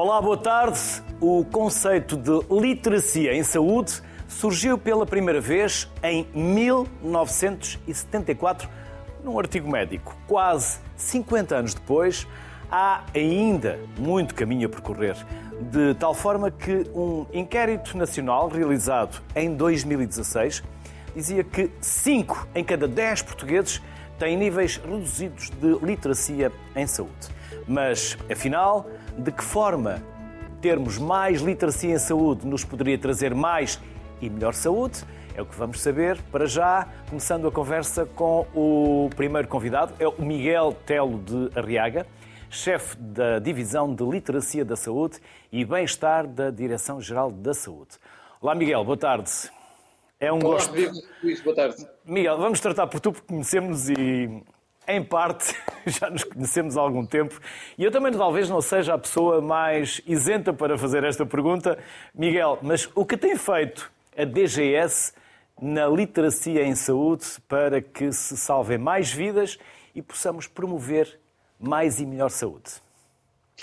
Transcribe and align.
Olá, 0.00 0.22
boa 0.22 0.36
tarde. 0.36 0.78
O 1.20 1.44
conceito 1.44 2.16
de 2.16 2.30
literacia 2.48 3.34
em 3.34 3.42
saúde 3.42 4.00
surgiu 4.28 4.78
pela 4.78 5.04
primeira 5.04 5.40
vez 5.40 5.90
em 6.04 6.24
1974 6.32 8.68
num 9.24 9.36
artigo 9.40 9.68
médico. 9.68 10.16
Quase 10.28 10.78
50 10.96 11.56
anos 11.56 11.74
depois, 11.74 12.28
há 12.70 13.02
ainda 13.12 13.80
muito 13.98 14.36
caminho 14.36 14.68
a 14.68 14.70
percorrer, 14.70 15.16
de 15.60 15.94
tal 15.94 16.14
forma 16.14 16.48
que 16.48 16.88
um 16.94 17.26
inquérito 17.32 17.98
nacional 17.98 18.46
realizado 18.46 19.20
em 19.34 19.52
2016 19.52 20.62
dizia 21.12 21.42
que 21.42 21.72
5 21.80 22.46
em 22.54 22.62
cada 22.62 22.86
10 22.86 23.22
portugueses 23.22 23.82
têm 24.16 24.36
níveis 24.36 24.76
reduzidos 24.76 25.50
de 25.50 25.76
literacia 25.84 26.52
em 26.76 26.86
saúde. 26.86 27.36
Mas, 27.68 28.16
afinal, 28.32 28.88
de 29.16 29.30
que 29.30 29.44
forma 29.44 30.02
termos 30.60 30.98
mais 30.98 31.42
literacia 31.42 31.92
em 31.92 31.98
saúde 31.98 32.46
nos 32.46 32.64
poderia 32.64 32.96
trazer 32.98 33.34
mais 33.34 33.78
e 34.22 34.30
melhor 34.30 34.54
saúde? 34.54 35.04
É 35.36 35.42
o 35.42 35.46
que 35.46 35.54
vamos 35.54 35.80
saber 35.80 36.20
para 36.32 36.46
já, 36.46 36.88
começando 37.08 37.46
a 37.46 37.52
conversa 37.52 38.06
com 38.06 38.46
o 38.54 39.10
primeiro 39.14 39.46
convidado, 39.46 39.92
é 40.00 40.08
o 40.08 40.20
Miguel 40.20 40.74
Telo 40.84 41.18
de 41.18 41.56
Arriaga, 41.56 42.06
chefe 42.50 42.96
da 42.96 43.38
Divisão 43.38 43.94
de 43.94 44.02
Literacia 44.02 44.64
da 44.64 44.74
Saúde 44.74 45.18
e 45.52 45.64
Bem-Estar 45.64 46.26
da 46.26 46.50
Direção-Geral 46.50 47.30
da 47.30 47.52
Saúde. 47.52 47.98
Olá, 48.40 48.54
Miguel, 48.54 48.82
boa 48.82 48.96
tarde. 48.96 49.30
É 50.18 50.32
um 50.32 50.38
Olá, 50.38 50.54
gosto. 50.54 50.74
Luís, 51.22 51.40
boa 51.42 51.54
tarde. 51.54 51.86
Miguel, 52.04 52.38
vamos 52.38 52.58
tratar 52.60 52.86
por 52.86 52.98
tu, 52.98 53.12
porque 53.12 53.28
conhecemos 53.28 53.90
e 53.90 54.42
em 54.88 55.04
parte, 55.04 55.54
já 55.86 56.08
nos 56.08 56.24
conhecemos 56.24 56.76
há 56.76 56.80
algum 56.80 57.04
tempo 57.04 57.38
e 57.76 57.84
eu 57.84 57.90
também 57.90 58.10
talvez 58.10 58.48
não 58.48 58.62
seja 58.62 58.94
a 58.94 58.98
pessoa 58.98 59.42
mais 59.42 60.00
isenta 60.06 60.52
para 60.52 60.78
fazer 60.78 61.04
esta 61.04 61.26
pergunta. 61.26 61.78
Miguel, 62.14 62.58
mas 62.62 62.88
o 62.94 63.04
que 63.04 63.16
tem 63.16 63.36
feito 63.36 63.92
a 64.16 64.24
DGS 64.24 65.12
na 65.60 65.86
literacia 65.86 66.64
em 66.64 66.74
saúde 66.74 67.26
para 67.46 67.82
que 67.82 68.10
se 68.12 68.36
salvem 68.36 68.78
mais 68.78 69.12
vidas 69.12 69.58
e 69.94 70.00
possamos 70.00 70.46
promover 70.46 71.20
mais 71.60 72.00
e 72.00 72.06
melhor 72.06 72.30
saúde? 72.30 72.70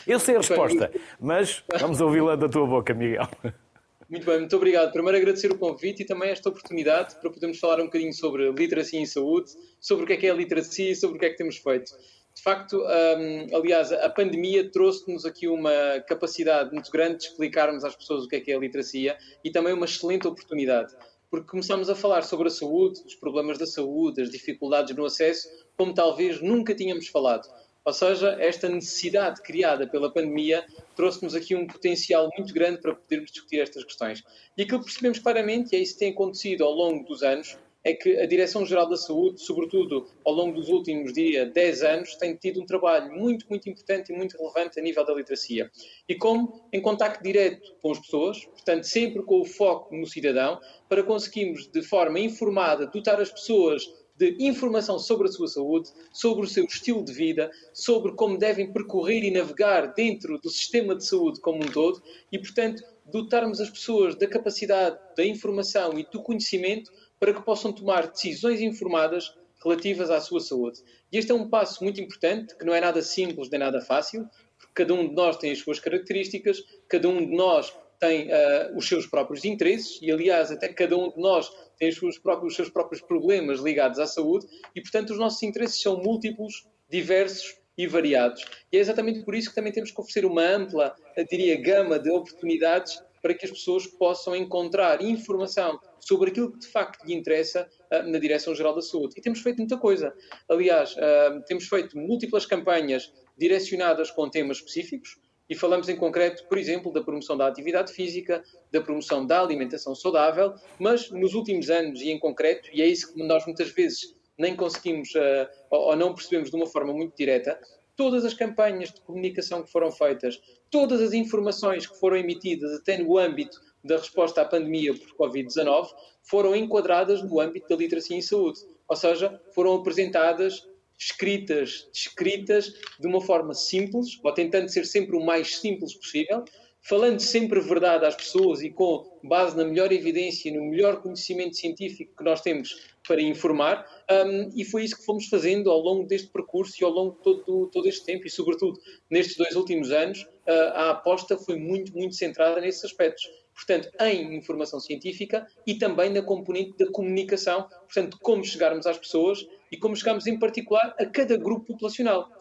Eu 0.06 0.20
sei 0.20 0.36
a 0.36 0.40
resposta, 0.40 0.92
mas 1.20 1.64
vamos 1.80 2.00
ouvi-la 2.02 2.36
da 2.36 2.48
tua 2.48 2.68
boca, 2.68 2.94
Miguel. 2.94 3.28
Muito 4.08 4.24
bem, 4.24 4.40
muito 4.40 4.56
obrigado. 4.56 4.92
Primeiro 4.92 5.18
agradecer 5.18 5.52
o 5.52 5.58
convite 5.58 6.04
e 6.04 6.06
também 6.06 6.30
esta 6.30 6.48
oportunidade 6.50 7.16
para 7.16 7.30
podermos 7.30 7.58
falar 7.58 7.82
um 7.82 7.86
bocadinho 7.86 8.14
sobre 8.14 8.52
literacia 8.52 9.00
em 9.00 9.06
saúde, 9.06 9.52
sobre 9.80 10.04
o 10.04 10.08
que 10.08 10.14
é 10.14 10.18
que 10.18 10.28
é 10.28 10.30
a 10.30 10.34
literacia 10.34 10.92
e 10.92 10.96
sobre 10.96 11.18
o 11.18 11.20
que 11.20 11.26
é 11.26 11.30
que 11.32 11.38
temos 11.38 11.58
feito. 11.58 11.92
De 12.36 12.44
facto, 12.44 12.78
um, 12.78 13.56
aliás, 13.56 13.92
a 13.92 14.10
pandemia 14.10 14.70
trouxe-nos 14.70 15.26
aqui 15.26 15.48
uma 15.48 15.72
capacidade 16.08 16.72
muito 16.72 16.92
grande 16.92 17.18
de 17.20 17.24
explicarmos 17.26 17.84
às 17.84 17.96
pessoas 17.96 18.26
o 18.26 18.28
que 18.28 18.36
é 18.36 18.40
que 18.42 18.52
é 18.52 18.56
a 18.56 18.60
literacia 18.60 19.18
e 19.44 19.50
também 19.50 19.74
uma 19.74 19.86
excelente 19.86 20.28
oportunidade, 20.28 20.94
porque 21.32 21.50
começamos 21.50 21.90
a 21.90 21.96
falar 21.96 22.24
sobre 22.24 22.50
a 22.50 22.52
saúde, 22.52 23.02
os 23.06 23.16
problemas 23.16 23.58
da 23.58 23.66
saúde, 23.66 24.22
as 24.22 24.30
dificuldades 24.30 24.96
no 24.96 25.06
acesso, 25.06 25.48
como 25.76 25.94
talvez 25.94 26.42
nunca 26.42 26.76
tínhamos 26.76 27.08
falado. 27.08 27.48
Ou 27.86 27.94
seja, 27.94 28.36
esta 28.40 28.68
necessidade 28.68 29.42
criada 29.44 29.86
pela 29.86 30.12
pandemia 30.12 30.66
trouxe-nos 30.96 31.36
aqui 31.36 31.56
um 31.56 31.68
potencial 31.68 32.30
muito 32.36 32.52
grande 32.52 32.82
para 32.82 32.96
podermos 32.96 33.32
discutir 33.32 33.60
estas 33.60 33.84
questões. 33.84 34.24
E 34.58 34.64
aquilo 34.64 34.80
que 34.80 34.86
percebemos 34.86 35.20
claramente, 35.20 35.74
e 35.74 35.78
é 35.78 35.82
isso 35.82 35.94
que 35.94 36.00
tem 36.00 36.12
acontecido 36.12 36.64
ao 36.64 36.72
longo 36.72 37.06
dos 37.06 37.22
anos, 37.22 37.56
é 37.86 37.94
que 37.94 38.18
a 38.18 38.26
Direção-Geral 38.26 38.90
da 38.90 38.98
Saúde, 38.98 39.40
sobretudo 39.40 40.08
ao 40.26 40.34
longo 40.34 40.60
dos 40.60 40.70
últimos 40.70 41.14
dia 41.14 41.46
10 41.46 41.84
anos, 41.84 42.16
tem 42.16 42.36
tido 42.36 42.60
um 42.60 42.66
trabalho 42.66 43.14
muito, 43.14 43.46
muito 43.48 43.70
importante 43.70 44.12
e 44.12 44.16
muito 44.16 44.36
relevante 44.36 44.80
a 44.80 44.84
nível 44.84 45.06
da 45.06 45.14
literacia. 45.14 45.70
E 46.10 46.16
como 46.16 46.68
em 46.74 46.82
contacto 46.82 47.24
direto 47.24 47.76
com 47.84 47.92
as 47.92 48.00
pessoas, 48.00 48.44
portanto, 48.46 48.86
sempre 48.86 49.22
com 49.22 49.40
o 49.40 49.46
foco 49.46 49.96
no 49.96 50.08
cidadão, 50.08 50.60
para 50.90 51.04
conseguirmos, 51.04 51.68
de 51.68 51.84
forma 51.84 52.20
informada, 52.20 52.88
dotar 52.88 53.22
as 53.22 53.30
pessoas 53.30 53.88
de 54.16 54.36
informação 54.40 54.98
sobre 54.98 55.28
a 55.28 55.32
sua 55.32 55.48
saúde, 55.48 55.90
sobre 56.14 56.46
o 56.46 56.50
seu 56.50 56.66
estilo 56.66 57.04
de 57.04 57.12
vida, 57.12 57.52
sobre 57.74 58.14
como 58.14 58.38
devem 58.38 58.72
percorrer 58.72 59.24
e 59.24 59.32
navegar 59.32 59.94
dentro 59.94 60.40
do 60.40 60.50
sistema 60.50 60.96
de 60.96 61.06
saúde 61.06 61.42
como 61.42 61.64
um 61.64 61.72
todo 61.72 62.02
e, 62.32 62.40
portanto, 62.40 62.84
dotarmos 63.06 63.60
as 63.60 63.70
pessoas 63.70 64.16
da 64.16 64.28
capacidade 64.28 64.98
da 65.16 65.26
informação 65.26 66.00
e 66.00 66.08
do 66.10 66.22
conhecimento 66.22 66.92
para 67.20 67.34
que 67.34 67.42
possam 67.42 67.74
tomar 67.74 68.08
decisões 68.08 68.62
informadas 68.62 69.34
relativas 69.64 70.10
à 70.10 70.22
sua 70.22 70.40
saúde. 70.40 70.80
E 71.12 71.18
este 71.18 71.32
é 71.32 71.36
um 71.36 71.50
passo 71.50 71.84
muito 71.84 72.00
importante, 72.00 72.56
que 72.56 72.66
não 72.66 72.74
é 72.74 72.80
nada 72.80 73.02
simples 73.02 73.50
nem 73.50 73.60
nada 73.60 73.82
fácil, 73.82 74.30
porque 74.58 74.74
cada 74.74 74.94
um 74.94 75.08
de 75.10 75.16
nós 75.16 75.38
tem 75.38 75.52
as 75.52 75.60
suas 75.60 75.80
características, 75.80 76.64
cada 76.88 77.10
um 77.10 77.26
de 77.26 77.36
nós 77.36 77.74
tem 78.00 78.28
uh, 78.28 78.78
os 78.78 78.88
seus 78.88 79.08
próprios 79.08 79.46
interesses 79.46 80.00
e, 80.02 80.12
aliás, 80.12 80.52
até 80.52 80.68
cada 80.68 80.98
um 80.98 81.10
de 81.10 81.20
nós 81.20 81.50
tem 81.78 81.90
os 81.90 81.98
seus, 81.98 82.18
próprios, 82.18 82.52
os 82.52 82.56
seus 82.56 82.70
próprios 82.70 83.02
problemas 83.02 83.60
ligados 83.60 84.00
à 84.00 84.08
saúde 84.08 84.48
e, 84.76 84.82
portanto, 84.82 85.12
os 85.12 85.20
nossos 85.20 85.42
interesses 85.44 85.82
são 85.82 86.02
múltiplos, 86.02 86.68
diversos 86.90 87.56
e 87.78 87.88
variados. 87.88 88.44
E 88.72 88.78
é 88.78 88.80
exatamente 88.80 89.24
por 89.24 89.36
isso 89.36 89.50
que 89.50 89.56
também 89.56 89.74
temos 89.74 89.92
que 89.92 90.00
oferecer 90.00 90.26
uma 90.26 90.42
ampla, 90.42 90.96
diria, 91.30 91.60
gama 91.62 92.00
de 92.00 92.10
oportunidades 92.10 93.02
para 93.22 93.34
que 93.34 93.46
as 93.46 93.52
pessoas 93.52 93.88
possam 93.88 94.36
encontrar 94.36 95.02
informação 95.02 95.80
sobre 96.00 96.30
aquilo 96.30 96.52
que 96.52 96.60
de 96.60 96.68
facto 96.68 97.04
lhe 97.04 97.16
interessa 97.16 97.68
uh, 97.92 98.08
na 98.08 98.20
Direção-Geral 98.20 98.76
da 98.76 98.82
Saúde. 98.84 99.16
E 99.18 99.22
temos 99.22 99.42
feito 99.42 99.58
muita 99.58 99.78
coisa. 99.78 100.14
Aliás, 100.48 100.94
uh, 100.94 101.44
temos 101.48 101.68
feito 101.68 101.98
múltiplas 101.98 102.46
campanhas 102.46 103.12
direcionadas 103.36 104.12
com 104.12 104.30
temas 104.30 104.58
específicos. 104.58 105.18
E 105.50 105.56
falamos 105.56 105.88
em 105.90 105.96
concreto, 105.96 106.48
por 106.48 106.58
exemplo, 106.58 106.92
da 106.92 107.04
promoção 107.04 107.38
da 107.38 107.48
atividade 107.48 107.94
física, 107.94 108.44
da 108.72 108.82
promoção 108.82 109.26
da 109.26 109.42
alimentação 109.42 109.94
saudável, 109.94 110.54
mas 110.80 111.12
nos 111.12 111.34
últimos 111.34 111.70
anos 111.70 112.02
e 112.02 112.10
em 112.10 112.18
concreto, 112.18 112.70
e 112.74 112.82
é 112.82 112.88
isso 112.88 113.14
que 113.14 113.24
nós 113.24 113.46
muitas 113.46 113.70
vezes 113.70 114.16
nem 114.38 114.56
conseguimos 114.56 115.14
uh, 115.16 115.48
ou 115.70 115.96
não 115.96 116.14
percebemos 116.14 116.50
de 116.50 116.56
uma 116.56 116.66
forma 116.66 116.94
muito 116.94 117.16
direta, 117.16 117.60
todas 117.96 118.26
as 118.26 118.34
campanhas 118.34 118.92
de 118.92 119.02
comunicação 119.02 119.64
que 119.64 119.72
foram 119.72 119.92
feitas, 119.92 120.42
todas 120.70 121.02
as 121.02 121.14
informações 121.14 121.88
que 121.88 121.98
foram 122.00 122.18
emitidas 122.18 122.74
até 122.80 122.98
no 122.98 123.18
âmbito 123.18 123.60
da 123.84 123.98
resposta 123.98 124.42
à 124.42 124.46
pandemia 124.46 124.94
por 124.94 125.30
Covid-19 125.30 125.90
foram 126.24 126.56
enquadradas 126.56 127.22
no 127.22 127.40
âmbito 127.40 127.68
da 127.70 127.76
literacia 127.76 128.18
em 128.18 128.22
saúde. 128.22 128.60
Ou 128.88 128.96
seja, 128.96 129.40
foram 129.54 129.76
apresentadas 129.76 130.68
escritas, 130.98 131.88
descritas 131.94 132.74
de 133.00 133.08
uma 133.08 133.22
forma 133.22 133.54
simples, 133.54 134.20
ou 134.24 134.34
tentando 134.34 134.70
ser 134.70 134.86
sempre 134.86 135.16
o 135.16 135.26
mais 135.26 135.58
simples 135.58 135.94
possível, 135.94 136.44
falando 136.88 137.20
sempre 137.20 137.60
verdade 137.60 138.06
às 138.06 138.16
pessoas 138.16 138.62
e 138.62 138.70
com 138.70 139.20
base 139.24 139.58
na 139.58 139.66
melhor 139.66 139.92
evidência, 139.92 140.54
no 140.54 140.66
melhor 140.66 141.02
conhecimento 141.02 141.58
científico 141.58 142.16
que 142.16 142.24
nós 142.24 142.42
temos 142.42 142.94
para 143.08 143.22
informar, 143.22 143.86
um, 144.10 144.52
e 144.56 144.64
foi 144.64 144.84
isso 144.84 144.98
que 144.98 145.06
fomos 145.06 145.28
fazendo 145.28 145.72
ao 145.72 145.80
longo 145.80 146.08
deste 146.08 146.28
percurso 146.28 146.76
e 146.80 146.86
ao 146.86 146.92
longo 146.92 147.16
de 147.16 147.24
todo, 147.24 147.68
todo 147.68 147.88
este 147.88 148.06
tempo, 148.06 148.28
e 148.28 148.30
sobretudo 148.30 148.80
nestes 149.10 149.36
dois 149.36 149.56
últimos 149.56 149.92
anos, 149.92 150.22
uh, 150.22 150.74
a 150.74 150.90
aposta 150.92 151.38
foi 151.38 151.58
muito, 151.58 151.92
muito 151.94 152.16
centrada 152.16 152.62
nesses 152.62 152.86
aspectos. 152.86 153.24
Portanto, 153.56 153.90
em 154.02 154.36
informação 154.36 154.80
científica 154.80 155.48
e 155.66 155.76
também 155.76 156.12
na 156.12 156.22
componente 156.22 156.78
da 156.78 156.92
comunicação, 156.92 157.68
portanto, 157.70 158.18
como 158.22 158.44
chegarmos 158.44 158.86
às 158.86 158.98
pessoas 158.98 159.48
e 159.76 159.78
como 159.78 159.94
chegarmos 159.94 160.26
em 160.26 160.40
particular 160.40 160.96
a 160.98 161.06
cada 161.06 161.36
grupo 161.36 161.74
populacional. 161.74 162.32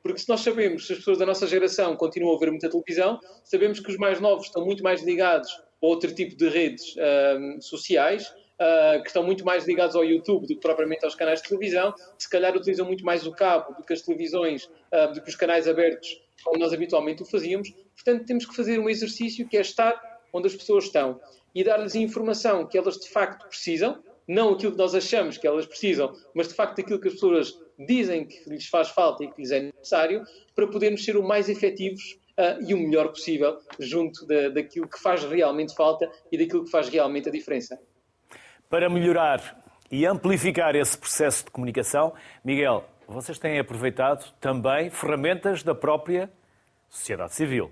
Porque 0.00 0.18
se 0.18 0.28
nós 0.28 0.42
sabemos, 0.42 0.86
se 0.86 0.92
as 0.92 0.98
pessoas 1.00 1.18
da 1.18 1.26
nossa 1.26 1.44
geração 1.44 1.96
continuam 1.96 2.36
a 2.36 2.38
ver 2.38 2.50
muita 2.50 2.70
televisão, 2.70 3.18
sabemos 3.42 3.80
que 3.80 3.90
os 3.90 3.96
mais 3.96 4.20
novos 4.20 4.46
estão 4.46 4.64
muito 4.64 4.82
mais 4.82 5.02
ligados 5.02 5.50
a 5.50 5.86
outro 5.86 6.14
tipo 6.14 6.36
de 6.36 6.48
redes 6.48 6.94
uh, 6.94 7.60
sociais, 7.60 8.28
uh, 8.28 9.02
que 9.02 9.08
estão 9.08 9.24
muito 9.24 9.44
mais 9.44 9.66
ligados 9.66 9.96
ao 9.96 10.04
YouTube 10.04 10.46
do 10.46 10.54
que 10.54 10.60
propriamente 10.60 11.04
aos 11.04 11.16
canais 11.16 11.42
de 11.42 11.48
televisão, 11.48 11.92
se 12.16 12.30
calhar 12.30 12.54
utilizam 12.56 12.86
muito 12.86 13.04
mais 13.04 13.26
o 13.26 13.32
cabo 13.32 13.74
do 13.74 13.82
que 13.82 13.92
as 13.92 14.02
televisões, 14.02 14.66
uh, 14.66 15.12
do 15.12 15.20
que 15.20 15.30
os 15.30 15.34
canais 15.34 15.66
abertos, 15.66 16.20
como 16.44 16.60
nós 16.60 16.72
habitualmente 16.72 17.22
o 17.22 17.26
fazíamos. 17.26 17.72
Portanto, 17.96 18.24
temos 18.24 18.46
que 18.46 18.54
fazer 18.54 18.78
um 18.78 18.88
exercício 18.88 19.48
que 19.48 19.56
é 19.56 19.62
estar 19.62 20.00
onde 20.32 20.46
as 20.46 20.54
pessoas 20.54 20.84
estão 20.84 21.20
e 21.54 21.64
dar-lhes 21.64 21.94
a 21.96 21.98
informação 21.98 22.66
que 22.66 22.76
elas 22.76 22.98
de 22.98 23.08
facto 23.08 23.48
precisam, 23.48 24.03
não 24.26 24.54
aquilo 24.54 24.72
que 24.72 24.78
nós 24.78 24.94
achamos 24.94 25.38
que 25.38 25.46
elas 25.46 25.66
precisam, 25.66 26.12
mas 26.34 26.48
de 26.48 26.54
facto 26.54 26.80
aquilo 26.80 27.00
que 27.00 27.08
as 27.08 27.14
pessoas 27.14 27.58
dizem 27.78 28.26
que 28.26 28.48
lhes 28.48 28.66
faz 28.66 28.88
falta 28.88 29.24
e 29.24 29.30
que 29.30 29.40
lhes 29.40 29.50
é 29.50 29.60
necessário, 29.60 30.24
para 30.54 30.66
podermos 30.66 31.04
ser 31.04 31.16
o 31.16 31.22
mais 31.22 31.48
efetivos 31.48 32.18
uh, 32.38 32.62
e 32.66 32.74
o 32.74 32.78
melhor 32.78 33.08
possível 33.08 33.58
junto 33.78 34.26
da, 34.26 34.48
daquilo 34.48 34.88
que 34.88 35.00
faz 35.00 35.24
realmente 35.24 35.74
falta 35.74 36.10
e 36.30 36.38
daquilo 36.38 36.64
que 36.64 36.70
faz 36.70 36.88
realmente 36.88 37.28
a 37.28 37.32
diferença. 37.32 37.78
Para 38.68 38.88
melhorar 38.88 39.62
e 39.90 40.06
amplificar 40.06 40.74
esse 40.74 40.96
processo 40.96 41.44
de 41.44 41.50
comunicação, 41.50 42.14
Miguel, 42.44 42.84
vocês 43.06 43.38
têm 43.38 43.58
aproveitado 43.58 44.32
também 44.40 44.90
ferramentas 44.90 45.62
da 45.62 45.74
própria 45.74 46.30
sociedade 46.88 47.34
civil. 47.34 47.70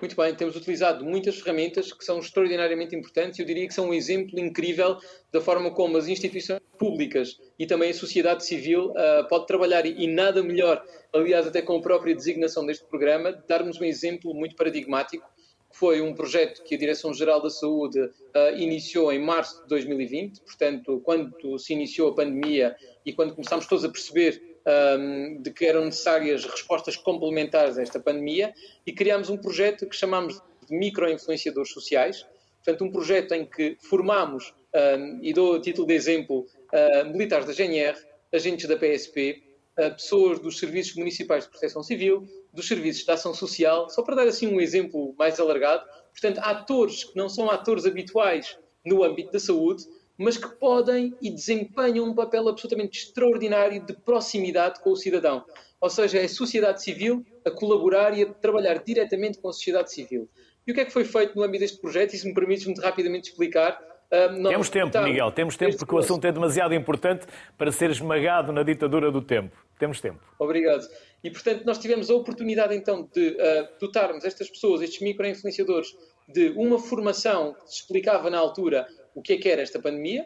Muito 0.00 0.14
bem, 0.14 0.32
temos 0.32 0.54
utilizado 0.54 1.04
muitas 1.04 1.40
ferramentas 1.40 1.92
que 1.92 2.04
são 2.04 2.20
extraordinariamente 2.20 2.94
importantes 2.94 3.36
e 3.38 3.42
eu 3.42 3.46
diria 3.46 3.66
que 3.66 3.74
são 3.74 3.88
um 3.88 3.94
exemplo 3.94 4.38
incrível 4.38 4.96
da 5.32 5.40
forma 5.40 5.72
como 5.72 5.96
as 5.96 6.06
instituições 6.06 6.60
públicas 6.78 7.36
e 7.58 7.66
também 7.66 7.90
a 7.90 7.94
sociedade 7.94 8.46
civil 8.46 8.90
uh, 8.90 9.28
pode 9.28 9.48
trabalhar 9.48 9.84
e, 9.84 10.06
nada 10.06 10.40
melhor, 10.40 10.84
aliás, 11.12 11.48
até 11.48 11.60
com 11.60 11.76
a 11.76 11.80
própria 11.80 12.14
designação 12.14 12.64
deste 12.64 12.84
programa, 12.86 13.32
darmos 13.48 13.80
um 13.80 13.84
exemplo 13.84 14.32
muito 14.32 14.54
paradigmático, 14.54 15.28
que 15.68 15.76
foi 15.76 16.00
um 16.00 16.14
projeto 16.14 16.62
que 16.62 16.76
a 16.76 16.78
Direção-Geral 16.78 17.42
da 17.42 17.50
Saúde 17.50 18.00
uh, 18.00 18.56
iniciou 18.56 19.12
em 19.12 19.18
março 19.18 19.62
de 19.62 19.68
2020, 19.68 20.42
portanto, 20.42 21.00
quando 21.04 21.58
se 21.58 21.72
iniciou 21.72 22.10
a 22.10 22.14
pandemia 22.14 22.76
e 23.04 23.12
quando 23.12 23.34
começámos 23.34 23.66
todos 23.66 23.84
a 23.84 23.88
perceber 23.88 24.57
um, 24.68 25.40
de 25.40 25.50
que 25.50 25.64
eram 25.64 25.86
necessárias 25.86 26.44
respostas 26.44 26.96
complementares 26.96 27.78
a 27.78 27.82
esta 27.82 27.98
pandemia 27.98 28.52
e 28.86 28.92
criámos 28.92 29.30
um 29.30 29.36
projeto 29.36 29.86
que 29.86 29.96
chamamos 29.96 30.40
de 30.68 30.76
micro-influenciadores 30.76 31.72
sociais, 31.72 32.26
portanto, 32.62 32.84
um 32.84 32.92
projeto 32.92 33.32
em 33.32 33.46
que 33.46 33.78
formamos, 33.80 34.52
um, 34.74 35.20
e 35.22 35.32
dou 35.32 35.56
a 35.56 35.60
título 35.60 35.86
de 35.86 35.94
exemplo, 35.94 36.40
uh, 36.40 37.06
militares 37.10 37.46
da 37.46 37.52
GNR, 37.52 37.96
agentes 38.32 38.68
da 38.68 38.76
PSP, 38.76 39.42
uh, 39.78 39.90
pessoas 39.92 40.38
dos 40.38 40.58
serviços 40.58 40.94
municipais 40.96 41.44
de 41.44 41.50
proteção 41.50 41.82
civil, 41.82 42.28
dos 42.52 42.68
serviços 42.68 43.04
de 43.04 43.10
ação 43.10 43.32
social, 43.32 43.88
só 43.88 44.02
para 44.02 44.16
dar 44.16 44.28
assim 44.28 44.46
um 44.46 44.60
exemplo 44.60 45.14
mais 45.18 45.40
alargado, 45.40 45.84
portanto, 46.10 46.38
atores 46.38 47.04
que 47.04 47.16
não 47.16 47.28
são 47.28 47.50
atores 47.50 47.86
habituais 47.86 48.58
no 48.84 49.02
âmbito 49.02 49.32
da 49.32 49.40
saúde, 49.40 49.84
mas 50.18 50.36
que 50.36 50.48
podem 50.56 51.14
e 51.22 51.30
desempenham 51.30 52.04
um 52.06 52.14
papel 52.14 52.48
absolutamente 52.48 52.98
extraordinário 52.98 53.84
de 53.86 53.94
proximidade 53.94 54.80
com 54.80 54.90
o 54.90 54.96
cidadão. 54.96 55.44
Ou 55.80 55.88
seja, 55.88 56.18
é 56.18 56.24
a 56.24 56.28
sociedade 56.28 56.82
civil 56.82 57.24
a 57.44 57.50
colaborar 57.52 58.16
e 58.18 58.22
a 58.22 58.26
trabalhar 58.26 58.82
diretamente 58.82 59.38
com 59.38 59.48
a 59.48 59.52
sociedade 59.52 59.92
civil. 59.92 60.28
E 60.66 60.72
o 60.72 60.74
que 60.74 60.80
é 60.80 60.84
que 60.84 60.92
foi 60.92 61.04
feito 61.04 61.36
no 61.36 61.42
âmbito 61.42 61.60
deste 61.60 61.80
projeto? 61.80 62.14
E 62.14 62.18
se 62.18 62.26
me 62.26 62.34
permites 62.34 62.66
muito 62.66 62.80
rapidamente 62.80 63.30
explicar. 63.30 63.80
Uh, 64.12 64.48
temos 64.48 64.68
tempo, 64.68 65.00
Miguel, 65.02 65.30
temos 65.30 65.56
tempo 65.56 65.76
porque 65.76 65.94
o 65.94 65.98
assunto 65.98 66.26
é 66.26 66.32
demasiado 66.32 66.74
importante 66.74 67.26
para 67.56 67.70
ser 67.70 67.90
esmagado 67.90 68.52
na 68.52 68.62
ditadura 68.62 69.12
do 69.12 69.22
tempo. 69.22 69.56
Temos 69.78 70.00
tempo. 70.00 70.18
Obrigado. 70.38 70.84
E, 71.22 71.30
portanto, 71.30 71.64
nós 71.64 71.78
tivemos 71.78 72.10
a 72.10 72.14
oportunidade, 72.14 72.74
então, 72.74 73.08
de 73.14 73.28
uh, 73.28 73.68
dotarmos 73.80 74.24
estas 74.24 74.50
pessoas, 74.50 74.82
estes 74.82 75.00
micro-influenciadores, 75.00 75.96
de 76.28 76.50
uma 76.50 76.78
formação 76.78 77.54
que 77.54 77.70
se 77.70 77.80
explicava 77.80 78.28
na 78.28 78.38
altura 78.38 78.86
o 79.18 79.22
que 79.22 79.32
é 79.32 79.36
que 79.36 79.48
era 79.48 79.60
esta 79.60 79.80
pandemia, 79.80 80.24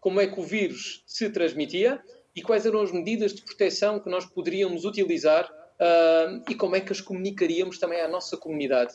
como 0.00 0.20
é 0.20 0.26
que 0.26 0.38
o 0.40 0.42
vírus 0.42 1.04
se 1.06 1.30
transmitia 1.30 2.02
e 2.34 2.42
quais 2.42 2.66
eram 2.66 2.80
as 2.80 2.90
medidas 2.90 3.32
de 3.32 3.42
proteção 3.42 4.00
que 4.00 4.10
nós 4.10 4.26
poderíamos 4.26 4.84
utilizar 4.84 5.48
uh, 5.48 6.42
e 6.50 6.54
como 6.56 6.74
é 6.74 6.80
que 6.80 6.90
as 6.90 7.00
comunicaríamos 7.00 7.78
também 7.78 8.00
à 8.00 8.08
nossa 8.08 8.36
comunidade. 8.36 8.94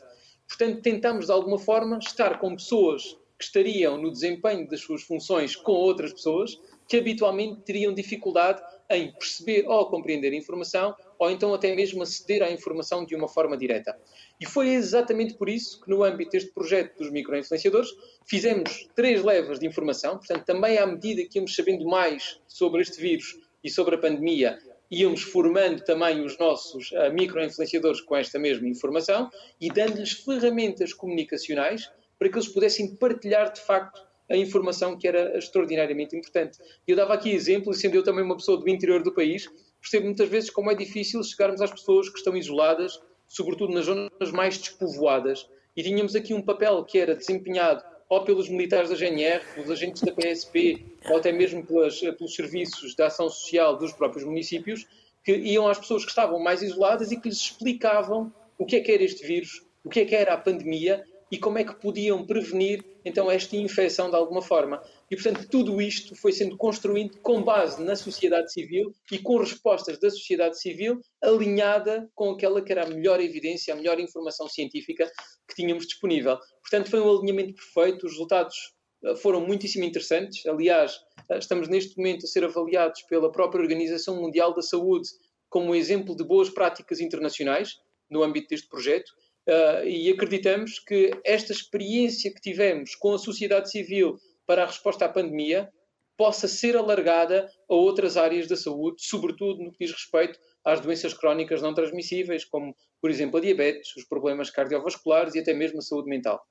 Portanto, 0.49 0.81
tentamos 0.81 1.27
de 1.27 1.31
alguma 1.31 1.57
forma 1.57 1.97
estar 1.99 2.39
com 2.39 2.55
pessoas 2.57 3.17
que 3.39 3.45
estariam 3.45 3.97
no 3.97 4.11
desempenho 4.11 4.67
das 4.67 4.81
suas 4.81 5.03
funções 5.03 5.55
com 5.55 5.71
outras 5.71 6.11
pessoas 6.11 6.59
que 6.89 6.97
habitualmente 6.97 7.61
teriam 7.61 7.93
dificuldade 7.93 8.61
em 8.89 9.13
perceber 9.13 9.65
ou 9.65 9.89
compreender 9.89 10.33
informação 10.33 10.93
ou 11.19 11.29
então 11.31 11.53
até 11.53 11.73
mesmo 11.75 12.03
aceder 12.03 12.43
à 12.43 12.51
informação 12.51 13.05
de 13.05 13.15
uma 13.15 13.27
forma 13.27 13.57
direta. 13.57 13.97
E 14.39 14.45
foi 14.45 14.69
exatamente 14.69 15.33
por 15.35 15.49
isso 15.49 15.81
que, 15.81 15.89
no 15.89 16.03
âmbito 16.03 16.31
deste 16.31 16.51
projeto 16.51 16.97
dos 16.97 17.11
microinfluenciadores, 17.11 17.89
fizemos 18.25 18.87
três 18.95 19.23
levas 19.23 19.59
de 19.59 19.65
informação, 19.65 20.17
portanto, 20.17 20.45
também 20.45 20.77
à 20.77 20.85
medida 20.85 21.23
que 21.23 21.37
íamos 21.37 21.55
sabendo 21.55 21.85
mais 21.85 22.39
sobre 22.47 22.81
este 22.81 22.99
vírus 22.99 23.35
e 23.63 23.69
sobre 23.69 23.95
a 23.95 23.97
pandemia, 23.97 24.57
íamos 24.89 25.21
formando 25.21 25.83
também 25.83 26.23
os 26.23 26.37
nossos 26.37 26.91
uh, 26.91 27.11
microinfluenciadores 27.11 28.01
com 28.01 28.15
esta 28.15 28.39
mesma 28.39 28.67
informação 28.67 29.29
e 29.59 29.69
dando-lhes 29.69 30.13
ferramentas 30.13 30.93
comunicacionais 30.93 31.91
para 32.17 32.29
que 32.29 32.35
eles 32.35 32.47
pudessem 32.47 32.95
partilhar 32.95 33.51
de 33.51 33.61
facto 33.61 34.07
a 34.29 34.35
informação 34.35 34.97
que 34.97 35.07
era 35.07 35.37
extraordinariamente 35.37 36.15
importante. 36.15 36.59
Eu 36.85 36.95
dava 36.95 37.13
aqui 37.13 37.31
exemplos, 37.31 37.79
sendo 37.79 37.95
eu 37.95 38.03
também 38.03 38.23
uma 38.23 38.35
pessoa 38.35 38.59
do 38.59 38.67
interior 38.69 39.01
do 39.01 39.13
país, 39.13 39.49
percebo 39.81 40.05
muitas 40.05 40.29
vezes 40.29 40.49
como 40.49 40.71
é 40.71 40.75
difícil 40.75 41.23
chegarmos 41.23 41.61
às 41.61 41.71
pessoas 41.71 42.09
que 42.09 42.17
estão 42.17 42.35
isoladas, 42.35 42.99
sobretudo 43.27 43.73
nas 43.73 43.85
zonas 43.85 44.31
mais 44.31 44.57
despovoadas, 44.57 45.47
e 45.75 45.83
tínhamos 45.83 46.15
aqui 46.15 46.33
um 46.33 46.41
papel 46.41 46.83
que 46.83 46.97
era 46.97 47.15
desempenhado 47.15 47.83
ou 48.09 48.23
pelos 48.23 48.49
militares 48.49 48.89
da 48.89 48.95
GNR, 48.95 49.43
pelos 49.53 49.69
agentes 49.69 50.01
da 50.01 50.13
PSP, 50.13 50.83
ou 51.09 51.17
até 51.17 51.31
mesmo 51.31 51.65
pelas, 51.65 51.99
pelos 51.99 52.33
serviços 52.33 52.95
de 52.95 53.03
ação 53.03 53.29
social 53.29 53.77
dos 53.77 53.91
próprios 53.91 54.23
municípios, 54.23 54.87
que 55.23 55.35
iam 55.35 55.67
às 55.67 55.77
pessoas 55.77 56.03
que 56.03 56.09
estavam 56.09 56.39
mais 56.39 56.61
isoladas 56.61 57.11
e 57.11 57.19
que 57.19 57.27
lhes 57.27 57.37
explicavam 57.37 58.33
o 58.57 58.65
que 58.65 58.77
é 58.77 58.79
que 58.79 58.91
era 58.91 59.03
este 59.03 59.25
vírus, 59.27 59.61
o 59.83 59.89
que 59.89 59.99
é 59.99 60.05
que 60.05 60.15
era 60.15 60.33
a 60.33 60.37
pandemia 60.37 61.03
e 61.29 61.37
como 61.37 61.57
é 61.57 61.63
que 61.65 61.75
podiam 61.75 62.25
prevenir 62.25 62.83
então 63.03 63.29
esta 63.29 63.55
infecção 63.55 64.09
de 64.09 64.15
alguma 64.15 64.41
forma. 64.41 64.81
E, 65.09 65.15
portanto, 65.15 65.47
tudo 65.49 65.81
isto 65.81 66.15
foi 66.15 66.33
sendo 66.33 66.57
construído 66.57 67.17
com 67.19 67.41
base 67.41 67.81
na 67.81 67.95
sociedade 67.95 68.51
civil 68.51 68.93
e 69.09 69.17
com 69.17 69.37
respostas 69.37 69.97
da 69.99 70.09
sociedade 70.09 70.59
civil 70.59 70.99
alinhada 71.21 72.09
com 72.13 72.31
aquela 72.31 72.61
que 72.61 72.73
era 72.73 72.83
a 72.83 72.89
melhor 72.89 73.21
evidência, 73.21 73.73
a 73.73 73.77
melhor 73.77 73.99
informação 74.01 74.49
científica 74.49 75.09
que 75.47 75.55
tínhamos 75.55 75.87
disponível. 75.87 76.37
Portanto, 76.61 76.89
foi 76.89 76.99
um 76.99 77.09
alinhamento 77.09 77.53
perfeito, 77.53 78.05
os 78.05 78.11
resultados 78.13 78.73
eh, 79.05 79.15
foram 79.15 79.39
muitíssimo 79.45 79.85
interessantes. 79.85 80.45
Aliás, 80.45 80.99
eh, 81.29 81.37
estamos 81.37 81.69
neste 81.69 81.97
momento 81.97 82.25
a 82.25 82.27
ser 82.27 82.43
avaliados 82.43 83.01
pela 83.03 83.31
própria 83.31 83.61
Organização 83.61 84.21
Mundial 84.21 84.53
da 84.53 84.61
Saúde 84.61 85.07
como 85.49 85.67
um 85.67 85.75
exemplo 85.75 86.17
de 86.17 86.25
boas 86.25 86.49
práticas 86.49 86.99
internacionais 86.99 87.77
no 88.09 88.23
âmbito 88.23 88.49
deste 88.49 88.67
projeto 88.67 89.09
Uh, 89.47 89.87
e 89.87 90.11
acreditamos 90.11 90.77
que 90.77 91.09
esta 91.23 91.53
experiência 91.53 92.33
que 92.33 92.41
tivemos 92.41 92.95
com 92.95 93.13
a 93.13 93.17
sociedade 93.17 93.71
civil 93.71 94.19
para 94.47 94.63
a 94.63 94.65
resposta 94.65 95.05
à 95.05 95.09
pandemia 95.09 95.69
possa 96.17 96.47
ser 96.47 96.75
alargada 96.75 97.47
a 97.69 97.75
outras 97.75 98.17
áreas 98.17 98.47
da 98.47 98.55
saúde, 98.55 99.03
sobretudo 99.05 99.61
no 99.61 99.71
que 99.71 99.85
diz 99.85 99.91
respeito 99.91 100.39
às 100.65 100.79
doenças 100.79 101.13
crónicas 101.13 101.61
não 101.61 101.73
transmissíveis, 101.73 102.43
como, 102.43 102.75
por 102.99 103.11
exemplo, 103.11 103.37
a 103.37 103.41
diabetes, 103.41 103.95
os 103.95 104.03
problemas 104.03 104.49
cardiovasculares 104.49 105.35
e 105.35 105.39
até 105.39 105.53
mesmo 105.53 105.77
a 105.77 105.81
saúde 105.81 106.09
mental. 106.09 106.43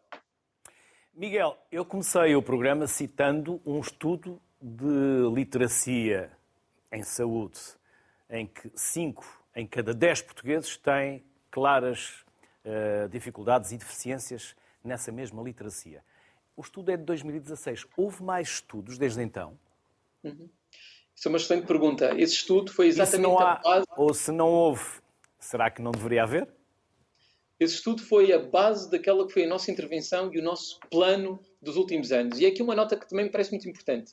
Miguel, 1.12 1.58
eu 1.72 1.84
comecei 1.84 2.36
o 2.36 2.42
programa 2.42 2.86
citando 2.86 3.60
um 3.66 3.80
estudo 3.80 4.40
de 4.60 5.34
literacia 5.34 6.30
em 6.92 7.02
saúde, 7.02 7.58
em 8.30 8.46
que 8.46 8.70
5 8.74 9.24
em 9.56 9.66
cada 9.66 9.92
10 9.92 10.22
portugueses 10.22 10.76
têm 10.76 11.24
claras 11.50 12.24
uh, 12.64 13.08
dificuldades 13.08 13.72
e 13.72 13.78
deficiências 13.78 14.54
nessa 14.84 15.10
mesma 15.10 15.42
literacia. 15.42 16.04
O 16.56 16.62
estudo 16.62 16.90
é 16.90 16.96
de 16.96 17.04
2016. 17.04 17.86
Houve 17.96 18.22
mais 18.22 18.48
estudos 18.48 18.96
desde 18.96 19.22
então? 19.22 19.58
Uhum. 20.24 20.48
Isso 21.14 21.28
é 21.28 21.30
uma 21.30 21.36
excelente 21.36 21.66
pergunta. 21.66 22.18
Esse 22.18 22.34
estudo 22.34 22.72
foi 22.72 22.88
exatamente 22.88 23.42
há, 23.42 23.52
a 23.52 23.60
base. 23.60 23.86
Ou 23.96 24.14
se 24.14 24.32
não 24.32 24.48
houve, 24.48 24.84
será 25.38 25.70
que 25.70 25.82
não 25.82 25.90
deveria 25.90 26.22
haver? 26.22 26.48
Esse 27.60 27.74
estudo 27.74 28.02
foi 28.02 28.32
a 28.32 28.38
base 28.38 28.90
daquela 28.90 29.26
que 29.26 29.32
foi 29.32 29.44
a 29.44 29.48
nossa 29.48 29.70
intervenção 29.70 30.32
e 30.32 30.38
o 30.38 30.42
nosso 30.42 30.78
plano 30.90 31.40
dos 31.60 31.76
últimos 31.76 32.12
anos. 32.12 32.38
E 32.38 32.44
é 32.44 32.48
aqui 32.48 32.62
uma 32.62 32.74
nota 32.74 32.96
que 32.96 33.08
também 33.08 33.26
me 33.26 33.30
parece 33.30 33.50
muito 33.50 33.68
importante. 33.68 34.12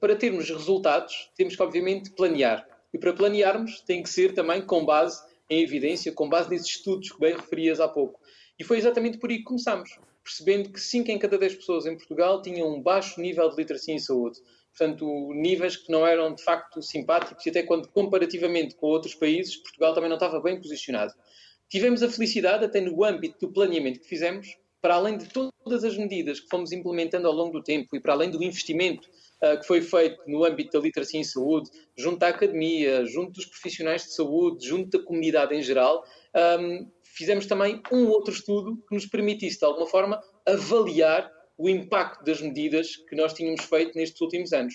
Para 0.00 0.16
termos 0.16 0.48
resultados, 0.48 1.30
temos 1.36 1.56
que, 1.56 1.62
obviamente, 1.62 2.10
planear. 2.10 2.66
E 2.92 2.98
para 2.98 3.12
planearmos, 3.12 3.80
tem 3.80 4.02
que 4.02 4.08
ser 4.08 4.34
também 4.34 4.60
com 4.62 4.84
base 4.84 5.22
em 5.48 5.62
evidência, 5.62 6.12
com 6.12 6.28
base 6.28 6.50
nesses 6.50 6.68
estudos 6.68 7.12
que 7.12 7.20
bem 7.20 7.34
referias 7.34 7.80
há 7.80 7.88
pouco. 7.88 8.20
E 8.58 8.64
foi 8.64 8.78
exatamente 8.78 9.18
por 9.18 9.30
aí 9.30 9.38
que 9.38 9.44
começámos, 9.44 9.98
percebendo 10.26 10.70
que 10.70 10.80
5 10.80 11.08
em 11.08 11.18
cada 11.20 11.38
10 11.38 11.54
pessoas 11.54 11.86
em 11.86 11.96
Portugal 11.96 12.42
tinham 12.42 12.74
um 12.74 12.82
baixo 12.82 13.20
nível 13.20 13.48
de 13.48 13.56
literacia 13.56 13.94
em 13.94 13.98
saúde. 14.00 14.40
Portanto, 14.76 15.06
níveis 15.32 15.76
que 15.76 15.90
não 15.90 16.04
eram 16.04 16.34
de 16.34 16.42
facto 16.42 16.82
simpáticos 16.82 17.46
e 17.46 17.50
até 17.50 17.62
quando, 17.62 17.88
comparativamente 17.88 18.74
com 18.74 18.88
outros 18.88 19.14
países, 19.14 19.56
Portugal 19.56 19.94
também 19.94 20.10
não 20.10 20.16
estava 20.16 20.40
bem 20.40 20.60
posicionado. 20.60 21.14
Tivemos 21.70 22.02
a 22.02 22.10
felicidade, 22.10 22.64
até 22.64 22.80
no 22.80 23.04
âmbito 23.04 23.46
do 23.46 23.52
planeamento 23.52 24.00
que 24.00 24.08
fizemos, 24.08 24.48
para 24.82 24.96
além 24.96 25.16
de 25.16 25.28
todas 25.28 25.84
as 25.84 25.96
medidas 25.96 26.40
que 26.40 26.48
fomos 26.48 26.72
implementando 26.72 27.26
ao 27.28 27.32
longo 27.32 27.52
do 27.52 27.62
tempo 27.62 27.94
e 27.94 28.00
para 28.00 28.12
além 28.12 28.30
do 28.30 28.42
investimento 28.42 29.08
uh, 29.42 29.58
que 29.58 29.66
foi 29.66 29.80
feito 29.80 30.20
no 30.26 30.44
âmbito 30.44 30.72
da 30.72 30.84
literacia 30.84 31.20
em 31.20 31.24
saúde, 31.24 31.70
junto 31.96 32.22
à 32.24 32.28
academia, 32.28 33.04
junto 33.06 33.32
dos 33.32 33.46
profissionais 33.46 34.02
de 34.02 34.14
saúde, 34.14 34.66
junto 34.66 34.98
da 34.98 35.04
comunidade 35.04 35.54
em 35.54 35.62
geral, 35.62 36.04
um, 36.60 36.90
fizemos 37.16 37.46
também 37.46 37.80
um 37.90 38.08
outro 38.08 38.32
estudo 38.32 38.76
que 38.88 38.94
nos 38.94 39.06
permitisse, 39.06 39.58
de 39.58 39.64
alguma 39.64 39.86
forma, 39.86 40.22
avaliar 40.46 41.32
o 41.58 41.68
impacto 41.68 42.22
das 42.24 42.40
medidas 42.40 42.96
que 42.96 43.16
nós 43.16 43.32
tínhamos 43.32 43.64
feito 43.64 43.96
nestes 43.96 44.20
últimos 44.20 44.52
anos. 44.52 44.74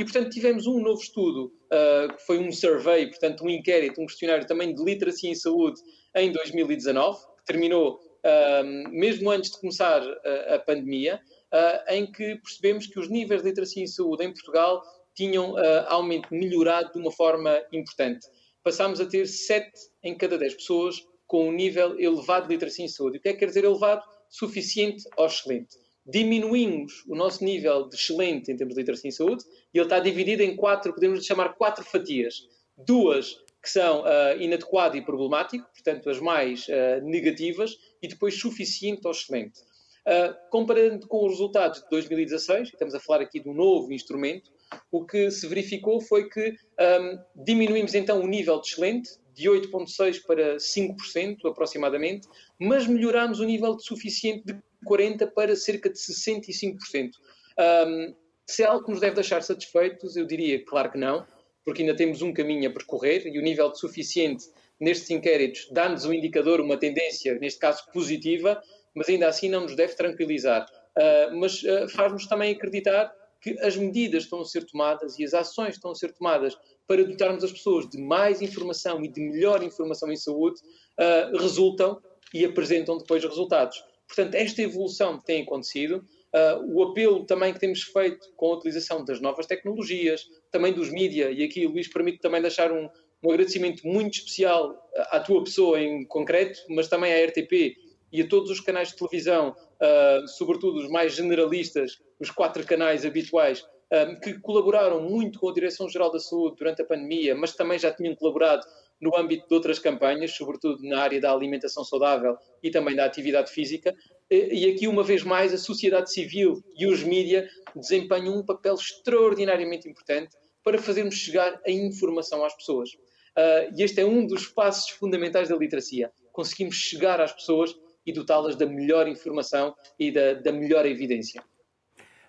E, 0.00 0.04
portanto, 0.04 0.30
tivemos 0.30 0.66
um 0.66 0.80
novo 0.80 1.00
estudo, 1.00 1.52
uh, 1.66 2.16
que 2.16 2.22
foi 2.26 2.38
um 2.38 2.50
survey, 2.50 3.06
portanto, 3.08 3.44
um 3.44 3.50
inquérito, 3.50 4.00
um 4.00 4.06
questionário 4.06 4.46
também 4.46 4.74
de 4.74 4.82
literacia 4.82 5.30
em 5.30 5.34
saúde 5.34 5.80
em 6.16 6.32
2019, 6.32 7.18
que 7.18 7.44
terminou 7.44 7.96
uh, 7.96 8.90
mesmo 8.90 9.30
antes 9.30 9.50
de 9.50 9.60
começar 9.60 10.00
a, 10.00 10.54
a 10.54 10.58
pandemia, 10.60 11.20
uh, 11.52 11.92
em 11.92 12.10
que 12.10 12.36
percebemos 12.36 12.86
que 12.86 12.98
os 12.98 13.10
níveis 13.10 13.42
de 13.42 13.48
literacia 13.50 13.82
em 13.82 13.86
saúde 13.86 14.24
em 14.24 14.32
Portugal 14.32 14.82
tinham 15.14 15.54
aumento 15.88 16.34
melhorado 16.34 16.90
de 16.90 16.98
uma 16.98 17.12
forma 17.12 17.62
importante. 17.70 18.26
Passámos 18.64 18.98
a 18.98 19.04
ter 19.04 19.26
7 19.26 19.70
em 20.02 20.16
cada 20.16 20.38
10 20.38 20.54
pessoas 20.54 21.06
com 21.32 21.48
um 21.48 21.52
nível 21.52 21.98
elevado 21.98 22.46
de 22.46 22.52
literacia 22.52 22.84
em 22.84 22.88
saúde. 22.88 23.16
O 23.16 23.20
que 23.22 23.30
é 23.30 23.32
que 23.32 23.38
quer 23.38 23.46
dizer 23.46 23.64
elevado? 23.64 24.02
Suficiente 24.28 25.04
ou 25.16 25.24
excelente. 25.24 25.78
diminuímos 26.04 27.06
o 27.08 27.14
nosso 27.14 27.42
nível 27.42 27.88
de 27.88 27.96
excelente 27.96 28.52
em 28.52 28.56
termos 28.56 28.74
de 28.74 28.80
literacia 28.82 29.08
em 29.08 29.12
saúde 29.12 29.42
e 29.72 29.78
ele 29.78 29.86
está 29.86 29.98
dividido 29.98 30.42
em 30.42 30.54
quatro, 30.54 30.92
podemos 30.92 31.24
chamar 31.24 31.54
quatro 31.54 31.82
fatias. 31.86 32.34
Duas 32.76 33.34
que 33.62 33.70
são 33.70 34.02
uh, 34.02 34.38
inadequado 34.38 34.94
e 34.94 35.02
problemático, 35.02 35.66
portanto 35.72 36.10
as 36.10 36.20
mais 36.20 36.66
uh, 36.68 37.02
negativas, 37.02 37.78
e 38.02 38.08
depois 38.08 38.38
suficiente 38.38 39.00
ou 39.06 39.12
excelente. 39.12 39.58
Uh, 40.06 40.34
comparando 40.50 41.08
com 41.08 41.24
os 41.24 41.32
resultados 41.32 41.80
de 41.80 41.88
2016, 41.88 42.68
estamos 42.68 42.94
a 42.94 43.00
falar 43.00 43.22
aqui 43.22 43.40
de 43.40 43.48
um 43.48 43.54
novo 43.54 43.90
instrumento, 43.90 44.50
o 44.90 45.06
que 45.06 45.30
se 45.30 45.46
verificou 45.46 45.98
foi 46.00 46.28
que 46.28 46.50
um, 46.50 47.42
diminuímos 47.42 47.94
então 47.94 48.20
o 48.20 48.26
nível 48.26 48.60
de 48.60 48.68
excelente, 48.68 49.10
de 49.34 49.48
8,6% 49.48 50.22
para 50.26 50.56
5% 50.56 51.50
aproximadamente, 51.50 52.28
mas 52.58 52.86
melhorámos 52.86 53.40
o 53.40 53.44
nível 53.44 53.76
de 53.76 53.84
suficiente 53.84 54.44
de 54.44 54.56
40% 54.86 55.32
para 55.32 55.56
cerca 55.56 55.88
de 55.88 55.98
65%. 55.98 57.10
Um, 57.58 58.14
se 58.46 58.62
é 58.62 58.66
algo 58.66 58.84
que 58.84 58.90
nos 58.90 59.00
deve 59.00 59.14
deixar 59.14 59.42
satisfeitos, 59.42 60.16
eu 60.16 60.26
diria 60.26 60.64
claro 60.64 60.90
que 60.90 60.98
não, 60.98 61.26
porque 61.64 61.82
ainda 61.82 61.94
temos 61.94 62.22
um 62.22 62.32
caminho 62.32 62.68
a 62.68 62.72
percorrer 62.72 63.26
e 63.26 63.38
o 63.38 63.42
nível 63.42 63.70
de 63.70 63.78
suficiente 63.78 64.46
nestes 64.80 65.10
inquéritos 65.10 65.68
dá-nos 65.70 66.04
um 66.04 66.12
indicador, 66.12 66.60
uma 66.60 66.76
tendência, 66.76 67.38
neste 67.38 67.60
caso 67.60 67.84
positiva, 67.92 68.60
mas 68.94 69.08
ainda 69.08 69.28
assim 69.28 69.48
não 69.48 69.62
nos 69.62 69.76
deve 69.76 69.94
tranquilizar. 69.94 70.66
Uh, 70.98 71.36
mas 71.36 71.62
uh, 71.62 71.88
faz-nos 71.88 72.26
também 72.26 72.52
acreditar 72.52 73.12
que 73.42 73.58
as 73.60 73.76
medidas 73.76 74.22
estão 74.24 74.40
a 74.40 74.44
ser 74.44 74.64
tomadas 74.64 75.18
e 75.18 75.24
as 75.24 75.34
ações 75.34 75.74
estão 75.74 75.90
a 75.90 75.94
ser 75.94 76.12
tomadas 76.12 76.56
para 76.86 77.04
dotarmos 77.04 77.42
as 77.42 77.52
pessoas 77.52 77.88
de 77.88 78.00
mais 78.00 78.40
informação 78.40 79.04
e 79.04 79.08
de 79.08 79.20
melhor 79.20 79.62
informação 79.62 80.10
em 80.12 80.16
saúde 80.16 80.60
uh, 80.98 81.36
resultam 81.36 82.00
e 82.32 82.44
apresentam 82.44 82.96
depois 82.96 83.22
resultados. 83.24 83.82
Portanto, 84.06 84.34
esta 84.34 84.62
evolução 84.62 85.18
tem 85.18 85.42
acontecido. 85.42 86.04
Uh, 86.34 86.74
o 86.74 86.82
apelo 86.84 87.26
também 87.26 87.52
que 87.52 87.60
temos 87.60 87.82
feito 87.82 88.32
com 88.36 88.52
a 88.52 88.56
utilização 88.56 89.04
das 89.04 89.20
novas 89.20 89.46
tecnologias, 89.46 90.24
também 90.50 90.72
dos 90.72 90.90
mídia, 90.90 91.30
e 91.30 91.42
aqui 91.42 91.66
Luís 91.66 91.88
permite 91.88 92.20
também 92.20 92.40
deixar 92.40 92.70
um, 92.70 92.88
um 93.22 93.30
agradecimento 93.30 93.86
muito 93.86 94.14
especial 94.14 94.76
à 95.10 95.18
tua 95.20 95.42
pessoa 95.42 95.80
em 95.80 96.04
concreto, 96.06 96.60
mas 96.70 96.88
também 96.88 97.12
à 97.12 97.26
RTP 97.26 97.76
e 98.12 98.20
a 98.20 98.28
todos 98.28 98.50
os 98.50 98.60
canais 98.60 98.88
de 98.88 98.96
televisão, 98.96 99.56
uh, 99.82 100.28
sobretudo 100.28 100.78
os 100.78 100.88
mais 100.88 101.14
generalistas, 101.14 101.98
os 102.20 102.30
quatro 102.30 102.64
canais 102.64 103.04
habituais, 103.04 103.60
uh, 103.60 104.20
que 104.22 104.38
colaboraram 104.40 105.02
muito 105.02 105.40
com 105.40 105.48
a 105.48 105.52
Direção-Geral 105.52 106.12
da 106.12 106.20
Saúde 106.20 106.56
durante 106.58 106.82
a 106.82 106.84
pandemia, 106.84 107.34
mas 107.34 107.54
também 107.54 107.78
já 107.78 107.92
tinham 107.92 108.14
colaborado 108.14 108.64
no 109.00 109.16
âmbito 109.16 109.48
de 109.48 109.54
outras 109.54 109.80
campanhas, 109.80 110.30
sobretudo 110.30 110.80
na 110.82 111.00
área 111.00 111.20
da 111.20 111.32
alimentação 111.32 111.84
saudável 111.84 112.36
e 112.62 112.70
também 112.70 112.94
da 112.94 113.04
atividade 113.04 113.50
física. 113.50 113.92
E 114.30 114.70
aqui, 114.70 114.86
uma 114.86 115.02
vez 115.02 115.24
mais, 115.24 115.52
a 115.52 115.58
sociedade 115.58 116.12
civil 116.12 116.62
e 116.78 116.86
os 116.86 117.02
mídia 117.02 117.50
desempenham 117.74 118.38
um 118.38 118.46
papel 118.46 118.74
extraordinariamente 118.74 119.88
importante 119.88 120.36
para 120.62 120.78
fazermos 120.78 121.16
chegar 121.16 121.60
a 121.66 121.70
informação 121.70 122.44
às 122.44 122.54
pessoas. 122.54 122.90
Uh, 123.36 123.74
e 123.76 123.82
este 123.82 124.00
é 124.00 124.06
um 124.06 124.26
dos 124.26 124.46
passos 124.46 124.90
fundamentais 124.90 125.48
da 125.48 125.56
literacia. 125.56 126.12
Conseguimos 126.32 126.76
chegar 126.76 127.20
às 127.20 127.32
pessoas 127.32 127.74
e 128.04 128.12
dotá-las 128.12 128.56
da 128.56 128.66
melhor 128.66 129.08
informação 129.08 129.74
e 129.98 130.10
da, 130.10 130.34
da 130.34 130.52
melhor 130.52 130.86
evidência. 130.86 131.42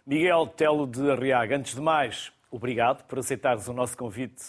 Miguel 0.06 0.48
Telo 0.48 0.86
de 0.86 1.10
Arriaga, 1.10 1.56
antes 1.56 1.75
de 1.75 1.82
mais, 1.82 2.32
obrigado 2.51 3.03
por 3.06 3.20
aceitares 3.20 3.68
o 3.68 3.74
nosso 3.74 3.98
convite 3.98 4.44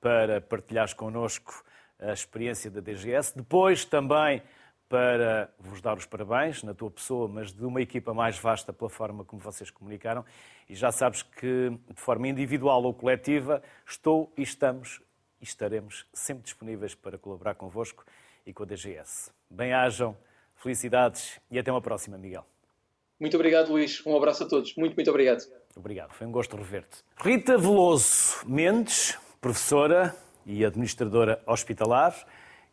para 0.00 0.40
partilhares 0.40 0.92
connosco 0.92 1.64
a 1.98 2.12
experiência 2.12 2.70
da 2.70 2.80
DGS. 2.80 3.36
Depois 3.36 3.84
também 3.84 4.42
para 4.88 5.52
vos 5.58 5.82
dar 5.82 5.96
os 5.98 6.06
parabéns 6.06 6.62
na 6.62 6.72
tua 6.72 6.90
pessoa, 6.90 7.28
mas 7.28 7.52
de 7.52 7.64
uma 7.64 7.80
equipa 7.80 8.14
mais 8.14 8.38
vasta 8.38 8.72
pela 8.72 8.88
forma 8.88 9.24
como 9.24 9.40
vocês 9.40 9.70
comunicaram. 9.70 10.24
E 10.68 10.74
já 10.74 10.90
sabes 10.90 11.22
que, 11.22 11.70
de 11.94 12.00
forma 12.00 12.26
individual 12.26 12.82
ou 12.82 12.94
coletiva, 12.94 13.62
estou 13.86 14.32
e 14.36 14.42
estamos 14.42 15.02
e 15.40 15.44
estaremos 15.44 16.06
sempre 16.12 16.44
disponíveis 16.44 16.94
para 16.94 17.18
colaborar 17.18 17.54
convosco 17.54 18.04
e 18.46 18.52
com 18.52 18.62
a 18.62 18.66
DGS. 18.66 19.30
Bem-ajam 19.50 20.16
Felicidades 20.58 21.40
e 21.50 21.58
até 21.58 21.70
uma 21.70 21.80
próxima, 21.80 22.18
Miguel. 22.18 22.44
Muito 23.18 23.36
obrigado, 23.36 23.70
Luís. 23.70 24.04
Um 24.06 24.16
abraço 24.16 24.44
a 24.44 24.46
todos. 24.46 24.74
Muito, 24.76 24.94
muito 24.94 25.08
obrigado. 25.08 25.42
Obrigado. 25.74 26.12
Foi 26.12 26.26
um 26.26 26.32
gosto 26.32 26.56
rever-te. 26.56 26.98
Rita 27.20 27.56
Veloso 27.56 28.44
Mendes, 28.46 29.18
professora 29.40 30.14
e 30.46 30.64
administradora 30.64 31.42
hospitalar, 31.46 32.14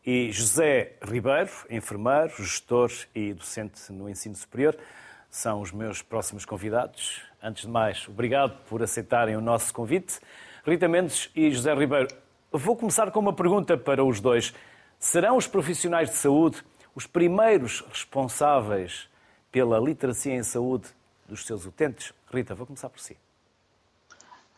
e 0.06 0.32
José 0.32 0.94
Ribeiro, 1.02 1.50
enfermeiro, 1.70 2.32
gestor 2.38 2.92
e 3.14 3.34
docente 3.34 3.92
no 3.92 4.08
ensino 4.08 4.36
superior, 4.36 4.78
são 5.32 5.62
os 5.62 5.72
meus 5.72 6.02
próximos 6.02 6.46
convidados. 6.46 7.22
Antes 7.42 7.64
de 7.64 7.70
mais, 7.70 8.08
obrigado 8.08 8.56
por 8.70 8.84
aceitarem 8.84 9.36
o 9.36 9.42
nosso 9.42 9.74
convite. 9.74 10.20
Rita 10.64 10.88
Mendes 10.88 11.30
e 11.36 11.52
José 11.52 11.74
Ribeiro, 11.74 12.08
vou 12.52 12.76
começar 12.76 13.12
com 13.12 13.20
uma 13.20 13.34
pergunta 13.34 13.78
para 13.78 14.04
os 14.04 14.20
dois. 14.20 14.54
Serão 15.00 15.38
os 15.38 15.48
profissionais 15.48 16.10
de 16.10 16.16
saúde 16.16 16.64
os 16.96 17.06
primeiros 17.06 17.84
responsáveis 17.90 19.10
pela 19.52 19.78
literacia 19.78 20.34
em 20.34 20.44
saúde 20.44 20.88
dos 21.28 21.46
seus 21.46 21.66
utentes? 21.66 22.14
Rita, 22.34 22.56
vou 22.56 22.66
começar 22.66 22.90
por 22.90 23.00
si. 23.00 23.18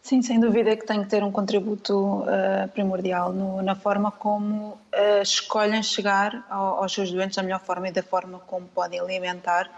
Sim, 0.08 0.22
sem 0.22 0.40
dúvida 0.40 0.74
que 0.78 0.86
tem 0.86 1.04
que 1.04 1.10
ter 1.10 1.22
um 1.22 1.32
contributo 1.34 2.22
uh, 2.22 2.70
primordial 2.72 3.34
no, 3.34 3.62
na 3.62 3.76
forma 3.76 4.10
como 4.10 4.70
uh, 4.70 5.22
escolhem 5.22 5.84
chegar 5.84 6.46
ao, 6.50 6.82
aos 6.82 6.94
seus 6.94 7.12
doentes 7.12 7.36
da 7.36 7.44
melhor 7.44 7.60
forma 7.60 7.90
e 7.90 7.92
da 7.92 8.02
forma 8.02 8.40
como 8.48 8.66
podem 8.68 9.02
alimentar 9.02 9.70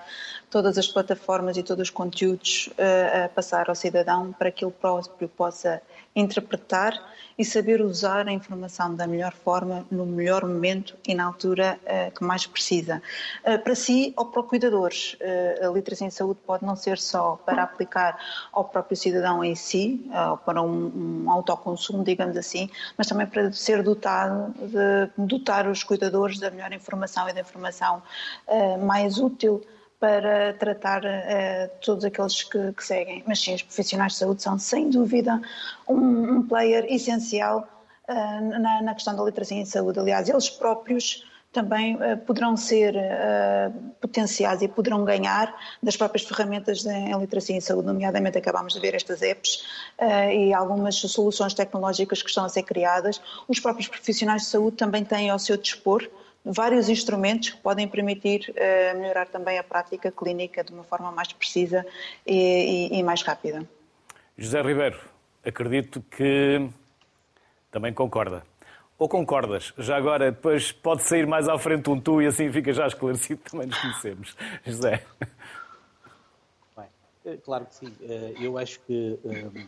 todas 0.47 0.77
as 0.77 0.87
plataformas 0.87 1.57
e 1.57 1.63
todos 1.63 1.81
os 1.81 1.89
conteúdos 1.89 2.67
uh, 2.73 3.25
a 3.25 3.29
passar 3.29 3.69
ao 3.69 3.75
cidadão 3.75 4.31
para 4.31 4.51
que 4.51 4.63
ele 4.63 4.71
próprio 4.71 5.27
possa 5.29 5.81
interpretar 6.15 6.93
e 7.39 7.45
saber 7.45 7.81
usar 7.81 8.27
a 8.27 8.33
informação 8.33 8.93
da 8.93 9.07
melhor 9.07 9.31
forma, 9.31 9.85
no 9.89 10.05
melhor 10.05 10.43
momento 10.43 10.97
e 11.07 11.15
na 11.15 11.23
altura 11.23 11.79
uh, 11.83 12.11
que 12.13 12.21
mais 12.21 12.45
precisa. 12.45 13.01
Uh, 13.45 13.57
para 13.59 13.73
si 13.75 14.13
ou 14.17 14.25
para 14.25 14.43
cuidadores, 14.43 15.15
uh, 15.21 15.69
a 15.69 15.71
literacia 15.71 16.05
em 16.05 16.09
saúde 16.09 16.41
pode 16.45 16.65
não 16.65 16.75
ser 16.75 16.97
só 16.97 17.39
para 17.45 17.63
aplicar 17.63 18.19
ao 18.51 18.65
próprio 18.65 18.97
cidadão 18.97 19.41
em 19.41 19.55
si, 19.55 20.05
ou 20.29 20.37
para 20.37 20.61
um, 20.61 21.23
um 21.23 21.31
autoconsumo, 21.31 22.03
digamos 22.03 22.35
assim, 22.35 22.69
mas 22.97 23.07
também 23.07 23.25
para 23.25 23.49
ser 23.53 23.81
dotado, 23.83 24.53
de 24.59 25.09
dotar 25.25 25.65
os 25.65 25.81
cuidadores 25.81 26.39
da 26.39 26.51
melhor 26.51 26.73
informação 26.73 27.29
e 27.29 27.33
da 27.33 27.39
informação 27.39 28.03
mais 28.81 29.17
útil 29.17 29.61
para 29.99 30.53
tratar 30.53 31.03
uh, 31.03 31.69
todos 31.81 32.05
aqueles 32.05 32.43
que, 32.43 32.71
que, 32.71 32.83
seguem. 32.83 33.23
Mas 33.27 33.39
sim, 33.41 33.53
os 33.53 33.61
profissionais 33.61 34.13
de 34.13 34.19
saúde 34.19 34.41
são, 34.41 34.57
sem 34.57 34.89
dúvida, 34.89 35.41
um, 35.87 36.37
um 36.37 36.47
player 36.47 36.85
essencial 36.89 37.67
uh, 38.07 38.59
na, 38.59 38.81
na, 38.81 38.93
questão 38.93 39.15
da 39.15 39.23
literacia 39.23 39.57
em 39.57 39.65
saúde. 39.65 39.99
Aliás, 39.99 40.29
eles 40.29 40.49
próprios 40.49 41.27
também 41.51 41.95
uh, 41.95 42.15
poderão 42.25 42.55
ser 42.55 42.95
potenciais 43.99 44.61
e 44.61 44.67
poderão 44.69 45.03
ganhar 45.03 45.53
das 45.83 45.97
próprias 45.97 46.25
ferramentas 46.25 46.83
de, 46.83 46.91
em 46.91 47.19
literacia 47.19 47.57
em 47.57 47.61
saúde, 47.61 47.87
nomeadamente 47.87 48.37
acabamos 48.37 48.73
de 48.73 48.79
ver 48.79 48.95
estas 48.95 49.21
apps 49.21 49.65
e 50.31 50.53
algumas 50.53 50.95
soluções 50.95 51.53
tecnológicas 51.53 52.21
que 52.21 52.29
estão 52.29 52.45
a 52.45 52.49
ser 52.49 52.63
criadas. 52.63 53.19
Os 53.47 53.59
próprios 53.59 53.87
profissionais 53.87 54.43
de 54.43 54.47
saúde 54.47 54.77
também 54.77 55.03
têm 55.03 55.29
ao 55.29 55.39
seu 55.39 55.57
dispor 55.57 56.07
vários 56.43 56.89
instrumentos 56.89 57.49
que 57.49 57.57
podem 57.57 57.87
permitir 57.87 58.49
uh, 58.49 58.99
melhorar 58.99 59.27
também 59.27 59.57
a 59.57 59.63
prática 59.63 60.11
clínica 60.11 60.63
de 60.63 60.73
uma 60.73 60.83
forma 60.83 61.11
mais 61.11 61.31
precisa 61.33 61.85
e, 62.25 62.89
e, 62.91 62.99
e, 62.99 63.03
mais 63.03 63.21
rápida. 63.21 63.67
José 64.37 64.61
Ribeiro, 64.61 64.99
acredito 65.43 66.01
que 66.09 66.69
também 67.71 67.93
concorda. 67.93 68.43
Ou 68.97 69.07
concordas? 69.07 69.73
Já 69.77 69.95
agora, 69.95 70.31
depois 70.31 70.73
pode 70.73 71.03
sair 71.03 71.25
mais 71.25 71.47
à 71.47 71.57
frente 71.57 71.89
um 71.89 71.99
tu 71.99 72.21
e 72.21 72.27
assim 72.27 72.51
fica 72.51 72.73
já 72.73 72.85
esclarecido, 72.85 73.41
também 73.49 73.67
nos 73.67 73.79
conhecemos. 73.79 74.35
José. 74.65 75.05
Bem, 76.75 76.87
é 77.25 77.37
claro 77.37 77.65
que 77.65 77.75
sim. 77.75 77.93
Eh, 78.01 78.33
eu 78.41 78.57
acho 78.57 78.79
que 78.81 79.17
eh, 79.23 79.65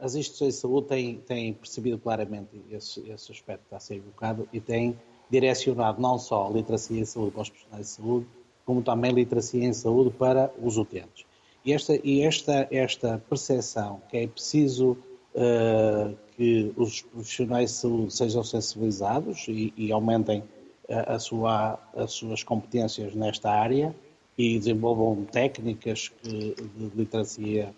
as 0.00 0.14
instituições 0.14 0.54
de 0.54 0.60
saúde 0.60 0.88
têm, 0.88 1.16
têm 1.20 1.54
percebido 1.54 1.98
claramente 1.98 2.50
esse, 2.70 3.00
esse 3.10 3.32
aspecto 3.32 3.60
que 3.60 3.66
está 3.66 3.76
a 3.78 3.80
ser 3.80 3.94
evocado 3.94 4.46
e 4.52 4.60
têm 4.60 4.98
direcionado 5.34 6.00
não 6.00 6.18
só 6.18 6.46
a 6.46 6.50
literacia 6.50 7.00
em 7.00 7.04
saúde 7.04 7.32
para 7.32 7.42
os 7.42 7.48
profissionais 7.48 7.86
de 7.86 7.92
saúde, 7.92 8.26
como 8.64 8.82
também 8.82 9.12
literacia 9.12 9.64
em 9.64 9.72
saúde 9.72 10.10
para 10.10 10.50
os 10.62 10.76
utentes. 10.76 11.24
E 11.64 11.72
esta, 11.72 11.98
e 12.04 12.22
esta, 12.22 12.68
esta 12.70 13.22
percepção 13.28 14.00
que 14.10 14.18
é 14.18 14.26
preciso 14.26 14.96
uh, 15.34 16.14
que 16.36 16.72
os 16.76 17.02
profissionais 17.02 17.70
de 17.70 17.76
saúde 17.76 18.14
sejam 18.14 18.44
sensibilizados 18.44 19.46
e, 19.48 19.72
e 19.76 19.92
aumentem 19.92 20.42
a 20.88 21.18
sua, 21.18 21.78
as 21.96 22.12
suas 22.12 22.42
competências 22.42 23.14
nesta 23.14 23.50
área 23.50 23.94
e 24.36 24.58
desenvolvam 24.58 25.24
técnicas 25.24 26.08
que, 26.08 26.54
de 26.54 26.90
literacia 26.94 27.74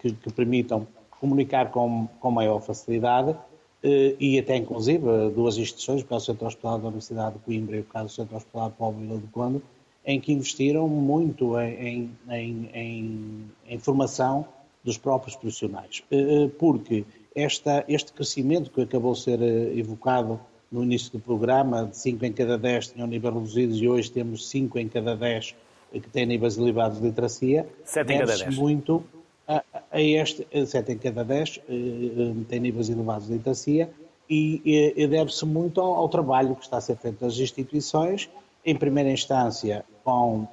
que, 0.00 0.12
que 0.12 0.32
permitam 0.32 0.86
comunicar 1.20 1.70
com, 1.70 2.08
com 2.18 2.30
maior 2.30 2.60
facilidade 2.60 3.36
e 3.82 4.38
até 4.38 4.56
inclusive 4.56 5.30
duas 5.34 5.56
instituições, 5.56 6.02
o 6.02 6.04
caso 6.04 6.24
do 6.24 6.26
Centro 6.26 6.46
Hospitalar 6.46 6.78
da 6.78 6.88
Universidade 6.88 7.34
de 7.36 7.44
Coimbra 7.44 7.76
e 7.76 7.80
o 7.80 7.84
caso 7.84 8.06
do 8.06 8.12
Centro 8.12 8.36
Hospitalar 8.36 8.70
Povo 8.70 8.98
Vila 8.98 9.18
do 9.18 9.26
Conde, 9.28 9.62
em 10.04 10.20
que 10.20 10.32
investiram 10.32 10.88
muito 10.88 11.58
em, 11.60 12.10
em, 12.28 12.70
em, 12.74 13.44
em 13.68 13.78
formação 13.78 14.46
dos 14.82 14.96
próprios 14.96 15.36
profissionais. 15.36 16.02
Eh, 16.10 16.16
eh, 16.16 16.50
porque 16.58 17.04
esta, 17.34 17.84
este 17.88 18.12
crescimento 18.12 18.70
que 18.70 18.80
acabou 18.80 19.12
de 19.12 19.20
ser 19.20 19.40
eh, 19.40 19.78
evocado 19.78 20.40
no 20.72 20.82
início 20.82 21.12
do 21.12 21.20
programa, 21.20 21.86
de 21.86 21.96
5 21.96 22.24
em 22.24 22.32
cada 22.32 22.56
10 22.56 22.88
tinham 22.88 23.06
níveis 23.06 23.34
reduzidos 23.34 23.80
e 23.80 23.88
hoje 23.88 24.10
temos 24.10 24.48
5 24.48 24.78
em 24.78 24.88
cada 24.88 25.16
10 25.16 25.54
que 25.92 26.08
têm 26.08 26.24
níveis 26.24 26.56
elevados 26.56 27.00
de 27.00 27.06
literacia, 27.06 27.66
deve-se 28.06 28.60
muito 28.60 29.02
a, 29.50 29.64
a 29.90 30.00
este, 30.00 30.46
7 30.66 30.92
em 30.92 30.98
cada 30.98 31.24
10 31.24 31.60
têm 32.48 32.60
níveis 32.60 32.88
elevados 32.88 33.26
de 33.26 33.34
literacia, 33.34 33.90
e, 34.28 34.94
e 34.96 35.06
deve-se 35.08 35.44
muito 35.44 35.80
ao, 35.80 35.94
ao, 35.94 36.08
trabalho 36.08 36.54
que 36.54 36.62
está 36.62 36.76
a 36.76 36.80
ser 36.80 36.96
feito 36.96 37.18
das 37.18 37.36
instituições, 37.36 38.30
em 38.64 38.76
primeira 38.76 39.10
instância 39.10 39.84
com 40.04 40.46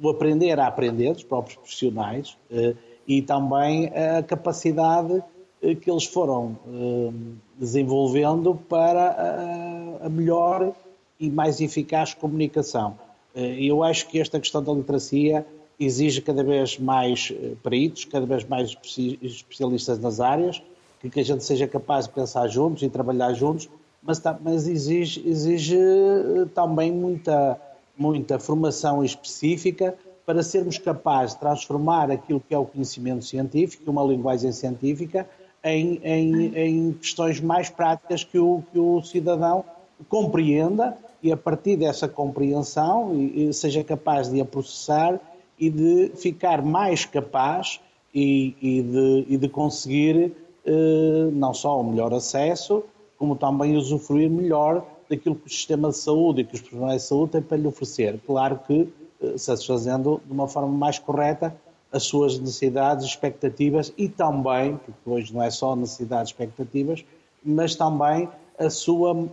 o 0.00 0.08
aprender 0.10 0.58
a 0.58 0.66
aprender 0.66 1.12
dos 1.12 1.24
próprios 1.24 1.56
profissionais 1.56 2.36
eh, 2.50 2.74
e 3.06 3.22
também 3.22 3.86
a 3.88 4.22
capacidade 4.22 5.22
eh, 5.62 5.74
que 5.74 5.90
eles 5.90 6.04
foram 6.04 6.58
eh, 6.66 7.12
desenvolvendo 7.56 8.54
para 8.68 10.00
a 10.02 10.08
melhor 10.08 10.74
e 11.18 11.30
mais 11.30 11.60
eficaz 11.60 12.14
comunicação. 12.14 12.98
Eu 13.34 13.82
acho 13.82 14.08
que 14.08 14.20
esta 14.20 14.38
questão 14.38 14.62
da 14.62 14.72
literacia 14.72 15.46
exige 15.84 16.20
cada 16.20 16.42
vez 16.42 16.78
mais 16.78 17.32
peritos, 17.62 18.04
cada 18.04 18.26
vez 18.26 18.44
mais 18.44 18.76
especialistas 19.22 19.98
nas 19.98 20.20
áreas, 20.20 20.62
que 21.10 21.20
a 21.20 21.24
gente 21.24 21.44
seja 21.44 21.66
capaz 21.66 22.06
de 22.06 22.12
pensar 22.12 22.46
juntos 22.48 22.82
e 22.82 22.88
trabalhar 22.88 23.32
juntos, 23.34 23.68
mas, 24.02 24.20
mas 24.40 24.66
exige, 24.66 25.22
exige 25.28 25.76
eh, 25.76 26.46
também 26.54 26.92
muita, 26.92 27.60
muita 27.96 28.38
formação 28.38 29.04
específica 29.04 29.96
para 30.26 30.42
sermos 30.42 30.78
capazes 30.78 31.34
de 31.34 31.40
transformar 31.40 32.10
aquilo 32.10 32.40
que 32.40 32.54
é 32.54 32.58
o 32.58 32.64
conhecimento 32.64 33.24
científico, 33.24 33.90
uma 33.90 34.04
linguagem 34.04 34.52
científica, 34.52 35.28
em, 35.64 36.00
em, 36.02 36.56
em 36.56 36.92
questões 36.92 37.40
mais 37.40 37.68
práticas 37.70 38.24
que 38.24 38.38
o, 38.38 38.62
que 38.72 38.78
o 38.78 39.02
cidadão 39.02 39.64
compreenda 40.08 40.96
e 41.22 41.30
a 41.30 41.36
partir 41.36 41.76
dessa 41.76 42.08
compreensão 42.08 43.12
seja 43.52 43.84
capaz 43.84 44.28
de 44.28 44.40
a 44.40 44.44
processar 44.44 45.20
e 45.58 45.70
de 45.70 46.12
ficar 46.16 46.62
mais 46.62 47.04
capaz 47.04 47.80
e, 48.14 48.54
e, 48.60 48.82
de, 48.82 49.26
e 49.28 49.36
de 49.36 49.48
conseguir 49.48 50.32
eh, 50.64 51.30
não 51.32 51.52
só 51.52 51.80
o 51.80 51.84
melhor 51.84 52.12
acesso, 52.12 52.84
como 53.18 53.36
também 53.36 53.76
usufruir 53.76 54.30
melhor 54.30 54.84
daquilo 55.08 55.34
que 55.34 55.46
o 55.46 55.50
sistema 55.50 55.90
de 55.90 55.96
saúde 55.96 56.40
e 56.40 56.44
que 56.44 56.54
os 56.54 56.60
profissionais 56.60 57.02
de 57.02 57.08
saúde 57.08 57.32
têm 57.32 57.42
para 57.42 57.56
lhe 57.56 57.66
oferecer. 57.66 58.20
Claro 58.26 58.60
que 58.66 58.88
eh, 59.22 59.38
satisfazendo 59.38 60.20
de 60.24 60.32
uma 60.32 60.48
forma 60.48 60.68
mais 60.68 60.98
correta 60.98 61.54
as 61.92 62.04
suas 62.04 62.38
necessidades, 62.38 63.04
expectativas 63.04 63.92
e 63.98 64.08
também, 64.08 64.76
porque 64.76 65.10
hoje 65.10 65.34
não 65.34 65.42
é 65.42 65.50
só 65.50 65.76
necessidades, 65.76 66.30
expectativas, 66.30 67.04
mas 67.44 67.74
também 67.74 68.28
a 68.58 68.70
sua 68.70 69.28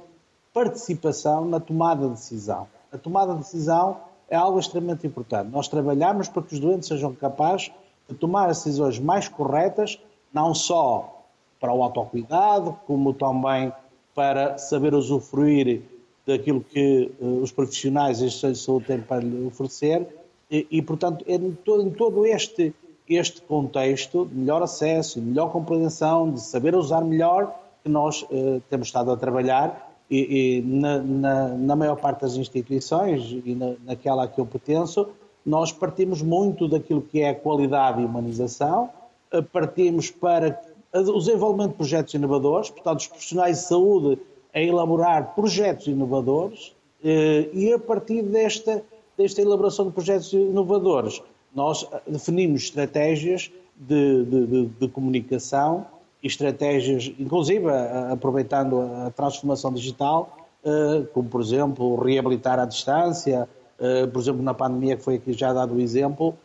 participação 0.54 1.46
na 1.46 1.60
tomada 1.60 2.08
de 2.08 2.14
decisão. 2.14 2.68
A 2.92 2.98
tomada 2.98 3.34
de 3.34 3.40
decisão 3.40 3.98
é 4.30 4.36
algo 4.36 4.60
extremamente 4.60 5.06
importante. 5.06 5.50
Nós 5.52 5.68
trabalhamos 5.68 6.28
para 6.28 6.44
que 6.44 6.54
os 6.54 6.60
doentes 6.60 6.88
sejam 6.88 7.14
capazes 7.14 7.72
de 8.08 8.16
tomar 8.16 8.50
as 8.50 8.58
decisões 8.58 9.00
mais 9.00 9.28
corretas, 9.28 10.00
não 10.34 10.54
só 10.54 11.24
para 11.60 11.74
o 11.74 11.84
autocuidado, 11.84 12.78
como 12.86 13.14
também 13.14 13.72
para 14.16 14.58
saber 14.58 14.94
usufruir 14.94 15.82
daquilo 16.26 16.62
que 16.62 17.12
uh, 17.20 17.42
os 17.42 17.52
profissionais 17.52 18.22
e 18.22 18.28
de 18.28 18.56
saúde 18.56 18.86
têm 18.86 19.02
para 19.02 19.22
lhe 19.22 19.48
oferecer 19.48 20.08
e, 20.50 20.68
e 20.72 20.82
portanto, 20.82 21.24
é 21.28 21.36
em 21.36 21.52
todo, 21.52 21.84
em 21.84 21.92
todo 21.92 22.26
este, 22.26 22.74
este 23.08 23.42
contexto 23.42 24.26
de 24.26 24.36
melhor 24.36 24.64
acesso, 24.64 25.22
melhor 25.22 25.52
compreensão, 25.52 26.32
de 26.32 26.42
saber 26.42 26.76
usar 26.76 27.02
melhor, 27.02 27.54
que 27.84 27.90
nós 27.90 28.24
uh, 28.24 28.62
temos 28.70 28.88
estado 28.88 29.12
a 29.12 29.18
trabalhar 29.18 29.89
e, 30.10 30.58
e 30.58 30.62
na, 30.62 30.98
na, 31.00 31.48
na, 31.50 31.76
maior 31.76 31.96
parte 31.96 32.22
das 32.22 32.36
instituições 32.36 33.32
e 33.46 33.54
na, 33.54 33.76
naquela 33.86 34.24
a 34.24 34.28
que 34.28 34.42
eu 34.42 34.46
pertenço, 34.46 35.08
nós 35.46 35.72
partimos 35.72 36.22
muito 36.22 36.68
daquilo 36.68 37.02
que 37.02 37.22
é 37.22 37.30
a 37.30 37.36
qualidade 37.36 38.02
e 38.02 38.06
humanização, 38.06 38.90
uh, 39.34 39.44
partimos 39.44 40.10
para 40.10 40.60
o 40.94 41.20
desenvolvimento 41.20 41.72
de 41.72 41.78
projetos 41.78 42.14
inovadores, 42.16 42.70
portanto, 42.70 43.00
os 43.02 43.08
profissionais 43.08 43.58
de 43.58 43.64
saúde 43.66 44.20
a 44.54 44.60
elaborar 44.60 45.36
projetos 45.36 45.86
inovadores 45.86 46.74
eh, 47.04 47.48
e 47.54 47.72
a 47.72 47.78
partir 47.78 48.24
desta, 48.24 48.84
desta 49.16 49.42
elaboração 49.42 49.86
de 49.86 49.92
projetos 49.92 50.34
inovadores, 50.34 51.22
nós 51.54 51.88
definimos 52.08 52.64
estratégias 52.64 53.52
de, 53.76 54.26
de, 54.26 54.48
de, 54.48 54.66
de 54.66 54.88
comunicação 54.88 55.86
estratégias, 56.24 57.12
inclusive 57.18 57.66
aproveitando 58.12 58.82
a 58.82 59.12
transformação 59.12 59.72
digital, 59.74 60.38
eh, 60.64 61.04
como 61.14 61.30
por 61.30 61.42
exemplo 61.42 61.96
reabilitar 61.96 62.60
à 62.60 62.66
distância, 62.66 63.48
eh, 63.80 64.06
por 64.08 64.20
exemplo 64.20 64.42
na 64.42 64.54
pandemia 64.54 64.98
que 64.98 65.04
foi 65.04 65.16
aqui 65.16 65.34
já 65.34 65.54
dado 65.54 65.76
o 65.76 65.80
exemplo, 65.80 66.36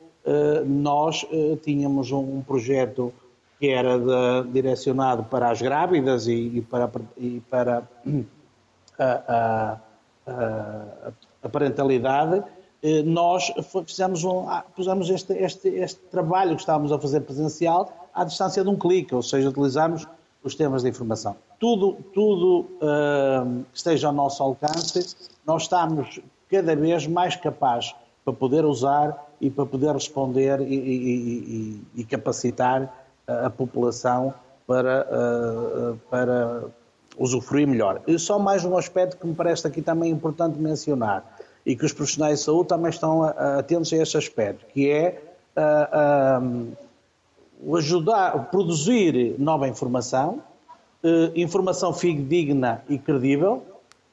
nós 0.64 1.26
tínhamos 1.62 2.10
um 2.10 2.40
projeto 2.40 3.12
que 3.58 3.68
era 3.68 3.98
de, 3.98 4.50
direcionado 4.52 5.24
para 5.24 5.50
as 5.50 5.60
grávidas 5.60 6.26
e, 6.26 6.32
e 6.32 6.60
para, 6.62 6.90
e 7.16 7.40
para 7.50 7.82
a, 8.98 9.78
a, 10.26 11.12
a, 11.42 11.48
parentalidade, 11.48 12.42
eh, 12.82 13.02
nós 13.02 13.52
fizemos, 13.86 14.24
um, 14.24 14.48
ah, 14.48 14.64
pusemos 14.74 15.08
este, 15.08 15.32
este, 15.34 15.68
este 15.68 16.00
trabalho 16.10 16.54
que 16.54 16.60
estávamos 16.60 16.92
a 16.92 16.98
fazer 16.98 17.20
presencial 17.20 18.03
à 18.14 18.24
distância 18.24 18.62
de 18.62 18.68
um 18.68 18.76
clique, 18.76 19.14
ou 19.14 19.22
seja, 19.22 19.48
utilizamos 19.48 20.06
os 20.42 20.54
temas 20.54 20.82
de 20.82 20.88
informação. 20.88 21.36
Tudo, 21.58 21.96
tudo 22.12 22.66
uh, 22.76 23.64
que 23.72 23.78
esteja 23.78 24.08
ao 24.08 24.12
nosso 24.12 24.42
alcance, 24.42 25.16
nós 25.46 25.62
estamos 25.62 26.20
cada 26.50 26.76
vez 26.76 27.06
mais 27.06 27.34
capazes 27.36 27.94
para 28.24 28.34
poder 28.34 28.64
usar 28.64 29.26
e 29.40 29.50
para 29.50 29.66
poder 29.66 29.92
responder 29.92 30.60
e, 30.60 30.74
e, 30.74 31.82
e, 31.96 32.00
e 32.00 32.04
capacitar 32.04 32.92
a 33.26 33.50
população 33.50 34.34
para, 34.66 35.06
eh, 35.10 35.94
para 36.10 36.62
usufruir 37.18 37.66
melhor. 37.66 38.02
E 38.06 38.18
só 38.18 38.38
mais 38.38 38.64
um 38.64 38.76
aspecto 38.76 39.16
que 39.16 39.26
me 39.26 39.34
parece 39.34 39.66
aqui 39.66 39.82
também 39.82 40.10
importante 40.10 40.58
mencionar 40.58 41.24
e 41.64 41.76
que 41.76 41.84
os 41.84 41.92
profissionais 41.92 42.40
de 42.40 42.44
saúde 42.44 42.68
também 42.68 42.90
estão 42.90 43.22
atentos 43.24 43.92
a 43.92 43.96
esse 43.96 44.16
aspecto, 44.16 44.66
que 44.72 44.90
é 44.90 45.22
uh, 45.56 46.72
ajudar, 47.76 48.50
produzir 48.50 49.34
nova 49.38 49.68
informação, 49.68 50.42
uh, 51.02 51.32
informação 51.34 51.92
fidedigna 51.92 52.82
e 52.88 52.98
credível, 52.98 53.62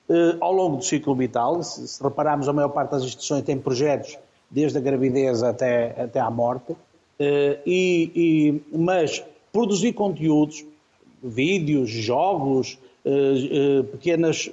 uh, 0.09 0.37
ao 0.39 0.53
longo 0.53 0.77
do 0.77 0.83
ciclo 0.83 1.15
vital. 1.15 1.61
Se, 1.63 1.87
se 1.87 2.03
repararmos, 2.03 2.47
a 2.47 2.53
maior 2.53 2.69
parte 2.69 2.91
das 2.91 3.03
instituições 3.03 3.43
tem 3.43 3.57
projetos 3.57 4.17
desde 4.51 4.77
a 4.77 4.81
gravidez 4.81 5.41
até, 5.41 6.01
até 6.01 6.19
à 6.19 6.29
morte, 6.29 6.75
eh, 7.17 7.59
e, 7.65 8.11
e, 8.15 8.77
mas 8.77 9.23
produzir 9.53 9.93
conteúdos, 9.93 10.65
vídeos, 11.23 11.89
jogos, 11.89 12.77
eh, 13.05 13.11
eh, 13.11 13.83
pequenas 13.83 14.49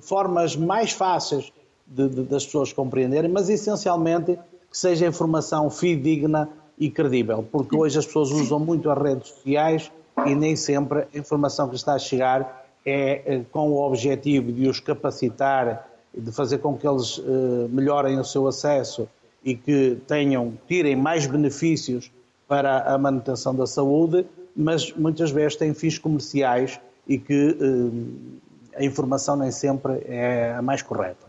formas 0.00 0.54
mais 0.54 0.92
fáceis 0.92 1.52
de, 1.86 2.08
de, 2.08 2.22
das 2.22 2.44
pessoas 2.44 2.72
compreenderem, 2.72 3.30
mas 3.30 3.48
essencialmente 3.48 4.38
que 4.70 4.78
seja 4.78 5.06
informação 5.06 5.68
fidedigna 5.70 6.48
e 6.82 6.90
credível, 6.90 7.46
porque 7.50 7.76
hoje 7.76 7.96
as 7.96 8.06
pessoas 8.06 8.32
usam 8.32 8.58
muito 8.58 8.90
as 8.90 9.00
redes 9.00 9.28
sociais 9.28 9.92
e 10.26 10.34
nem 10.34 10.56
sempre 10.56 11.06
a 11.14 11.18
informação 11.18 11.68
que 11.68 11.76
está 11.76 11.94
a 11.94 11.98
chegar 11.98 12.66
é 12.84 13.42
com 13.52 13.70
o 13.70 13.86
objetivo 13.86 14.50
de 14.50 14.68
os 14.68 14.80
capacitar, 14.80 15.88
de 16.12 16.32
fazer 16.32 16.58
com 16.58 16.76
que 16.76 16.84
eles 16.84 17.22
melhorem 17.70 18.18
o 18.18 18.24
seu 18.24 18.48
acesso 18.48 19.08
e 19.44 19.54
que 19.54 19.96
tenham, 20.08 20.58
tirem 20.66 20.96
mais 20.96 21.24
benefícios 21.24 22.10
para 22.48 22.92
a 22.92 22.98
manutenção 22.98 23.54
da 23.54 23.64
saúde, 23.64 24.26
mas 24.56 24.92
muitas 24.92 25.30
vezes 25.30 25.54
têm 25.54 25.72
fins 25.74 25.98
comerciais 25.98 26.80
e 27.06 27.16
que 27.16 27.56
eh, 27.60 28.80
a 28.80 28.84
informação 28.84 29.36
nem 29.36 29.52
sempre 29.52 30.02
é 30.04 30.52
a 30.52 30.60
mais 30.60 30.82
correta. 30.82 31.26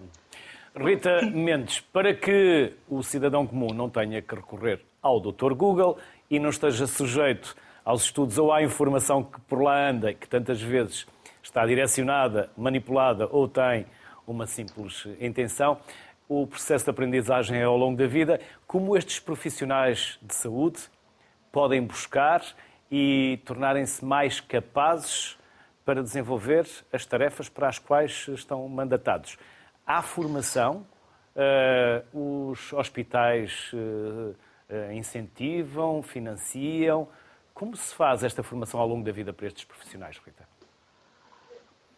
Rita 0.76 1.22
Mendes, 1.22 1.80
para 1.80 2.16
que 2.16 2.74
o 2.90 3.04
cidadão 3.04 3.46
comum 3.46 3.72
não 3.74 3.90
tenha 3.90 4.20
que 4.20 4.34
recorrer 4.34 4.82
ao 5.04 5.20
Dr. 5.20 5.54
Google 5.54 5.98
e 6.30 6.40
não 6.40 6.50
esteja 6.50 6.88
sujeito 6.88 7.56
aos 7.84 8.06
estudos 8.06 8.38
ou 8.38 8.52
à 8.52 8.64
informação 8.64 9.22
que 9.24 9.40
por 9.42 9.62
lá 9.62 9.90
anda 9.90 10.14
que 10.14 10.28
tantas 10.28 10.62
vezes 10.62 11.06
está 11.44 11.66
direcionada, 11.66 12.50
manipulada 12.58 13.28
ou 13.30 13.48
tem 13.48 13.86
uma 14.26 14.48
simples 14.48 15.06
intenção, 15.20 15.78
o 16.30 16.48
processo 16.48 16.86
de 16.86 16.92
aprendizagem 16.92 17.60
é 17.60 17.64
ao 17.64 17.78
longo 17.78 17.98
da 17.98 18.08
vida, 18.08 18.40
como 18.66 18.96
estes 18.96 19.20
profissionais 19.20 20.18
de 20.22 20.34
saúde 20.34 20.80
podem 21.52 21.84
buscar 21.84 22.42
e 22.90 23.40
tornarem-se 23.44 24.04
mais 24.04 24.40
capazes 24.40 25.38
para 25.84 26.02
desenvolver 26.02 26.66
as 26.94 27.06
tarefas 27.06 27.50
para 27.50 27.68
as 27.68 27.78
quais 27.78 28.30
estão 28.30 28.66
mandatados. 28.70 29.38
Há 29.86 30.02
formação 30.02 30.86
Uh, 31.36 32.46
os 32.48 32.72
hospitais 32.74 33.72
uh, 33.74 34.36
incentivam, 34.94 36.02
financiam. 36.02 37.08
Como 37.54 37.76
se 37.76 37.94
faz 37.94 38.24
esta 38.24 38.42
formação 38.42 38.80
ao 38.80 38.88
longo 38.88 39.04
da 39.04 39.12
vida 39.12 39.32
para 39.32 39.48
estes 39.48 39.64
profissionais, 39.64 40.18
Rita? 40.18 40.48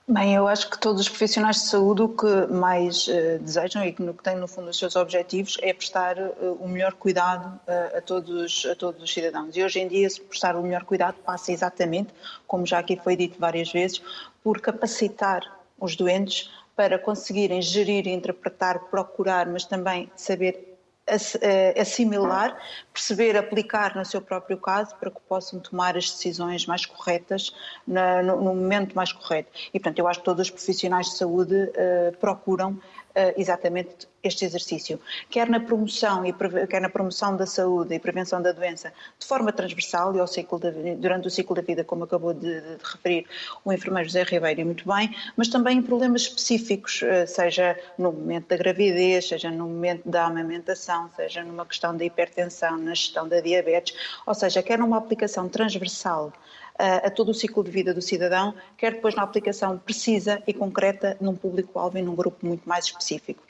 Bem, 0.08 0.36
eu 0.36 0.48
acho 0.48 0.70
que 0.70 0.78
todos 0.78 1.02
os 1.02 1.10
profissionais 1.10 1.56
de 1.56 1.64
saúde 1.64 2.04
o 2.04 2.10
que 2.10 2.46
mais 2.54 3.08
uh, 3.08 3.40
desejam 3.40 3.84
e 3.84 3.92
que, 3.92 4.04
no, 4.04 4.14
que 4.14 4.22
têm 4.22 4.36
no 4.36 4.48
fundo 4.48 4.70
os 4.70 4.78
seus 4.78 4.96
objetivos 4.96 5.58
é 5.64 5.74
prestar 5.74 6.16
uh, 6.20 6.60
o 6.62 6.68
melhor 6.68 6.94
cuidado 6.94 7.60
uh, 7.68 7.98
a, 7.98 8.02
todos, 8.02 8.68
a 8.70 8.76
todos 8.76 9.02
os 9.02 9.12
cidadãos. 9.12 9.58
E 9.58 9.64
hoje 9.64 9.80
em 9.80 9.88
dia, 9.88 10.08
se 10.08 10.22
prestar 10.22 10.56
o 10.56 10.62
melhor 10.62 10.84
cuidado 10.84 11.16
passa 11.26 11.52
exatamente, 11.52 12.14
como 12.46 12.68
já 12.68 12.78
aqui 12.78 12.96
foi 13.04 13.16
dito 13.16 13.40
várias 13.40 13.72
vezes, 13.72 14.00
por 14.44 14.62
capacitar 14.62 15.42
os 15.80 15.96
doentes 15.96 16.52
para 16.76 17.00
conseguirem 17.00 17.60
gerir, 17.60 18.08
interpretar, 18.08 18.78
procurar, 18.92 19.48
mas 19.48 19.66
também 19.66 20.12
saber 20.16 20.56
eh, 20.56 20.75
assimilar, 21.80 22.58
perceber, 22.92 23.38
aplicar 23.38 23.96
no 23.96 24.04
seu 24.04 24.20
próprio 24.20 24.58
caso 24.58 24.96
para 24.96 25.12
que 25.12 25.20
possam 25.22 25.60
tomar 25.60 25.96
as 25.96 26.10
decisões 26.10 26.66
mais 26.66 26.86
corretas 26.86 27.54
no, 27.86 28.42
momento 28.42 28.96
mais 28.96 29.12
correto. 29.12 29.52
E, 29.74 29.80
portanto, 29.80 30.00
eu 30.00 30.08
acho 30.08 30.20
que 30.20 30.26
todos 30.26 30.48
os 30.48 30.50
profissionais 30.50 31.08
de 31.08 31.18
saúde 31.18 31.56
uh, 31.56 32.18
procuram 32.20 32.80
eh, 32.95 32.95
exatamente 33.38 34.08
este 34.22 34.44
exercício, 34.44 35.00
quer 35.30 35.48
na 35.50 35.60
promoção 35.60 36.26
e 36.26 36.34
quer 36.68 36.82
na 36.82 36.90
promoção 36.90 37.38
da 37.38 37.46
saúde 37.46 37.94
e 37.94 38.00
prevenção 38.00 38.42
da 38.42 38.52
doença, 38.52 38.92
de 39.20 39.26
forma 39.26 39.52
transversal 39.52 40.16
e 40.16 40.20
ao 40.20 40.28
ciclo 40.28 40.60
durante 40.98 41.28
o 41.28 41.32
ciclo 41.32 41.56
da 41.56 41.62
vida, 41.62 41.84
como 41.84 42.04
acabou 42.04 42.34
de, 42.34 42.60
de, 42.62 42.78
referir 42.84 43.28
o 43.64 43.72
enfermeiro 43.72 44.10
José 44.10 44.24
Ribeiro 44.24 44.66
muito 44.66 44.88
bem, 44.88 45.16
mas 45.38 45.48
também 45.48 45.78
em 45.78 45.82
problemas 45.82 46.24
específicos, 46.24 47.04
eh, 47.04 47.26
seja 47.26 47.80
no 47.98 48.12
momento 48.12 48.48
da 48.48 48.58
gravidez, 48.58 49.28
seja 49.28 49.52
no 49.52 49.68
momento 49.68 50.10
da 50.10 50.26
amamentação, 50.26 51.10
seja 51.16 51.44
numa 51.44 51.66
questão 51.66 51.96
da 51.96 52.04
hipertensão, 52.04 52.78
na 52.78 52.94
gestão 52.94 53.28
da 53.28 53.40
diabetes, 53.40 53.96
ou 54.26 54.34
seja, 54.34 54.64
quer 54.64 54.80
numa 54.80 54.98
aplicação 54.98 55.48
transversal 55.48 56.34
a 56.78 57.10
todo 57.10 57.30
o 57.30 57.34
ciclo 57.34 57.64
de 57.64 57.72
vida 57.72 57.94
do 57.94 58.02
cidadão, 58.02 58.54
quer 58.78 58.94
depois 58.94 59.16
na 59.16 59.24
aplicação 59.24 59.78
precisa 59.78 60.42
e 60.46 60.54
concreta 60.54 61.16
num 61.22 61.36
público-alvo 61.36 61.98
e 61.98 62.02
num 62.02 62.16
grupo 62.16 62.46
muito 62.46 62.68
mais 62.68 62.86
específico. 62.86 63.44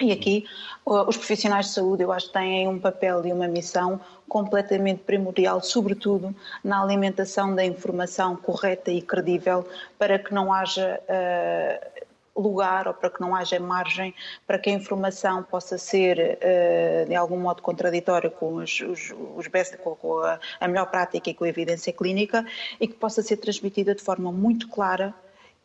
E 0.00 0.12
aqui 0.12 0.44
os 0.84 1.16
profissionais 1.16 1.66
de 1.66 1.72
saúde, 1.72 2.04
eu 2.04 2.12
acho 2.12 2.28
que 2.28 2.32
têm 2.32 2.68
um 2.68 2.78
papel 2.78 3.26
e 3.26 3.32
uma 3.32 3.48
missão 3.48 4.00
completamente 4.28 5.02
primordial, 5.02 5.60
sobretudo 5.60 6.34
na 6.62 6.80
alimentação 6.80 7.52
da 7.54 7.64
informação 7.64 8.36
correta 8.36 8.92
e 8.92 9.02
credível, 9.02 9.66
para 9.98 10.18
que 10.18 10.32
não 10.32 10.52
haja 10.52 11.00
uh, 11.02 11.97
lugar 12.40 12.88
ou 12.88 12.94
para 12.94 13.10
que 13.10 13.20
não 13.20 13.34
haja 13.34 13.58
margem 13.58 14.14
para 14.46 14.58
que 14.58 14.70
a 14.70 14.72
informação 14.72 15.42
possa 15.42 15.78
ser 15.78 16.38
uh, 16.38 17.08
de 17.08 17.14
algum 17.14 17.38
modo 17.38 17.62
contraditória 17.62 18.30
com, 18.30 18.56
os, 18.56 18.80
os, 18.80 19.14
os 19.36 19.46
best, 19.46 19.76
com, 19.78 20.18
a, 20.22 20.38
a, 20.60 20.68
melhor 20.68 20.86
prática 20.86 21.30
e 21.30 21.34
com 21.34 21.44
a 21.44 21.48
evidência 21.48 21.92
clínica 21.92 22.46
e 22.80 22.86
que 22.86 22.94
possa 22.94 23.22
ser 23.22 23.36
transmitida 23.38 23.94
de 23.94 24.02
forma 24.02 24.30
muito 24.32 24.68
clara 24.68 25.14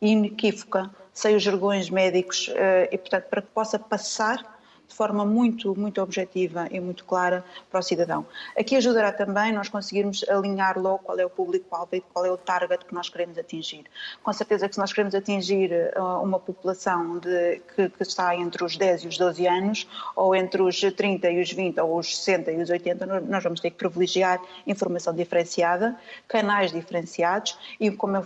e 0.00 0.10
inequívoca, 0.12 0.90
sem 1.12 1.36
os 1.36 1.42
jargões 1.42 1.88
médicos 1.88 2.48
uh, 2.48 2.88
e, 2.90 2.98
portanto, 2.98 3.24
para 3.24 3.42
que 3.42 3.48
possa 3.48 3.78
passar 3.78 4.53
de 4.88 4.94
forma 4.94 5.24
muito, 5.24 5.74
muito 5.78 6.00
objetiva 6.00 6.68
e 6.70 6.78
muito 6.78 7.04
clara 7.04 7.44
para 7.70 7.80
o 7.80 7.82
cidadão. 7.82 8.26
Aqui 8.56 8.76
ajudará 8.76 9.12
também 9.12 9.52
nós 9.52 9.68
conseguirmos 9.68 10.24
alinhar 10.28 10.78
logo 10.78 10.98
qual 10.98 11.18
é 11.18 11.24
o 11.24 11.30
público-alvo 11.30 11.96
e 11.96 12.00
qual 12.00 12.24
é 12.24 12.30
o 12.30 12.36
target 12.36 12.84
que 12.84 12.94
nós 12.94 13.08
queremos 13.08 13.38
atingir. 13.38 13.84
Com 14.22 14.32
certeza 14.32 14.68
que 14.68 14.74
se 14.74 14.80
nós 14.80 14.92
queremos 14.92 15.14
atingir 15.14 15.70
uh, 15.96 16.22
uma 16.22 16.38
população 16.38 17.18
de, 17.18 17.60
que, 17.74 17.88
que, 17.88 18.02
está 18.02 18.36
entre 18.36 18.64
os 18.64 18.76
10 18.76 19.04
e 19.04 19.08
os 19.08 19.18
12 19.18 19.46
anos, 19.46 19.88
ou 20.14 20.34
entre 20.34 20.62
os 20.62 20.80
30 20.80 21.30
e 21.30 21.42
os 21.42 21.50
20, 21.50 21.80
ou 21.80 21.98
os 21.98 22.16
60 22.16 22.52
e 22.52 22.62
os 22.62 22.70
80, 22.70 23.06
nós 23.20 23.42
vamos 23.42 23.60
ter 23.60 23.70
que 23.70 23.76
privilegiar 23.76 24.40
informação 24.66 25.14
diferenciada, 25.14 25.96
canais 26.28 26.72
diferenciados 26.72 27.58
e 27.80 27.90
como 27.90 28.16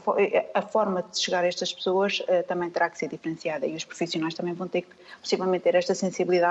a 0.54 0.62
forma 0.62 1.02
de 1.02 1.18
chegar 1.18 1.44
a 1.44 1.46
estas 1.46 1.72
pessoas 1.72 2.20
uh, 2.20 2.42
também 2.46 2.68
terá 2.70 2.90
que 2.90 2.98
ser 2.98 3.08
diferenciada 3.08 3.66
e 3.66 3.74
os 3.74 3.84
profissionais 3.84 4.34
também 4.34 4.54
vão 4.54 4.68
ter 4.68 4.82
que 4.82 4.94
possivelmente 5.22 5.64
ter 5.64 5.74
esta 5.74 5.94
sensibilidade 5.94 6.47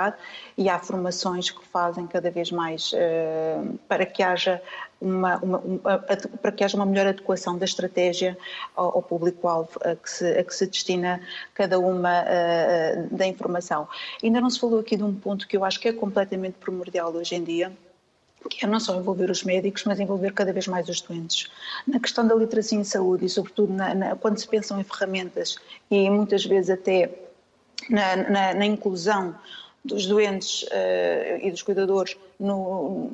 e 0.56 0.68
há 0.68 0.78
formações 0.78 1.50
que 1.50 1.64
fazem 1.66 2.06
cada 2.06 2.30
vez 2.30 2.50
mais 2.50 2.92
uh, 2.92 3.78
para 3.88 4.04
que 4.04 4.22
haja 4.22 4.60
uma, 5.00 5.36
uma, 5.38 5.58
uma, 5.58 5.98
para 5.98 6.52
que 6.52 6.64
haja 6.64 6.76
uma 6.76 6.86
melhor 6.86 7.06
adequação 7.06 7.56
da 7.56 7.64
estratégia 7.64 8.36
ao, 8.74 8.96
ao 8.96 9.02
público-alvo 9.02 9.78
a, 9.84 9.90
a 9.90 9.96
que 10.44 10.54
se 10.54 10.66
destina 10.66 11.20
cada 11.54 11.78
uma 11.78 12.22
uh, 12.22 13.16
da 13.16 13.26
informação. 13.26 13.88
Ainda 14.22 14.40
não 14.40 14.50
se 14.50 14.58
falou 14.58 14.80
aqui 14.80 14.96
de 14.96 15.04
um 15.04 15.14
ponto 15.14 15.46
que 15.46 15.56
eu 15.56 15.64
acho 15.64 15.80
que 15.80 15.88
é 15.88 15.92
completamente 15.92 16.54
primordial 16.54 17.12
hoje 17.14 17.34
em 17.34 17.44
dia, 17.44 17.72
que 18.48 18.64
é 18.64 18.68
não 18.68 18.80
só 18.80 18.96
envolver 18.96 19.30
os 19.30 19.42
médicos, 19.44 19.84
mas 19.84 20.00
envolver 20.00 20.32
cada 20.32 20.52
vez 20.52 20.66
mais 20.66 20.88
os 20.88 21.00
doentes. 21.00 21.50
Na 21.86 22.00
questão 22.00 22.26
da 22.26 22.34
literacia 22.34 22.78
em 22.78 22.84
saúde 22.84 23.26
e, 23.26 23.28
sobretudo, 23.28 23.72
na, 23.72 23.94
na, 23.94 24.16
quando 24.16 24.38
se 24.38 24.48
pensam 24.48 24.80
em 24.80 24.84
ferramentas 24.84 25.58
e 25.90 26.08
muitas 26.08 26.44
vezes 26.44 26.70
até 26.70 27.10
na, 27.90 28.54
na 28.54 28.66
inclusão 28.66 29.34
dos 29.84 30.06
doentes 30.06 30.62
uh, 30.62 31.38
e 31.40 31.50
dos 31.50 31.62
cuidadores 31.62 32.16
no, 32.38 33.10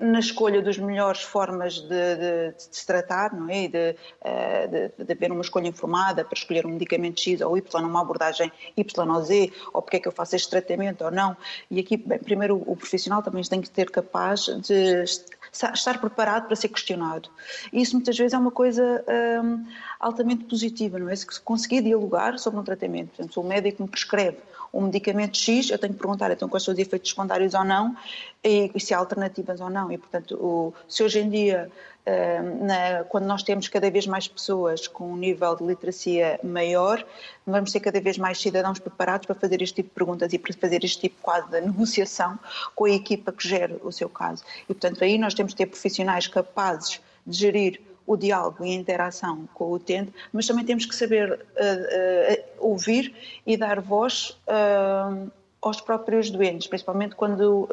na 0.00 0.18
escolha 0.18 0.62
das 0.62 0.78
melhores 0.78 1.22
formas 1.22 1.74
de, 1.74 1.88
de, 1.88 2.52
de, 2.56 2.62
se 2.70 2.86
tratar, 2.86 3.34
não 3.34 3.48
é? 3.50 3.68
De, 3.68 3.96
uh, 4.22 4.68
de, 4.98 5.04
de, 5.04 5.12
haver 5.12 5.30
uma 5.30 5.42
escolha 5.42 5.68
informada 5.68 6.24
para 6.24 6.36
escolher 6.36 6.66
um 6.66 6.70
medicamento 6.70 7.20
X 7.20 7.40
ou 7.42 7.56
Y, 7.56 7.84
uma 7.84 8.00
abordagem 8.00 8.50
Y 8.76 9.10
ou 9.10 9.22
Z, 9.22 9.52
ou 9.72 9.82
porque 9.82 9.98
é 9.98 10.00
que 10.00 10.08
eu 10.08 10.12
faço 10.12 10.34
este 10.34 10.48
tratamento 10.48 11.04
ou 11.04 11.10
não. 11.10 11.36
E 11.70 11.78
aqui, 11.78 11.98
bem, 11.98 12.18
primeiro, 12.18 12.56
o, 12.56 12.72
o 12.72 12.76
profissional 12.76 13.22
também 13.22 13.42
tem 13.44 13.60
que 13.60 13.68
ser 13.68 13.90
capaz 13.90 14.46
de 14.46 15.04
estar 15.52 16.00
preparado 16.00 16.46
para 16.46 16.56
ser 16.56 16.68
questionado. 16.68 17.28
E 17.72 17.82
isso 17.82 17.94
muitas 17.94 18.16
vezes 18.16 18.32
é 18.32 18.38
uma 18.38 18.50
coisa 18.50 19.04
um, 19.44 19.66
altamente 19.98 20.44
positiva, 20.44 20.98
não 20.98 21.08
é? 21.08 21.16
Se 21.16 21.40
conseguir 21.40 21.82
dialogar 21.82 22.38
sobre 22.38 22.58
um 22.58 22.62
tratamento, 22.62 23.08
por 23.08 23.16
exemplo, 23.16 23.32
se 23.32 23.38
o 23.38 23.42
médico 23.42 23.82
me 23.82 23.88
prescreve 23.88 24.38
um 24.72 24.82
medicamento 24.82 25.36
X, 25.36 25.70
eu 25.70 25.78
tenho 25.78 25.92
que 25.92 25.98
perguntar 25.98 26.30
então 26.30 26.48
quais 26.48 26.62
são 26.62 26.72
os 26.72 26.78
efeitos 26.78 27.10
secundários 27.10 27.54
ou 27.54 27.64
não 27.64 27.96
e, 28.42 28.70
e 28.74 28.80
se 28.80 28.94
há 28.94 28.98
alternativas 28.98 29.60
ou 29.60 29.68
não. 29.68 29.90
E, 29.90 29.98
portanto, 29.98 30.34
o, 30.36 30.72
se 30.88 31.02
hoje 31.02 31.20
em 31.20 31.28
dia, 31.28 31.70
uh, 32.06 32.64
na, 32.64 33.04
quando 33.04 33.24
nós 33.26 33.42
temos 33.42 33.68
cada 33.68 33.90
vez 33.90 34.06
mais 34.06 34.28
pessoas 34.28 34.86
com 34.86 35.12
um 35.12 35.16
nível 35.16 35.56
de 35.56 35.64
literacia 35.64 36.38
maior, 36.42 37.04
vamos 37.46 37.72
ter 37.72 37.80
cada 37.80 38.00
vez 38.00 38.16
mais 38.16 38.40
cidadãos 38.40 38.78
preparados 38.78 39.26
para 39.26 39.34
fazer 39.34 39.60
este 39.60 39.76
tipo 39.76 39.88
de 39.88 39.94
perguntas 39.94 40.32
e 40.32 40.38
para 40.38 40.52
fazer 40.54 40.84
este 40.84 41.00
tipo 41.00 41.16
quase 41.20 41.50
de 41.50 41.60
negociação 41.60 42.38
com 42.74 42.84
a 42.84 42.90
equipa 42.90 43.32
que 43.32 43.46
gera 43.46 43.76
o 43.82 43.90
seu 43.90 44.08
caso. 44.08 44.44
E, 44.64 44.74
portanto, 44.74 45.02
aí 45.02 45.18
nós 45.18 45.34
temos 45.34 45.52
que 45.52 45.58
ter 45.58 45.66
profissionais 45.66 46.28
capazes 46.28 47.00
de 47.26 47.36
gerir 47.36 47.89
o 48.10 48.16
diálogo 48.16 48.64
e 48.64 48.72
a 48.72 48.74
interação 48.74 49.48
com 49.54 49.66
o 49.66 49.74
utente, 49.74 50.12
mas 50.32 50.44
também 50.44 50.64
temos 50.64 50.84
que 50.84 50.96
saber 50.96 51.30
uh, 51.30 51.36
uh, 51.36 52.44
ouvir 52.58 53.14
e 53.46 53.56
dar 53.56 53.80
voz 53.80 54.36
uh, 54.48 55.30
aos 55.62 55.80
próprios 55.80 56.28
doentes, 56.28 56.66
principalmente 56.66 57.14
quando 57.14 57.68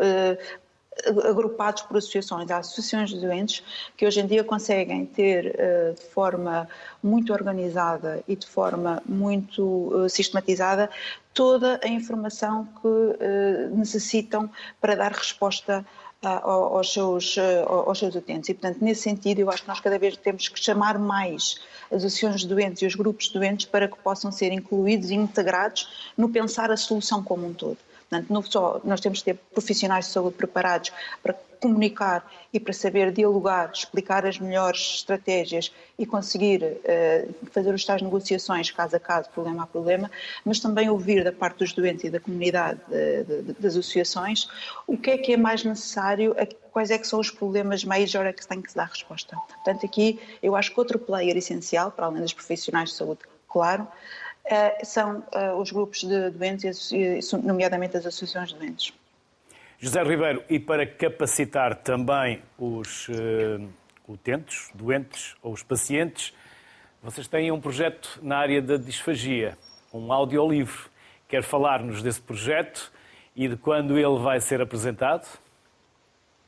agrupados 1.24 1.84
por 1.84 1.98
associações. 1.98 2.52
Há 2.52 2.58
associações 2.58 3.10
de 3.10 3.20
doentes 3.20 3.64
que 3.96 4.06
hoje 4.06 4.20
em 4.20 4.28
dia 4.28 4.44
conseguem 4.44 5.06
ter 5.06 5.56
de 5.96 6.06
forma 6.12 6.68
muito 7.02 7.32
organizada 7.32 8.22
e 8.28 8.36
de 8.36 8.46
forma 8.46 9.02
muito 9.06 10.08
sistematizada 10.10 10.90
toda 11.34 11.80
a 11.82 11.88
informação 11.88 12.68
que 12.82 13.76
necessitam 13.76 14.50
para 14.82 14.96
dar 14.96 15.14
resposta 15.14 15.86
aos 16.22 16.94
seus, 16.94 17.36
aos 17.68 18.00
seus 18.00 18.16
utentes. 18.16 18.50
E, 18.50 18.54
portanto, 18.54 18.84
nesse 18.84 19.02
sentido, 19.02 19.40
eu 19.40 19.50
acho 19.50 19.62
que 19.62 19.68
nós 19.68 19.80
cada 19.80 20.00
vez 20.00 20.18
temos 20.18 20.48
que 20.48 20.60
chamar 20.60 20.98
mais 20.98 21.60
as 21.92 22.04
associações 22.04 22.42
de 22.42 22.48
doentes 22.48 22.82
e 22.82 22.86
os 22.86 22.96
grupos 22.96 23.28
de 23.28 23.34
doentes 23.34 23.66
para 23.66 23.88
que 23.88 23.98
possam 24.00 24.32
ser 24.32 24.52
incluídos 24.52 25.10
e 25.10 25.16
integrados 25.16 26.12
no 26.18 26.30
pensar 26.30 26.72
a 26.72 26.78
solução 26.78 27.24
como 27.24 27.48
um 27.48 27.54
todo. 27.54 27.78
Portanto, 28.10 28.32
não 28.32 28.42
só 28.42 28.80
nós 28.84 29.02
temos 29.02 29.20
que 29.20 29.26
ter 29.26 29.40
profissionais 29.54 30.06
de 30.06 30.12
saúde 30.12 30.36
preparados 30.36 30.92
para 31.22 31.34
comunicar 31.60 32.30
e 32.54 32.60
para 32.60 32.72
saber 32.72 33.12
dialogar, 33.12 33.72
explicar 33.74 34.26
as 34.26 34.40
melhores 34.40 34.80
estratégias 34.98 35.72
e 35.98 36.06
conseguir 36.06 36.64
uh, 36.64 37.34
fazer 37.52 37.74
os 37.74 37.84
tais 37.84 38.02
negociações 38.02 38.72
caso 38.72 38.96
a 38.96 39.00
caso, 39.00 39.30
problema 39.30 39.64
a 39.64 39.68
problema, 39.68 40.12
mas 40.46 40.60
também 40.60 40.90
ouvir 40.90 41.24
da 41.24 41.32
parte 41.32 41.60
dos 41.60 41.74
doentes 41.74 42.06
e 42.06 42.10
da 42.10 42.20
comunidade 42.20 42.80
de, 42.88 43.24
de, 43.24 43.54
das 43.54 43.76
associações 43.76 44.48
o 44.86 44.98
que 44.98 45.12
é 45.12 45.18
que 45.18 45.34
é 45.34 45.38
mais 45.38 45.64
necessário, 45.64 46.36
quais 46.72 46.92
é 46.92 46.98
que 46.98 47.08
são 47.08 47.20
os 47.20 47.32
problemas 47.32 47.84
maiores 47.84 48.16
a 48.16 48.32
que 48.32 48.42
se 48.42 48.48
tem 48.48 48.62
que 48.62 48.70
se 48.70 48.78
dar 48.78 48.88
resposta. 48.88 49.36
Portanto, 49.36 49.86
aqui 49.86 50.20
eu 50.42 50.56
acho 50.56 50.72
que 50.72 50.80
outro 50.80 51.00
player 51.00 51.36
essencial, 51.36 51.92
para 51.92 52.06
além 52.06 52.22
dos 52.22 52.34
profissionais 52.34 52.90
de 52.90 52.96
saúde, 52.96 53.22
claro, 53.48 53.88
são 54.84 55.24
uh, 55.34 55.56
os 55.60 55.72
grupos 55.72 56.04
de 56.04 56.30
doentes, 56.30 56.92
nomeadamente 57.44 57.98
as 57.98 58.06
associações 58.06 58.50
de 58.50 58.56
doentes. 58.56 58.94
José 59.80 60.02
Ribeiro, 60.02 60.44
e 60.50 60.60
para 60.60 60.88
capacitar 60.88 61.76
também 61.76 62.42
os 62.58 63.08
uh, 63.10 63.68
utentes, 64.08 64.72
doentes 64.74 65.36
ou 65.42 65.54
os 65.54 65.62
pacientes, 65.62 66.34
vocês 67.02 67.28
têm 67.28 67.52
um 67.52 67.62
projeto 67.62 68.20
na 68.24 68.38
área 68.38 68.62
da 68.62 68.76
disfagia, 68.76 69.58
um 69.94 70.12
audiolivro. 70.12 70.90
Quer 71.28 71.44
falar-nos 71.44 72.02
desse 72.02 72.22
projeto 72.22 72.92
e 73.36 73.48
de 73.48 73.56
quando 73.56 73.98
ele 73.98 74.18
vai 74.18 74.42
ser 74.42 74.62
apresentado? 74.62 75.28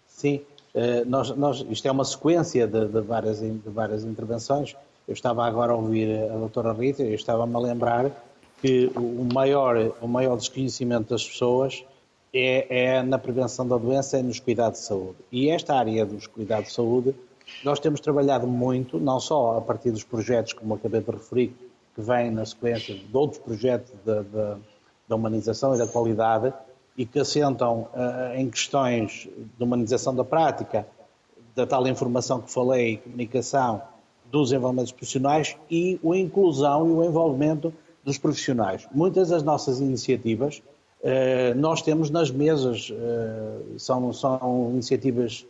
Sim, 0.08 0.42
eh, 0.74 1.04
nós, 1.06 1.30
nós, 1.32 1.66
isto 1.70 1.88
é 1.88 1.92
uma 1.92 2.06
sequência 2.06 2.68
de, 2.68 2.88
de, 2.88 3.02
várias, 3.02 3.40
de 3.40 3.70
várias 3.70 4.04
intervenções. 4.04 4.76
Eu 5.10 5.14
estava 5.14 5.44
agora 5.44 5.74
a 5.74 5.76
ouvir 5.76 6.30
a 6.30 6.38
doutora 6.38 6.72
Rita 6.72 7.02
e 7.02 7.16
estava-me 7.16 7.56
a 7.56 7.58
lembrar 7.58 8.12
que 8.62 8.92
o 8.96 9.28
maior, 9.34 9.92
o 10.00 10.08
maior 10.08 10.38
desconhecimento 10.38 11.10
das 11.10 11.28
pessoas 11.28 11.84
é, 12.32 12.68
é, 12.84 13.02
na 13.02 13.18
prevenção 13.18 13.68
da 13.68 13.76
doença 13.76 14.20
e 14.20 14.22
nos 14.22 14.40
cuidados 14.40 14.82
de 14.82 14.86
saúde. 14.86 15.16
E 15.32 15.50
esta 15.50 15.74
área 15.74 16.06
dos 16.06 16.28
cuidados 16.28 16.68
de 16.68 16.76
saúde, 16.76 17.16
nós 17.64 17.80
temos 17.80 18.00
trabalhado 18.02 18.46
muito, 18.46 19.00
não 19.00 19.20
só 19.20 19.58
a 19.58 19.62
partir 19.62 19.90
dos 19.90 20.04
projetos, 20.04 20.54
como 20.54 20.76
acabei 20.76 21.02
de 21.02 21.10
referir, 21.10 21.56
que 21.96 22.02
vêm 22.02 22.30
na 22.30 22.46
sequência 22.46 22.94
de 22.94 23.10
outros 23.12 23.42
projetos 23.42 23.92
da 24.06 25.16
humanização 25.16 25.74
e 25.74 25.80
da 25.80 25.88
qualidade, 25.88 26.54
e 26.96 27.04
que 27.04 27.18
assentam 27.18 27.88
uh, 27.96 28.36
em 28.36 28.48
questões 28.48 29.28
de 29.58 29.64
humanização 29.64 30.14
da 30.14 30.24
prática, 30.24 30.86
da 31.56 31.66
tal 31.66 31.88
informação 31.88 32.42
que 32.42 32.52
falei, 32.52 32.98
comunicação, 32.98 33.82
dos 34.32 34.52
envolvimentos 34.52 34.92
profissionais 34.92 35.56
e 35.70 36.00
a 36.04 36.18
inclusão 36.18 36.88
e 36.88 36.92
o 36.92 37.04
envolvimento 37.04 37.74
dos 38.04 38.18
profissionais. 38.18 38.88
Muitas 38.94 39.30
das 39.30 39.44
nossas 39.44 39.80
iniciativas 39.80 40.62
uh, 41.02 41.58
nós 41.58 41.82
temos 41.82 42.10
nas 42.10 42.32
mesas, 42.32 42.90
uh, 42.90 43.80
são, 43.80 44.12
são 44.14 44.70
iniciativas 44.74 45.46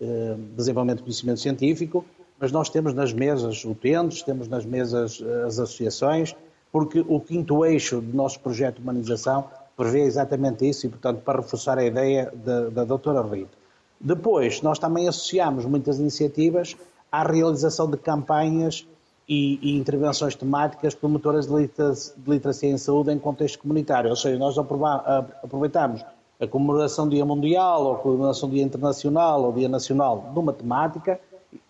de 0.00 0.34
desenvolvimento 0.56 0.98
de 0.98 1.04
conhecimento 1.04 1.38
científico, 1.38 2.04
mas 2.40 2.50
nós 2.50 2.68
temos 2.68 2.92
nas 2.92 3.12
mesas 3.12 3.64
utentes, 3.64 4.22
temos 4.22 4.48
nas 4.48 4.66
mesas 4.66 5.22
as 5.46 5.60
associações, 5.60 6.34
porque 6.72 7.04
o 7.06 7.20
quinto 7.20 7.64
eixo 7.64 8.00
do 8.00 8.16
nosso 8.16 8.40
projeto 8.40 8.76
de 8.76 8.82
humanização 8.82 9.44
prevê 9.76 10.02
exatamente 10.02 10.68
isso 10.68 10.86
e, 10.86 10.88
portanto, 10.88 11.20
para 11.22 11.40
reforçar 11.40 11.78
a 11.78 11.84
ideia 11.84 12.32
da, 12.44 12.68
da 12.70 12.84
doutora 12.84 13.22
Rita. 13.22 13.56
Depois, 14.00 14.60
nós 14.62 14.78
também 14.78 15.08
associamos 15.08 15.64
muitas 15.64 15.98
iniciativas 15.98 16.76
à 17.20 17.22
realização 17.22 17.88
de 17.88 17.96
campanhas 17.96 18.86
e, 19.28 19.58
e 19.62 19.76
intervenções 19.78 20.34
temáticas 20.34 20.94
promotoras 20.94 21.46
de, 21.46 21.66
de 21.66 22.30
literacia 22.30 22.68
em 22.68 22.78
saúde 22.78 23.12
em 23.12 23.18
contexto 23.18 23.60
comunitário. 23.60 24.10
Ou 24.10 24.16
seja, 24.16 24.38
nós 24.38 24.56
aproveitamos 24.58 26.04
a 26.40 26.46
comemoração 26.46 27.06
do 27.06 27.14
Dia 27.14 27.24
Mundial, 27.24 27.84
ou 27.84 27.94
a 27.94 27.98
comemoração 27.98 28.48
do 28.48 28.54
Dia 28.54 28.64
Internacional, 28.64 29.44
ou 29.44 29.52
Dia 29.52 29.68
Nacional 29.68 30.30
de 30.32 30.38
uma 30.38 30.52
temática, 30.52 31.20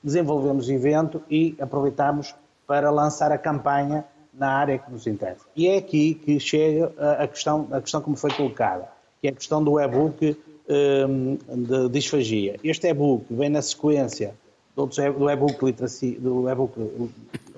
desenvolvemos 0.02 0.68
o 0.68 0.72
evento 0.72 1.22
e 1.30 1.54
aproveitamos 1.60 2.34
para 2.66 2.90
lançar 2.90 3.30
a 3.30 3.36
campanha 3.36 4.04
na 4.32 4.50
área 4.50 4.78
que 4.78 4.90
nos 4.90 5.06
interessa. 5.06 5.44
E 5.54 5.68
é 5.68 5.76
aqui 5.76 6.14
que 6.14 6.40
chega 6.40 6.90
a 7.20 7.26
questão, 7.28 7.68
a 7.70 7.80
questão 7.80 8.00
que 8.00 8.08
me 8.08 8.16
foi 8.16 8.30
colocada, 8.32 8.88
que 9.20 9.28
é 9.28 9.30
a 9.30 9.34
questão 9.34 9.62
do 9.62 9.78
e-book 9.78 10.36
um, 10.66 11.36
de 11.36 11.88
disfagia. 11.90 12.56
Este 12.64 12.88
e-book 12.88 13.26
vem 13.30 13.50
na 13.50 13.60
sequência 13.60 14.34
do 14.76 15.30
e-book 15.30 15.64
literacia, 15.64 16.18
do 16.18 16.48
e-book 16.48 17.10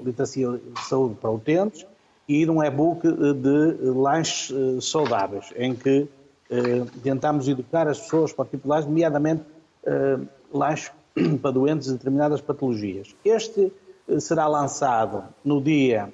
literacia 0.03 0.49
de 0.49 0.81
saúde 0.89 1.15
para 1.15 1.31
utentes 1.31 1.87
e 2.29 2.45
de 2.45 2.51
um 2.51 2.63
e-book 2.63 3.07
de 3.07 3.91
lanches 3.91 4.51
eh, 4.51 4.81
saudáveis, 4.81 5.53
em 5.57 5.75
que 5.75 6.09
eh, 6.51 6.85
tentamos 7.03 7.49
educar 7.49 7.89
as 7.89 8.01
pessoas 8.01 8.33
particulares, 8.33 8.87
nomeadamente 8.87 9.43
eh, 9.85 10.19
lanches 10.53 10.93
para 11.41 11.51
doentes 11.51 11.87
de 11.89 11.95
determinadas 11.95 12.41
patologias. 12.41 13.15
Este 13.25 13.73
eh, 14.09 14.21
será 14.21 14.47
lançado 14.47 15.25
no 15.45 15.61
dia 15.61 16.13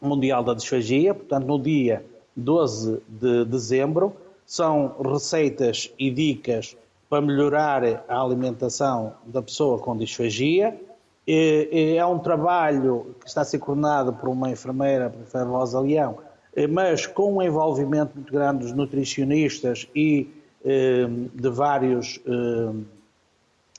Mundial 0.00 0.44
da 0.44 0.54
Disfagia, 0.54 1.12
portanto, 1.12 1.46
no 1.46 1.58
dia 1.58 2.04
12 2.36 3.00
de 3.08 3.44
dezembro. 3.44 4.14
São 4.46 4.96
receitas 5.02 5.92
e 5.98 6.10
dicas 6.10 6.76
para 7.08 7.20
melhorar 7.20 7.82
a 8.08 8.20
alimentação 8.20 9.14
da 9.24 9.42
pessoa 9.42 9.78
com 9.78 9.96
disfagia. 9.96 10.78
É 11.26 12.04
um 12.06 12.18
trabalho 12.18 13.14
que 13.20 13.28
está 13.28 13.42
a 13.42 13.44
ser 13.44 13.58
coordenado 13.58 14.12
por 14.14 14.28
uma 14.28 14.50
enfermeira, 14.50 15.10
por 15.10 15.20
enfermeira 15.20 15.58
Rosa 15.58 15.80
Leão, 15.80 16.18
mas 16.70 17.06
com 17.06 17.36
um 17.36 17.42
envolvimento 17.42 18.12
muito 18.14 18.32
grande 18.32 18.64
dos 18.64 18.72
nutricionistas 18.72 19.86
e 19.94 20.30
de 20.64 21.48
vários 21.50 22.18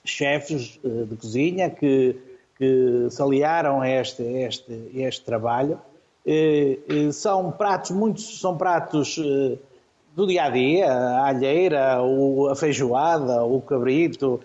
chefes 0.06 0.80
de 0.84 1.16
cozinha 1.16 1.72
que, 1.72 2.16
que 2.56 3.08
se 3.10 3.22
aliaram 3.22 3.82
a 3.82 3.90
este, 3.90 4.22
a 4.22 4.48
este, 4.48 4.72
a 4.96 5.08
este 5.08 5.26
trabalho 5.26 5.80
eh, 6.26 6.78
eh, 6.88 7.12
são 7.12 7.52
pratos 7.52 7.92
muito 7.92 8.22
são 8.22 8.58
pratos 8.58 9.18
eh, 9.18 9.58
do 10.16 10.28
dia 10.28 10.44
a 10.44 10.50
dia, 10.50 10.92
a 10.92 11.28
alheira, 11.28 11.98
a 12.52 12.56
feijoada, 12.56 13.44
o 13.44 13.62
cabrito, 13.62 14.40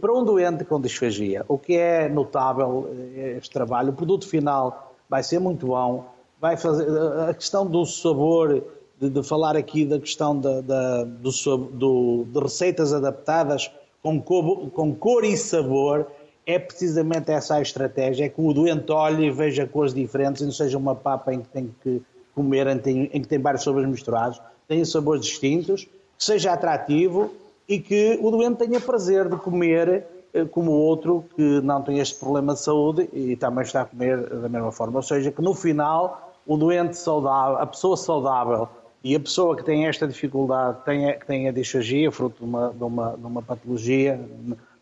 para 0.00 0.12
um 0.12 0.24
doente 0.24 0.64
com 0.64 0.80
disfagia. 0.80 1.44
O 1.48 1.58
que 1.58 1.76
é 1.76 2.08
notável 2.08 2.90
este 3.36 3.50
trabalho, 3.50 3.90
o 3.90 3.92
produto 3.92 4.26
final 4.26 4.94
vai 5.08 5.22
ser 5.22 5.38
muito 5.38 5.66
bom, 5.66 6.06
vai 6.40 6.56
fazer 6.56 6.86
a 7.28 7.34
questão 7.34 7.66
do 7.66 7.84
sabor, 7.84 8.64
de, 9.00 9.10
de 9.10 9.22
falar 9.22 9.56
aqui 9.56 9.84
da 9.84 9.98
questão 9.98 10.38
da, 10.38 10.60
da 10.60 11.04
do, 11.04 11.30
do, 11.72 12.24
de 12.26 12.40
receitas 12.40 12.92
adaptadas 12.92 13.70
com 14.02 14.20
cor, 14.20 14.70
com 14.70 14.94
cor 14.94 15.24
e 15.24 15.36
sabor 15.36 16.06
é 16.46 16.58
precisamente 16.58 17.30
essa 17.30 17.56
a 17.56 17.62
estratégia, 17.62 18.24
é 18.24 18.28
que 18.28 18.40
o 18.40 18.52
doente 18.52 18.90
olhe 18.90 19.26
e 19.26 19.30
veja 19.30 19.66
cores 19.66 19.94
diferentes 19.94 20.42
e 20.42 20.44
não 20.44 20.52
seja 20.52 20.76
uma 20.78 20.94
papa 20.94 21.32
em 21.32 21.40
que 21.40 21.48
tem 21.48 21.74
que 21.82 22.02
comer, 22.34 22.66
em, 22.66 23.06
que 23.06 23.28
tem 23.28 23.38
vários 23.38 23.62
sabores 23.62 23.88
misturados, 23.88 24.40
tenha 24.70 24.86
sabores 24.86 25.24
distintos, 25.24 25.84
que 26.16 26.24
seja 26.24 26.52
atrativo 26.52 27.32
e 27.68 27.80
que 27.80 28.16
o 28.22 28.30
doente 28.30 28.58
tenha 28.58 28.80
prazer 28.80 29.28
de 29.28 29.36
comer 29.36 30.06
eh, 30.32 30.44
como 30.44 30.70
outro 30.70 31.24
que 31.34 31.60
não 31.60 31.82
tem 31.82 31.98
este 31.98 32.20
problema 32.20 32.54
de 32.54 32.60
saúde 32.60 33.08
e 33.12 33.34
também 33.34 33.64
está 33.64 33.82
a 33.82 33.84
comer 33.84 34.28
da 34.28 34.48
mesma 34.48 34.70
forma. 34.70 34.96
Ou 34.98 35.02
seja, 35.02 35.32
que 35.32 35.42
no 35.42 35.54
final 35.54 36.32
o 36.46 36.56
doente 36.56 36.96
saudável, 36.96 37.58
a 37.58 37.66
pessoa 37.66 37.96
saudável 37.96 38.68
e 39.02 39.16
a 39.16 39.18
pessoa 39.18 39.56
que 39.56 39.64
tem 39.64 39.88
esta 39.88 40.06
dificuldade, 40.06 40.78
que 40.84 41.26
tem 41.26 41.48
a 41.48 41.52
disfagia, 41.52 42.12
fruto 42.12 42.38
de 42.38 42.44
uma, 42.44 42.70
de 42.70 42.84
uma, 42.84 43.16
de 43.16 43.26
uma 43.26 43.42
patologia, 43.42 44.20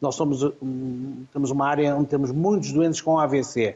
nós 0.02 0.14
somos, 0.16 0.52
temos 1.32 1.50
uma 1.50 1.66
área 1.66 1.96
onde 1.96 2.08
temos 2.08 2.30
muitos 2.30 2.72
doentes 2.72 3.00
com 3.00 3.18
AVC 3.18 3.74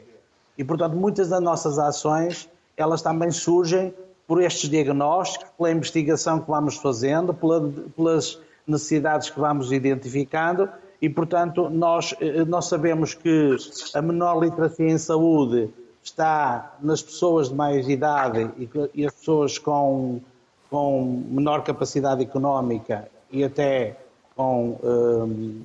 e, 0.59 0.63
portanto, 0.63 0.95
muitas 0.95 1.29
das 1.29 1.41
nossas 1.41 1.79
ações, 1.79 2.47
elas 2.77 3.01
também 3.01 3.31
surgem 3.31 3.91
por 4.27 4.41
estes 4.41 4.69
diagnósticos, 4.69 5.49
pela 5.57 5.71
investigação 5.71 6.39
que 6.39 6.49
vamos 6.49 6.77
fazendo, 6.77 7.33
pela, 7.33 7.69
pelas 7.95 8.39
necessidades 8.65 9.29
que 9.29 9.39
vamos 9.39 9.71
identificando 9.71 10.69
e, 11.01 11.09
portanto, 11.09 11.69
nós, 11.69 12.15
eh, 12.21 12.45
nós 12.45 12.65
sabemos 12.65 13.13
que 13.13 13.57
a 13.93 14.01
menor 14.01 14.41
literacia 14.41 14.89
em 14.89 14.97
saúde 14.97 15.69
está 16.01 16.75
nas 16.81 17.01
pessoas 17.01 17.49
de 17.49 17.55
mais 17.55 17.89
idade 17.89 18.49
e, 18.57 18.69
e 18.93 19.05
as 19.05 19.13
pessoas 19.13 19.57
com, 19.57 20.21
com 20.69 21.23
menor 21.29 21.63
capacidade 21.63 22.21
económica 22.23 23.09
e 23.31 23.43
até 23.43 23.97
com 24.35 24.77
hum, 24.81 25.61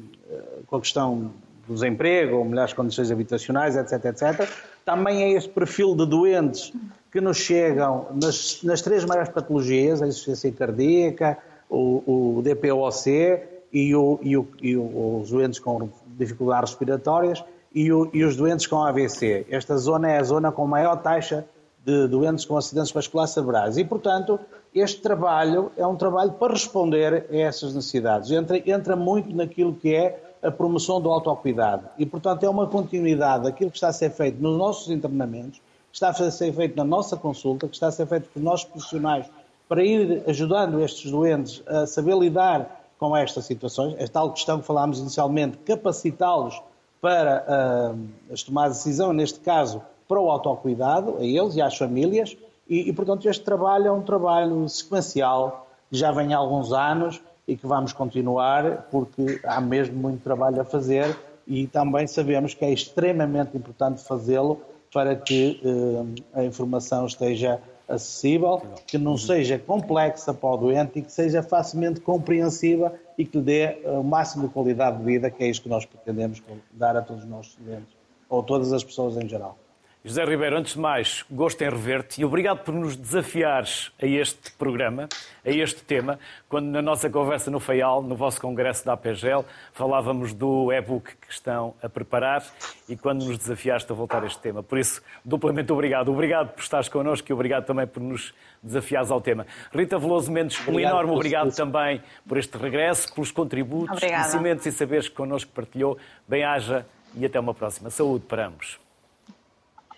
com 0.66 0.76
a 0.76 0.80
questão 0.80 1.30
do 1.68 1.74
desemprego, 1.74 2.38
ou 2.38 2.44
melhores 2.44 2.72
condições 2.72 3.10
habitacionais, 3.10 3.76
etc, 3.76 4.06
etc. 4.06 4.48
Também 4.84 5.22
é 5.22 5.32
esse 5.32 5.48
perfil 5.48 5.94
de 5.94 6.06
doentes 6.06 6.72
que 7.12 7.20
nos 7.20 7.36
chegam 7.36 8.06
nas, 8.14 8.62
nas 8.62 8.80
três 8.80 9.04
maiores 9.04 9.30
patologias, 9.30 10.00
a 10.00 10.06
insuficiência 10.06 10.50
cardíaca, 10.52 11.38
o, 11.68 12.38
o 12.38 12.42
DPOC 12.42 13.40
e, 13.72 13.94
o, 13.94 14.18
e, 14.22 14.36
o, 14.36 14.48
e 14.62 14.76
os 14.76 15.30
doentes 15.30 15.58
com 15.58 15.90
dificuldades 16.06 16.70
respiratórias 16.70 17.44
e, 17.74 17.86
e, 17.86 18.24
os 18.24 18.34
doentes 18.34 18.66
com 18.66 18.82
AVC. 18.82 19.46
Esta 19.50 19.76
zona 19.76 20.10
é 20.10 20.18
a 20.18 20.22
zona 20.22 20.50
com 20.50 20.66
maior 20.66 20.96
taxa 20.96 21.44
de 21.84 22.06
doentes 22.08 22.44
com 22.44 22.56
acidentes 22.56 22.90
vasculares 22.90 23.32
cerebrais. 23.32 23.76
E, 23.76 23.84
portanto, 23.84 24.40
este 24.74 25.00
trabalho 25.00 25.70
é 25.76 25.86
um 25.86 25.96
trabalho 25.96 26.32
para 26.32 26.52
responder 26.52 27.26
a 27.30 27.36
essas 27.36 27.74
necessidades. 27.74 28.30
Entra, 28.30 28.60
entra 28.66 28.96
muito 28.96 29.34
naquilo 29.34 29.74
que 29.74 29.94
é 29.94 30.27
a 30.42 30.50
promoção 30.50 31.00
do 31.00 31.10
autocuidado. 31.10 31.88
E, 31.98 32.06
portanto, 32.06 32.44
é 32.44 32.48
uma 32.48 32.66
continuidade 32.66 33.44
daquilo 33.44 33.70
que 33.70 33.76
está 33.76 33.88
a 33.88 33.92
ser 33.92 34.10
feito 34.10 34.40
nos 34.40 34.56
nossos 34.56 34.90
internamentos, 34.90 35.58
que 35.90 35.96
está 35.96 36.10
a 36.10 36.30
ser 36.30 36.52
feito 36.52 36.76
na 36.76 36.84
nossa 36.84 37.16
consulta, 37.16 37.66
que 37.66 37.74
está 37.74 37.88
a 37.88 37.92
ser 37.92 38.06
feito 38.06 38.28
por 38.28 38.42
nossos 38.42 38.66
profissionais 38.66 39.26
para 39.68 39.84
ir 39.84 40.24
ajudando 40.26 40.80
estes 40.80 41.10
doentes 41.10 41.62
a 41.66 41.86
saber 41.86 42.16
lidar 42.16 42.80
com 42.98 43.16
estas 43.16 43.44
situações. 43.44 43.94
Esta 43.98 44.14
tal 44.20 44.32
questão 44.32 44.60
que 44.60 44.66
falámos 44.66 44.98
inicialmente, 44.98 45.58
capacitá-los 45.58 46.60
para 47.00 47.94
uh, 48.28 48.34
de 48.34 48.68
decisão, 48.68 49.12
neste 49.12 49.40
caso, 49.40 49.82
para 50.08 50.18
o 50.18 50.30
autocuidado, 50.30 51.16
a 51.18 51.24
eles 51.24 51.54
e 51.54 51.62
às 51.62 51.76
famílias, 51.76 52.36
e, 52.68 52.88
e, 52.88 52.92
portanto, 52.92 53.28
este 53.28 53.44
trabalho 53.44 53.86
é 53.86 53.92
um 53.92 54.02
trabalho 54.02 54.68
sequencial 54.68 55.66
que 55.90 55.96
já 55.96 56.10
vem 56.12 56.34
há 56.34 56.38
alguns 56.38 56.72
anos 56.72 57.20
e 57.48 57.56
que 57.56 57.66
vamos 57.66 57.94
continuar 57.94 58.86
porque 58.90 59.40
há 59.42 59.58
mesmo 59.58 59.96
muito 59.96 60.22
trabalho 60.22 60.60
a 60.60 60.64
fazer 60.64 61.16
e 61.46 61.66
também 61.66 62.06
sabemos 62.06 62.52
que 62.52 62.62
é 62.62 62.70
extremamente 62.70 63.56
importante 63.56 64.04
fazê-lo 64.04 64.60
para 64.92 65.16
que 65.16 65.58
eh, 65.64 66.40
a 66.40 66.44
informação 66.44 67.06
esteja 67.06 67.58
acessível, 67.88 68.60
que 68.86 68.98
não 68.98 69.16
seja 69.16 69.58
complexa 69.58 70.34
para 70.34 70.50
o 70.50 70.56
doente 70.58 70.98
e 70.98 71.02
que 71.02 71.10
seja 71.10 71.42
facilmente 71.42 72.00
compreensiva 72.00 72.92
e 73.16 73.24
que 73.24 73.38
lhe 73.38 73.44
dê 73.44 73.78
o 73.86 74.02
máximo 74.02 74.46
de 74.46 74.52
qualidade 74.52 74.98
de 74.98 75.04
vida, 75.04 75.30
que 75.30 75.42
é 75.42 75.48
isso 75.48 75.62
que 75.62 75.70
nós 75.70 75.86
pretendemos 75.86 76.42
dar 76.70 76.96
a 76.98 77.02
todos 77.02 77.24
os 77.24 77.30
nossos 77.30 77.56
doentes, 77.56 77.88
ou 78.28 78.42
todas 78.42 78.74
as 78.74 78.84
pessoas 78.84 79.16
em 79.16 79.26
geral. 79.26 79.56
José 80.04 80.24
Ribeiro, 80.24 80.56
antes 80.56 80.74
de 80.74 80.80
mais, 80.80 81.24
gosto 81.28 81.60
em 81.60 81.68
rever-te 81.68 82.20
e 82.20 82.24
obrigado 82.24 82.62
por 82.62 82.72
nos 82.72 82.96
desafiares 82.96 83.92
a 84.00 84.06
este 84.06 84.52
programa, 84.52 85.08
a 85.44 85.50
este 85.50 85.82
tema, 85.82 86.20
quando 86.48 86.66
na 86.66 86.80
nossa 86.80 87.10
conversa 87.10 87.50
no 87.50 87.58
FEIAL, 87.58 88.02
no 88.02 88.14
vosso 88.14 88.40
congresso 88.40 88.86
da 88.86 88.92
APGEL, 88.92 89.44
falávamos 89.72 90.32
do 90.32 90.72
e-book 90.72 91.16
que 91.16 91.32
estão 91.32 91.74
a 91.82 91.88
preparar 91.88 92.44
e 92.88 92.96
quando 92.96 93.24
nos 93.24 93.36
desafiaste 93.36 93.90
a 93.90 93.94
voltar 93.94 94.22
a 94.22 94.26
este 94.26 94.38
tema. 94.38 94.62
Por 94.62 94.78
isso, 94.78 95.02
duplamente 95.24 95.72
obrigado. 95.72 96.12
Obrigado 96.12 96.54
por 96.54 96.62
estares 96.62 96.88
connosco 96.88 97.30
e 97.30 97.32
obrigado 97.34 97.66
também 97.66 97.86
por 97.86 98.00
nos 98.00 98.32
desafiares 98.62 99.10
ao 99.10 99.20
tema. 99.20 99.46
Rita 99.72 99.98
Veloso 99.98 100.30
Mendes, 100.30 100.60
obrigado, 100.60 100.76
um 100.76 100.88
enorme 100.88 101.12
obrigado 101.12 101.54
também 101.54 102.00
por 102.26 102.38
este 102.38 102.56
regresso, 102.56 103.12
pelos 103.12 103.32
contributos, 103.32 103.96
Obrigada. 103.96 104.22
conhecimentos 104.22 104.64
e 104.64 104.72
saberes 104.72 105.08
que 105.08 105.16
connosco 105.16 105.50
partilhou. 105.52 105.98
Bem-haja 106.26 106.86
e 107.14 107.26
até 107.26 107.38
uma 107.38 107.52
próxima. 107.52 107.90
Saúde 107.90 108.24
para 108.24 108.46
ambos. 108.46 108.78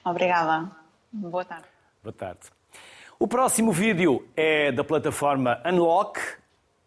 Obrigada. 0.04 0.70
Boa 1.12 1.44
tarde. 1.44 1.66
Boa 2.02 2.12
tarde. 2.12 2.40
O 3.18 3.28
próximo 3.28 3.70
vídeo 3.72 4.26
é 4.34 4.72
da 4.72 4.82
plataforma 4.82 5.60
Unlock, 5.66 6.18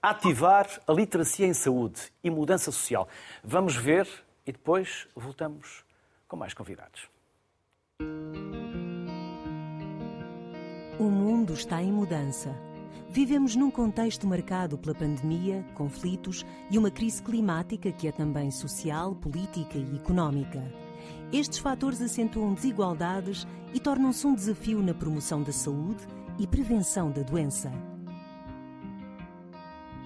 ativar 0.02 0.68
a 0.88 0.92
literacia 0.92 1.46
em 1.46 1.54
saúde 1.54 2.12
e 2.24 2.30
mudança 2.30 2.72
social. 2.72 3.08
Vamos 3.44 3.76
ver 3.76 4.08
e 4.46 4.52
depois 4.52 5.08
voltamos 5.16 5.86
com 6.28 6.36
mais 6.36 6.54
convidados. 6.54 7.08
O 11.00 11.04
mundo 11.04 11.54
está 11.54 11.82
em 11.82 11.92
mudança. 11.92 12.50
Vivemos 13.10 13.56
num 13.56 13.70
contexto 13.70 14.26
marcado 14.26 14.76
pela 14.78 14.96
pandemia, 14.96 15.64
conflitos 15.76 16.44
e 16.72 16.80
uma 16.80 16.90
crise 16.90 17.22
climática 17.22 17.92
que 17.92 18.08
é 18.08 18.12
também 18.12 18.50
social, 18.50 19.14
política 19.14 19.78
e 19.78 19.96
económica. 19.98 20.60
Estes 21.34 21.58
fatores 21.58 22.00
acentuam 22.00 22.54
desigualdades 22.54 23.48
e 23.74 23.80
tornam-se 23.80 24.28
um 24.28 24.36
desafio 24.36 24.84
na 24.84 24.94
promoção 24.94 25.42
da 25.42 25.52
saúde 25.52 26.08
e 26.38 26.46
prevenção 26.46 27.10
da 27.10 27.24
doença. 27.24 27.72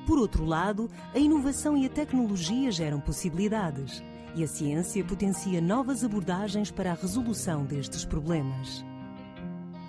Por 0.05 0.17
outro 0.17 0.45
lado, 0.45 0.89
a 1.13 1.19
inovação 1.19 1.75
e 1.75 1.85
a 1.85 1.89
tecnologia 1.89 2.71
geram 2.71 3.01
possibilidades 3.01 4.01
e 4.35 4.43
a 4.43 4.47
ciência 4.47 5.03
potencia 5.03 5.59
novas 5.59 6.01
abordagens 6.01 6.71
para 6.71 6.91
a 6.91 6.95
resolução 6.95 7.65
destes 7.65 8.05
problemas. 8.05 8.85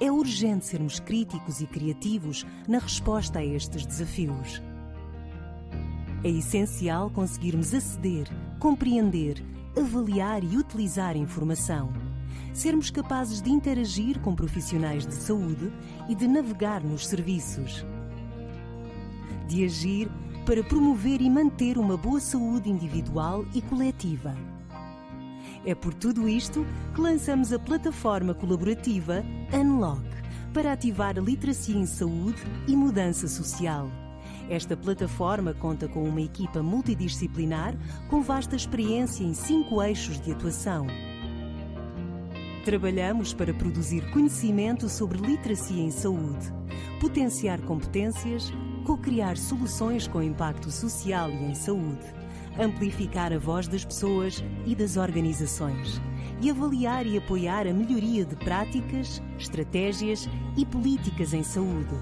É 0.01 0.11
urgente 0.11 0.66
sermos 0.66 0.98
críticos 0.98 1.61
e 1.61 1.66
criativos 1.66 2.44
na 2.66 2.81
resposta 2.81 3.38
a 3.38 3.44
estes 3.44 3.87
desafios. 3.87 4.61
É 6.24 6.31
essencial 6.31 7.11
conseguirmos 7.11 7.72
aceder, 7.72 8.27
compreender 8.59 9.40
avaliar 9.76 10.42
e 10.42 10.57
utilizar 10.57 11.16
informação. 11.16 11.92
Sermos 12.52 12.90
capazes 12.90 13.40
de 13.40 13.50
interagir 13.50 14.18
com 14.20 14.35
profissionais 14.35 15.07
de 15.07 15.14
saúde 15.14 15.72
e 16.09 16.14
de 16.14 16.26
navegar 16.26 16.83
nos 16.83 17.07
serviços. 17.07 17.85
De 19.46 19.64
agir 19.64 20.09
para 20.44 20.64
promover 20.64 21.20
e 21.20 21.28
manter 21.28 21.78
uma 21.78 21.96
boa 21.96 22.20
saúde 22.20 22.70
individual 22.70 23.44
e 23.54 23.61
coletiva. 23.61 24.35
É 25.64 25.74
por 25.74 25.92
tudo 25.92 26.28
isto 26.28 26.66
que 26.94 27.00
lançamos 27.00 27.52
a 27.52 27.59
plataforma 27.59 28.35
colaborativa 28.35 29.22
Unlock 29.52 30.02
para 30.52 30.72
ativar 30.72 31.18
a 31.18 31.20
literacia 31.20 31.76
em 31.76 31.87
saúde 31.87 32.42
e 32.66 32.74
mudança 32.74 33.28
social. 33.28 33.90
Esta 34.48 34.74
plataforma 34.74 35.52
conta 35.52 35.87
com 35.87 36.02
uma 36.02 36.22
equipa 36.22 36.62
multidisciplinar 36.62 37.76
com 38.08 38.22
vasta 38.22 38.56
experiência 38.56 39.22
em 39.22 39.34
cinco 39.34 39.82
eixos 39.82 40.18
de 40.18 40.32
atuação. 40.32 40.87
Trabalhamos 42.64 43.34
para 43.34 43.52
produzir 43.52 44.11
conhecimento 44.11 44.88
sobre 44.88 45.18
literacia 45.18 45.82
em 45.82 45.90
saúde, 45.90 46.52
potenciar 46.98 47.61
competências, 47.61 48.50
co-criar 48.84 49.37
soluções 49.37 50.08
com 50.08 50.22
impacto 50.22 50.70
social 50.70 51.30
e 51.30 51.44
em 51.44 51.54
saúde, 51.54 52.06
amplificar 52.58 53.34
a 53.34 53.38
voz 53.38 53.68
das 53.68 53.84
pessoas 53.84 54.42
e 54.66 54.74
das 54.74 54.96
organizações 54.96 56.00
e 56.40 56.50
avaliar 56.50 57.06
e 57.06 57.18
apoiar 57.18 57.66
a 57.66 57.72
melhoria 57.72 58.24
de 58.24 58.37
práticas, 58.37 59.20
estratégias 59.38 60.28
e 60.56 60.64
políticas 60.64 61.34
em 61.34 61.42
saúde 61.42 61.94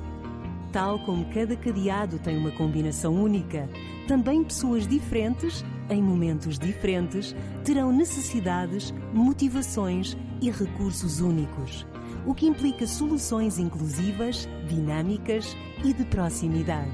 Tal 0.77 0.99
como 0.99 1.25
cada 1.33 1.57
cadeado 1.57 2.19
tem 2.19 2.37
uma 2.37 2.51
combinação 2.51 3.15
única, 3.15 3.67
também 4.07 4.45
pessoas 4.45 4.87
diferentes, 4.87 5.65
em 5.89 6.03
momentos 6.03 6.59
diferentes, 6.59 7.35
terão 7.65 7.91
necessidades, 7.91 8.93
motivações 9.11 10.15
e 10.39 10.51
recursos 10.51 11.19
únicos, 11.19 11.87
o 12.27 12.35
que 12.35 12.45
implica 12.45 12.87
soluções 12.87 13.59
inclusivas, 13.59 14.47
dinâmicas 14.69 15.57
e 15.83 15.95
de 15.95 16.05
proximidade. 16.05 16.93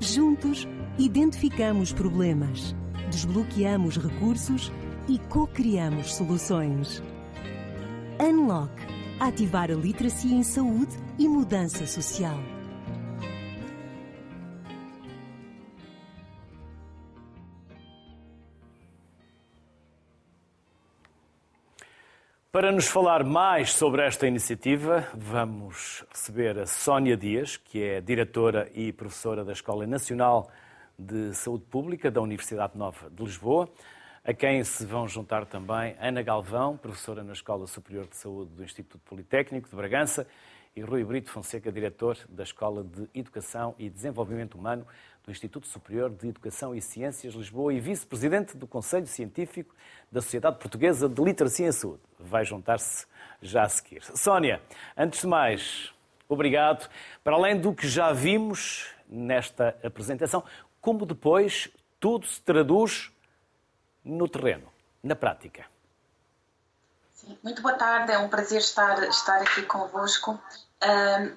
Juntos, 0.00 0.66
identificamos 0.98 1.92
problemas, 1.92 2.74
desbloqueamos 3.10 3.98
recursos 3.98 4.72
e 5.06 5.18
co-criamos 5.18 6.14
soluções. 6.14 7.02
Unlock 8.18 8.97
ativar 9.20 9.70
a 9.70 9.74
literacia 9.74 10.34
em 10.34 10.42
saúde 10.42 10.96
e 11.18 11.28
mudança 11.28 11.86
social. 11.86 12.38
Para 22.50 22.72
nos 22.72 22.88
falar 22.88 23.24
mais 23.24 23.72
sobre 23.72 24.06
esta 24.06 24.26
iniciativa, 24.26 25.06
vamos 25.14 26.04
receber 26.10 26.58
a 26.58 26.66
Sónia 26.66 27.16
Dias, 27.16 27.56
que 27.56 27.82
é 27.82 28.00
diretora 28.00 28.70
e 28.74 28.92
professora 28.92 29.44
da 29.44 29.52
Escola 29.52 29.86
Nacional 29.86 30.50
de 30.98 31.34
Saúde 31.34 31.64
Pública 31.70 32.10
da 32.10 32.20
Universidade 32.20 32.76
Nova 32.76 33.10
de 33.10 33.22
Lisboa 33.22 33.68
a 34.24 34.34
quem 34.34 34.62
se 34.64 34.84
vão 34.84 35.06
juntar 35.06 35.46
também 35.46 35.96
Ana 36.00 36.22
Galvão, 36.22 36.76
professora 36.76 37.22
na 37.22 37.32
Escola 37.32 37.66
Superior 37.66 38.06
de 38.06 38.16
Saúde 38.16 38.50
do 38.52 38.62
Instituto 38.62 39.00
Politécnico 39.04 39.68
de 39.68 39.76
Bragança, 39.76 40.26
e 40.76 40.80
Rui 40.80 41.04
Brito 41.04 41.30
Fonseca, 41.30 41.72
diretor 41.72 42.16
da 42.28 42.42
Escola 42.42 42.84
de 42.84 43.08
Educação 43.12 43.74
e 43.78 43.90
Desenvolvimento 43.90 44.56
Humano 44.56 44.86
do 45.24 45.30
Instituto 45.30 45.66
Superior 45.66 46.08
de 46.08 46.28
Educação 46.28 46.74
e 46.74 46.80
Ciências 46.80 47.34
Lisboa 47.34 47.74
e 47.74 47.80
vice-presidente 47.80 48.56
do 48.56 48.66
Conselho 48.66 49.06
Científico 49.06 49.74
da 50.10 50.20
Sociedade 50.20 50.58
Portuguesa 50.58 51.08
de 51.08 51.20
Literacia 51.20 51.66
em 51.66 51.72
Saúde. 51.72 52.00
Vai 52.18 52.44
juntar-se 52.44 53.06
já 53.42 53.64
a 53.64 53.68
seguir. 53.68 54.02
Sónia, 54.16 54.62
antes 54.96 55.22
de 55.22 55.26
mais, 55.26 55.92
obrigado. 56.28 56.88
Para 57.24 57.34
além 57.34 57.60
do 57.60 57.74
que 57.74 57.88
já 57.88 58.12
vimos 58.12 58.86
nesta 59.08 59.76
apresentação, 59.82 60.44
como 60.80 61.04
depois 61.04 61.68
tudo 61.98 62.24
se 62.26 62.40
traduz 62.40 63.10
no 64.08 64.26
terreno, 64.28 64.72
na 65.02 65.14
prática. 65.14 65.66
Sim, 67.14 67.36
muito 67.42 67.60
boa 67.60 67.74
tarde, 67.74 68.12
é 68.12 68.18
um 68.18 68.28
prazer 68.28 68.60
estar, 68.60 69.02
estar 69.04 69.42
aqui 69.42 69.62
convosco. 69.62 70.40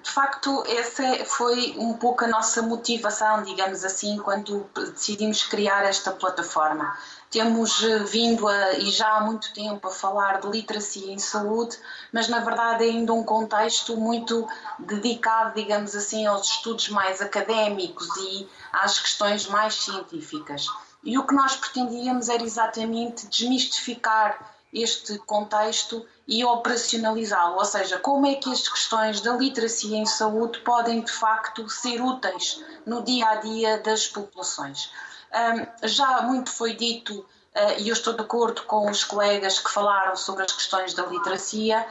de 0.02 0.10
facto, 0.10 0.64
essa 0.66 1.24
foi 1.24 1.74
um 1.76 1.94
pouco 1.94 2.24
a 2.24 2.28
nossa 2.28 2.62
motivação, 2.62 3.42
digamos 3.42 3.84
assim, 3.84 4.16
quando 4.18 4.70
decidimos 4.74 5.44
criar 5.44 5.84
esta 5.84 6.12
plataforma. 6.12 6.96
Temos 7.30 7.82
eh, 7.82 7.98
vindo 8.00 8.46
a, 8.46 8.74
e 8.74 8.90
já 8.90 9.16
há 9.16 9.20
muito 9.22 9.52
tempo 9.54 9.88
a 9.88 9.90
falar 9.90 10.40
de 10.40 10.48
literacia 10.48 11.12
em 11.12 11.18
saúde, 11.18 11.78
mas 12.12 12.28
na 12.28 12.40
verdade 12.40 12.84
é 12.84 12.90
ainda 12.90 13.12
um 13.14 13.24
contexto 13.24 13.96
muito 13.96 14.46
dedicado, 14.78 15.54
digamos 15.54 15.96
assim, 15.96 16.26
aos 16.26 16.46
estudos 16.46 16.90
mais 16.90 17.22
académicos 17.22 18.06
e 18.18 18.48
às 18.70 19.00
questões 19.00 19.46
mais 19.46 19.74
científicas. 19.74 20.66
E 21.04 21.18
o 21.18 21.26
que 21.26 21.34
nós 21.34 21.56
pretendíamos 21.56 22.28
era 22.28 22.42
exatamente 22.42 23.26
desmistificar 23.26 24.52
este 24.72 25.18
contexto 25.18 26.06
e 26.26 26.44
operacionalizá-lo, 26.44 27.56
ou 27.56 27.64
seja, 27.64 27.98
como 27.98 28.26
é 28.26 28.36
que 28.36 28.50
as 28.50 28.66
questões 28.66 29.20
da 29.20 29.32
literacia 29.36 29.98
em 29.98 30.06
saúde 30.06 30.60
podem 30.60 31.02
de 31.02 31.12
facto 31.12 31.68
ser 31.68 32.00
úteis 32.00 32.64
no 32.86 33.02
dia 33.02 33.28
a 33.28 33.34
dia 33.36 33.78
das 33.78 34.06
populações. 34.06 34.90
Um, 35.32 35.86
já 35.86 36.22
muito 36.22 36.50
foi 36.50 36.74
dito, 36.74 37.18
uh, 37.18 37.80
e 37.80 37.88
eu 37.88 37.92
estou 37.92 38.14
de 38.14 38.22
acordo 38.22 38.62
com 38.62 38.90
os 38.90 39.04
colegas 39.04 39.58
que 39.58 39.70
falaram 39.70 40.16
sobre 40.16 40.44
as 40.44 40.52
questões 40.52 40.94
da 40.94 41.04
literacia, 41.04 41.86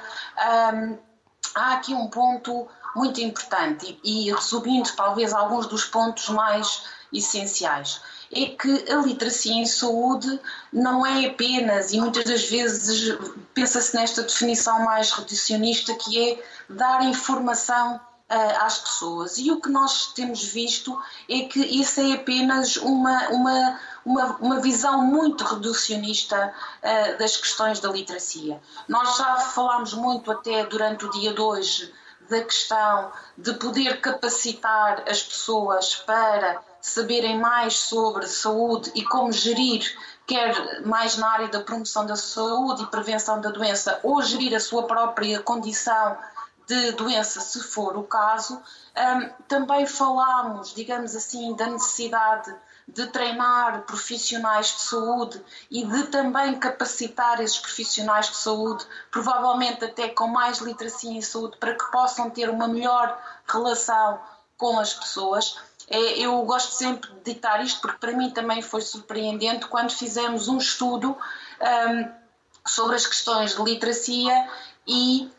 um, 0.73 0.97
há 1.53 1.73
aqui 1.73 1.93
um 1.93 2.07
ponto 2.07 2.67
muito 2.95 3.21
importante 3.21 3.99
e, 4.03 4.27
e 4.27 4.33
resumindo 4.33 4.89
talvez 4.95 5.33
alguns 5.33 5.67
dos 5.67 5.85
pontos 5.85 6.29
mais 6.29 6.83
essenciais 7.13 8.01
é 8.33 8.45
que 8.45 8.91
a 8.91 8.97
literacia 8.97 9.53
em 9.53 9.65
saúde 9.65 10.39
não 10.71 11.05
é 11.05 11.25
apenas, 11.25 11.91
e 11.91 11.99
muitas 11.99 12.23
das 12.23 12.49
vezes 12.49 13.17
pensa-se 13.53 13.93
nesta 13.95 14.23
definição 14.23 14.85
mais 14.85 15.11
reducionista, 15.11 15.93
que 15.95 16.31
é 16.31 16.43
dar 16.69 17.03
informação 17.03 17.99
às 18.61 18.77
pessoas. 18.77 19.37
E 19.37 19.51
o 19.51 19.59
que 19.59 19.69
nós 19.69 20.13
temos 20.13 20.41
visto 20.43 20.97
é 21.29 21.41
que 21.41 21.59
isso 21.59 21.99
é 21.99 22.13
apenas 22.13 22.77
uma, 22.77 23.27
uma, 23.27 23.79
uma, 24.05 24.25
uma 24.37 24.59
visão 24.61 25.01
muito 25.01 25.43
reducionista 25.43 26.53
uh, 26.81 27.17
das 27.17 27.35
questões 27.35 27.81
da 27.81 27.89
literacia. 27.89 28.61
Nós 28.87 29.17
já 29.17 29.35
falámos 29.35 29.93
muito 29.93 30.31
até 30.31 30.65
durante 30.65 31.05
o 31.05 31.11
dia 31.11 31.33
de 31.33 31.41
hoje 31.41 31.93
da 32.29 32.41
questão 32.41 33.11
de 33.37 33.53
poder 33.55 33.99
capacitar 33.99 35.03
as 35.09 35.21
pessoas 35.21 35.95
para 35.95 36.61
saberem 36.81 37.39
mais 37.39 37.77
sobre 37.77 38.27
saúde 38.27 38.91
e 38.95 39.03
como 39.03 39.31
gerir, 39.31 39.83
quer 40.25 40.81
mais 40.85 41.17
na 41.17 41.31
área 41.31 41.47
da 41.47 41.61
promoção 41.61 42.05
da 42.05 42.15
saúde 42.15 42.83
e 42.83 42.87
prevenção 42.87 43.39
da 43.39 43.49
doença, 43.49 43.99
ou 44.03 44.21
gerir 44.21 44.55
a 44.55 44.59
sua 44.59 44.83
própria 44.83 45.39
condição 45.41 46.17
de 46.67 46.91
doença, 46.93 47.41
se 47.41 47.61
for 47.61 47.97
o 47.97 48.03
caso. 48.03 48.61
Um, 48.95 49.29
também 49.47 49.85
falámos, 49.85 50.73
digamos 50.73 51.15
assim, 51.15 51.55
da 51.55 51.67
necessidade 51.67 52.53
de 52.87 53.07
treinar 53.07 53.83
profissionais 53.83 54.67
de 54.67 54.81
saúde 54.81 55.41
e 55.69 55.85
de 55.85 56.03
também 56.07 56.59
capacitar 56.59 57.39
esses 57.41 57.57
profissionais 57.57 58.29
de 58.29 58.35
saúde, 58.35 58.85
provavelmente 59.09 59.85
até 59.85 60.09
com 60.09 60.27
mais 60.27 60.59
literacia 60.59 61.11
em 61.11 61.21
saúde, 61.21 61.57
para 61.57 61.75
que 61.75 61.91
possam 61.91 62.29
ter 62.29 62.49
uma 62.49 62.67
melhor 62.67 63.17
relação 63.47 64.19
com 64.57 64.79
as 64.79 64.93
pessoas. 64.93 65.57
É, 65.91 66.19
eu 66.19 66.41
gosto 66.43 66.71
sempre 66.71 67.11
de 67.11 67.33
ditar 67.33 67.61
isto 67.63 67.81
porque 67.81 67.97
para 67.97 68.13
mim 68.13 68.29
também 68.29 68.61
foi 68.61 68.79
surpreendente 68.79 69.67
quando 69.67 69.91
fizemos 69.91 70.47
um 70.47 70.57
estudo 70.57 71.17
um, 71.59 72.09
sobre 72.65 72.95
as 72.95 73.05
questões 73.05 73.55
de 73.55 73.61
literacia 73.61 74.47
e 74.87 75.29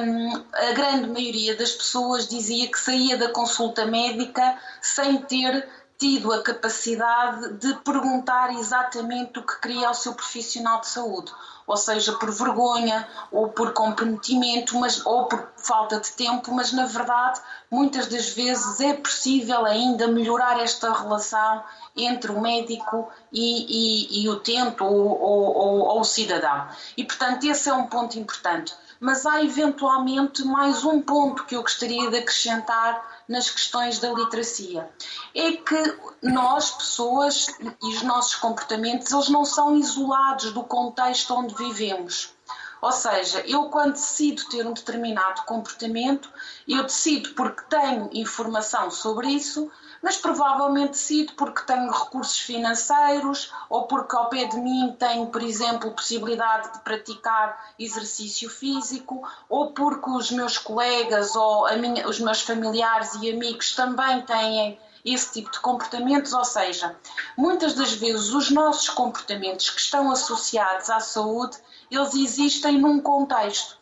um, 0.00 0.44
a 0.54 0.72
grande 0.72 1.08
maioria 1.08 1.54
das 1.54 1.72
pessoas 1.72 2.26
dizia 2.26 2.70
que 2.70 2.80
saía 2.80 3.18
da 3.18 3.28
consulta 3.28 3.84
médica 3.84 4.58
sem 4.80 5.18
ter 5.18 5.68
tido 6.02 6.32
a 6.32 6.42
capacidade 6.42 7.52
de 7.58 7.74
perguntar 7.74 8.52
exatamente 8.54 9.38
o 9.38 9.42
que 9.46 9.60
queria 9.60 9.86
ao 9.86 9.94
seu 9.94 10.12
profissional 10.14 10.80
de 10.80 10.88
saúde, 10.88 11.30
ou 11.64 11.76
seja, 11.76 12.12
por 12.14 12.28
vergonha 12.28 13.06
ou 13.30 13.50
por 13.50 13.72
comprometimento, 13.72 14.76
mas, 14.80 15.06
ou 15.06 15.26
por 15.26 15.52
falta 15.56 16.00
de 16.00 16.10
tempo, 16.10 16.52
mas 16.52 16.72
na 16.72 16.86
verdade 16.86 17.40
muitas 17.70 18.08
das 18.08 18.30
vezes 18.30 18.80
é 18.80 18.94
possível 18.94 19.64
ainda 19.64 20.08
melhorar 20.08 20.58
esta 20.58 20.92
relação 20.92 21.62
entre 21.96 22.32
o 22.32 22.40
médico 22.40 23.08
e, 23.32 24.18
e, 24.18 24.24
e 24.24 24.28
o 24.28 24.32
utente 24.32 24.82
ou, 24.82 25.06
ou, 25.06 25.56
ou, 25.56 25.78
ou 25.82 26.00
o 26.00 26.04
cidadão. 26.04 26.66
E 26.96 27.04
portanto 27.04 27.44
esse 27.44 27.68
é 27.68 27.72
um 27.72 27.86
ponto 27.86 28.18
importante 28.18 28.74
mas 28.98 29.26
há 29.26 29.42
eventualmente 29.42 30.44
mais 30.44 30.84
um 30.84 31.00
ponto 31.00 31.44
que 31.44 31.56
eu 31.56 31.62
gostaria 31.62 32.08
de 32.08 32.18
acrescentar 32.18 33.11
nas 33.28 33.50
questões 33.50 33.98
da 33.98 34.12
literacia. 34.12 34.88
É 35.34 35.52
que 35.52 35.98
nós, 36.22 36.70
pessoas, 36.70 37.46
e 37.60 37.88
os 37.88 38.02
nossos 38.02 38.34
comportamentos, 38.36 39.12
eles 39.12 39.28
não 39.28 39.44
são 39.44 39.76
isolados 39.76 40.52
do 40.52 40.62
contexto 40.62 41.34
onde 41.34 41.54
vivemos. 41.54 42.34
Ou 42.80 42.90
seja, 42.90 43.40
eu 43.46 43.66
quando 43.66 43.92
decido 43.92 44.44
ter 44.48 44.66
um 44.66 44.72
determinado 44.72 45.42
comportamento, 45.42 46.28
eu 46.66 46.82
decido 46.82 47.32
porque 47.34 47.62
tenho 47.68 48.10
informação 48.12 48.90
sobre 48.90 49.28
isso, 49.28 49.70
mas 50.02 50.16
provavelmente 50.16 50.90
decido 50.90 51.32
porque 51.34 51.62
tenho 51.62 51.90
recursos 51.90 52.38
financeiros 52.40 53.52
ou 53.70 53.86
porque 53.86 54.16
ao 54.16 54.28
pé 54.28 54.46
de 54.46 54.58
mim 54.58 54.94
tenho, 54.98 55.26
por 55.28 55.42
exemplo, 55.42 55.92
possibilidade 55.92 56.72
de 56.72 56.80
praticar 56.80 57.72
exercício 57.78 58.50
físico 58.50 59.22
ou 59.48 59.72
porque 59.72 60.10
os 60.10 60.30
meus 60.32 60.58
colegas 60.58 61.36
ou 61.36 61.72
minha, 61.76 62.08
os 62.08 62.18
meus 62.18 62.42
familiares 62.42 63.14
e 63.22 63.30
amigos 63.30 63.74
também 63.76 64.20
têm 64.22 64.78
esse 65.04 65.32
tipo 65.32 65.50
de 65.50 65.60
comportamentos, 65.60 66.32
ou 66.32 66.44
seja, 66.44 66.96
muitas 67.36 67.74
das 67.74 67.92
vezes 67.92 68.32
os 68.32 68.50
nossos 68.50 68.88
comportamentos 68.88 69.68
que 69.70 69.80
estão 69.80 70.10
associados 70.10 70.90
à 70.90 71.00
saúde, 71.00 71.56
eles 71.90 72.14
existem 72.14 72.78
num 72.78 73.00
contexto. 73.00 73.76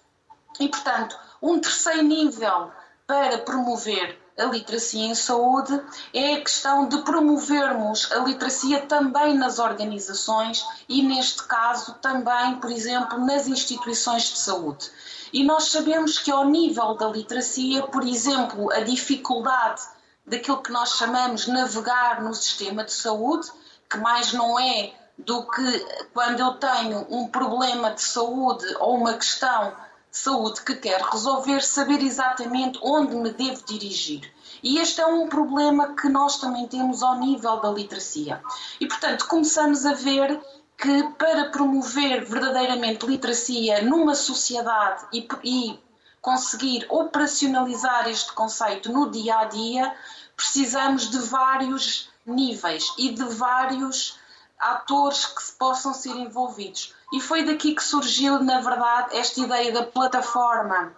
E, 0.59 0.69
portanto, 0.69 1.19
um 1.43 1.59
terceiro 1.59 2.03
nível 2.03 2.71
para 3.07 3.39
promover 3.39 4.20
a 4.41 4.47
literacia 4.47 5.07
em 5.07 5.15
saúde 5.15 5.81
é 6.13 6.35
a 6.35 6.41
questão 6.41 6.89
de 6.89 6.99
promovermos 7.03 8.11
a 8.13 8.19
literacia 8.19 8.81
também 8.83 9.37
nas 9.37 9.59
organizações 9.59 10.65
e, 10.89 11.03
neste 11.03 11.43
caso, 11.45 11.95
também, 12.01 12.57
por 12.57 12.71
exemplo, 12.71 13.19
nas 13.25 13.47
instituições 13.47 14.25
de 14.25 14.39
saúde. 14.39 14.91
E 15.33 15.45
nós 15.45 15.65
sabemos 15.65 16.19
que, 16.19 16.31
ao 16.31 16.47
nível 16.47 16.95
da 16.95 17.09
literacia, 17.09 17.83
por 17.83 18.05
exemplo, 18.05 18.73
a 18.73 18.81
dificuldade 18.81 19.83
daquilo 20.27 20.63
que 20.63 20.73
nós 20.73 20.97
chamamos 20.97 21.47
navegar 21.47 22.23
no 22.23 22.35
sistema 22.35 22.85
de 22.85 22.93
saúde, 22.93 23.49
que 23.89 23.99
mais 23.99 24.33
não 24.33 24.59
é 24.59 24.93
do 25.19 25.43
que 25.51 25.87
quando 26.15 26.41
eu 26.41 26.55
tenho 26.55 27.07
um 27.11 27.29
problema 27.29 27.91
de 27.91 28.01
saúde 28.01 28.65
ou 28.79 28.97
uma 28.97 29.15
questão 29.15 29.73
saúde 30.11 30.63
que 30.63 30.75
quer 30.75 31.01
resolver, 31.01 31.63
saber 31.63 32.03
exatamente 32.03 32.79
onde 32.83 33.15
me 33.15 33.31
devo 33.31 33.65
dirigir. 33.65 34.33
E 34.63 34.79
este 34.79 35.01
é 35.01 35.07
um 35.07 35.29
problema 35.29 35.95
que 35.95 36.09
nós 36.09 36.39
também 36.39 36.67
temos 36.67 37.03
ao 37.03 37.19
nível 37.19 37.61
da 37.61 37.71
literacia. 37.71 38.43
E, 38.81 38.87
portanto, 38.87 39.27
começamos 39.27 39.87
a 39.87 39.95
ver 39.95 40.41
que 40.77 41.03
para 41.19 41.51
promover 41.51 42.25
verdadeiramente 42.25 43.07
literacia 43.07 43.83
numa 43.83 44.15
sociedade 44.15 45.07
e, 45.13 45.29
e 45.45 45.81
conseguir 46.21 46.87
operacionalizar 46.89 48.09
este 48.09 48.33
conceito 48.33 48.91
no 48.91 49.11
dia 49.11 49.39
a 49.39 49.45
dia, 49.45 49.95
precisamos 50.37 51.11
de 51.11 51.19
vários 51.19 52.11
níveis 52.27 52.93
e 52.99 53.11
de 53.11 53.25
vários 53.25 54.19
atores 54.59 55.25
que 55.27 55.43
se 55.43 55.53
possam 55.53 55.95
ser 55.95 56.15
envolvidos. 56.17 56.95
E 57.13 57.21
foi 57.21 57.45
daqui 57.45 57.75
que 57.75 57.83
surgiu, 57.83 58.43
na 58.43 58.61
verdade, 58.61 59.17
esta 59.17 59.41
ideia 59.41 59.73
da 59.73 59.83
plataforma 59.83 60.93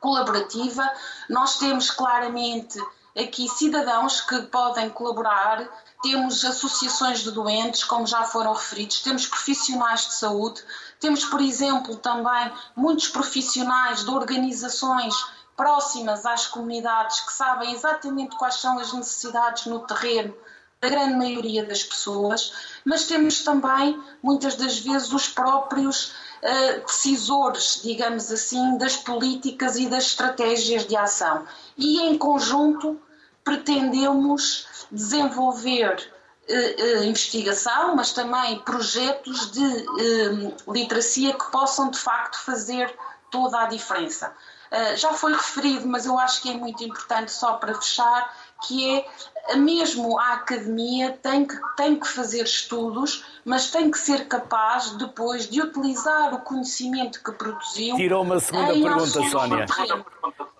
colaborativa. 0.00 0.88
Nós 1.28 1.58
temos 1.58 1.90
claramente 1.90 2.78
aqui 3.16 3.48
cidadãos 3.48 4.20
que 4.20 4.42
podem 4.42 4.88
colaborar, 4.88 5.68
temos 6.02 6.44
associações 6.44 7.20
de 7.20 7.30
doentes, 7.32 7.84
como 7.84 8.06
já 8.06 8.22
foram 8.22 8.52
referidos, 8.52 9.00
temos 9.00 9.26
profissionais 9.26 10.06
de 10.06 10.14
saúde, 10.14 10.62
temos, 10.98 11.24
por 11.24 11.40
exemplo, 11.40 11.96
também 11.96 12.52
muitos 12.74 13.08
profissionais 13.08 14.04
de 14.04 14.10
organizações 14.10 15.14
próximas 15.56 16.24
às 16.24 16.46
comunidades 16.46 17.20
que 17.20 17.32
sabem 17.32 17.72
exatamente 17.72 18.36
quais 18.36 18.54
são 18.54 18.78
as 18.78 18.92
necessidades 18.92 19.66
no 19.66 19.80
terreno 19.80 20.34
da 20.80 20.88
grande 20.88 21.14
maioria 21.14 21.62
das 21.62 21.82
pessoas, 21.82 22.52
mas 22.86 23.04
temos 23.04 23.44
também, 23.44 24.00
muitas 24.22 24.54
das 24.54 24.78
vezes, 24.78 25.12
os 25.12 25.28
próprios 25.28 26.14
uh, 26.42 26.86
decisores, 26.86 27.82
digamos 27.82 28.32
assim, 28.32 28.78
das 28.78 28.96
políticas 28.96 29.76
e 29.76 29.88
das 29.88 30.04
estratégias 30.04 30.86
de 30.86 30.96
ação. 30.96 31.46
E, 31.76 32.00
em 32.00 32.16
conjunto, 32.16 32.98
pretendemos 33.44 34.66
desenvolver 34.90 36.12
uh, 36.48 37.00
uh, 37.00 37.04
investigação, 37.04 37.94
mas 37.94 38.12
também 38.14 38.58
projetos 38.60 39.50
de 39.50 39.86
literacia 40.66 41.34
que 41.34 41.50
possam, 41.50 41.90
de 41.90 41.98
facto, 41.98 42.40
fazer 42.40 42.90
toda 43.30 43.60
a 43.60 43.66
diferença. 43.66 44.32
já 44.96 45.12
foi 45.12 45.32
referido, 45.32 45.86
mas 45.86 46.04
eu 46.04 46.18
acho 46.18 46.42
que 46.42 46.50
é 46.50 46.54
muito 46.54 46.82
importante, 46.82 47.30
só 47.30 47.52
para 47.54 47.74
fechar, 47.74 48.34
que 48.66 49.04
é 49.48 49.56
mesmo 49.56 50.18
a 50.18 50.34
academia 50.34 51.18
tem 51.22 51.44
que, 51.44 51.56
tem 51.76 51.98
que 51.98 52.06
fazer 52.06 52.42
estudos, 52.42 53.24
mas 53.44 53.70
tem 53.70 53.90
que 53.90 53.98
ser 53.98 54.28
capaz 54.28 54.92
depois 54.92 55.48
de 55.48 55.60
utilizar 55.60 56.34
o 56.34 56.40
conhecimento 56.40 57.22
que 57.22 57.32
produziu. 57.32 57.96
Tirou 57.96 58.22
uma 58.22 58.38
segunda 58.38 58.72
pergunta, 58.72 59.30
Sónia. 59.30 59.66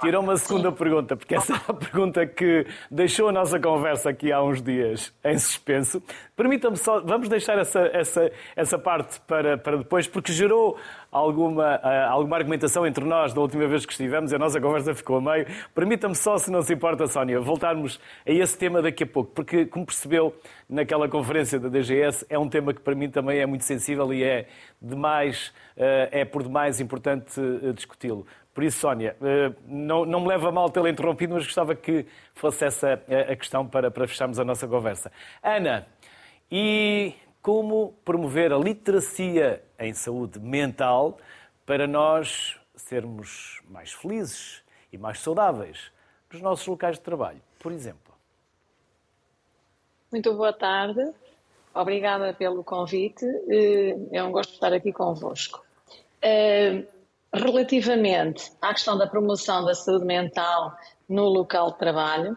Tirou 0.00 0.22
uma 0.22 0.36
segunda 0.38 0.70
Sim. 0.70 0.76
pergunta, 0.76 1.16
porque 1.16 1.34
essa 1.34 1.52
é 1.54 1.60
a 1.68 1.74
pergunta 1.74 2.26
que 2.26 2.66
deixou 2.90 3.28
a 3.28 3.32
nossa 3.32 3.60
conversa 3.60 4.08
aqui 4.10 4.32
há 4.32 4.42
uns 4.42 4.62
dias 4.62 5.12
em 5.22 5.38
suspenso. 5.38 6.02
Permita-me 6.34 6.76
só, 6.76 7.00
vamos 7.00 7.28
deixar 7.28 7.58
essa, 7.58 7.80
essa, 7.92 8.32
essa 8.56 8.78
parte 8.78 9.20
para, 9.20 9.58
para 9.58 9.76
depois, 9.76 10.08
porque 10.08 10.32
gerou 10.32 10.78
alguma, 11.10 11.76
uh, 11.76 12.10
alguma 12.10 12.36
argumentação 12.36 12.86
entre 12.86 13.04
nós 13.04 13.32
da 13.32 13.40
última 13.40 13.66
vez 13.66 13.84
que 13.84 13.92
estivemos 13.92 14.32
a 14.32 14.38
nossa 14.38 14.60
conversa 14.60 14.94
ficou 14.94 15.16
a 15.16 15.20
meio. 15.20 15.46
Permita-me 15.74 16.14
só, 16.14 16.38
se 16.38 16.50
não 16.50 16.62
se 16.62 16.72
importa, 16.72 17.06
Sónia, 17.06 17.40
voltarmos 17.40 18.00
a 18.26 18.30
esse 18.30 18.56
tema 18.56 18.80
daqui 18.80 19.04
a 19.04 19.06
pouco, 19.06 19.32
porque, 19.32 19.66
como 19.66 19.86
percebeu 19.86 20.34
naquela 20.68 21.08
conferência 21.08 21.58
da 21.58 21.68
DGS, 21.68 22.24
é 22.28 22.38
um 22.38 22.48
tema 22.48 22.72
que 22.72 22.80
para 22.80 22.94
mim 22.94 23.10
também 23.10 23.38
é 23.38 23.46
muito 23.46 23.64
sensível 23.64 24.12
e 24.12 24.22
é, 24.22 24.46
demais, 24.80 25.48
uh, 25.76 26.08
é 26.10 26.24
por 26.24 26.42
demais 26.42 26.80
importante 26.80 27.40
uh, 27.40 27.72
discuti-lo. 27.72 28.26
Por 28.52 28.64
isso, 28.64 28.80
Sónia, 28.80 29.16
não, 29.64 30.04
não 30.04 30.20
me 30.20 30.26
leva 30.26 30.50
mal 30.50 30.68
tê-la 30.68 30.90
interrompido, 30.90 31.32
mas 31.32 31.44
gostava 31.44 31.72
que 31.72 32.04
fosse 32.34 32.64
essa 32.64 33.00
a 33.30 33.36
questão 33.36 33.64
para, 33.64 33.92
para 33.92 34.08
fecharmos 34.08 34.40
a 34.40 34.44
nossa 34.44 34.66
conversa. 34.66 35.10
Ana, 35.40 35.86
e 36.50 37.14
como 37.42 37.94
promover 38.04 38.52
a 38.52 38.58
literacia 38.58 39.62
em 39.78 39.94
saúde 39.94 40.38
mental 40.38 41.18
para 41.64 41.86
nós 41.86 42.58
sermos 42.74 43.60
mais 43.68 43.92
felizes 43.92 44.62
e 44.92 44.98
mais 44.98 45.20
saudáveis 45.20 45.90
nos 46.30 46.42
nossos 46.42 46.66
locais 46.66 46.96
de 46.96 47.02
trabalho, 47.02 47.40
por 47.58 47.72
exemplo? 47.72 48.14
Muito 50.10 50.34
boa 50.34 50.52
tarde. 50.52 51.00
Obrigada 51.72 52.34
pelo 52.34 52.64
convite. 52.64 53.24
Eh, 53.48 53.96
é 54.12 54.22
um 54.22 54.32
gosto 54.32 54.54
estar 54.54 54.72
aqui 54.72 54.92
convosco. 54.92 55.64
Eh, 56.20 56.84
relativamente 57.32 58.52
à 58.60 58.74
questão 58.74 58.98
da 58.98 59.06
promoção 59.06 59.64
da 59.64 59.74
saúde 59.74 60.04
mental 60.04 60.76
no 61.08 61.28
local 61.28 61.72
de 61.72 61.78
trabalho, 61.78 62.36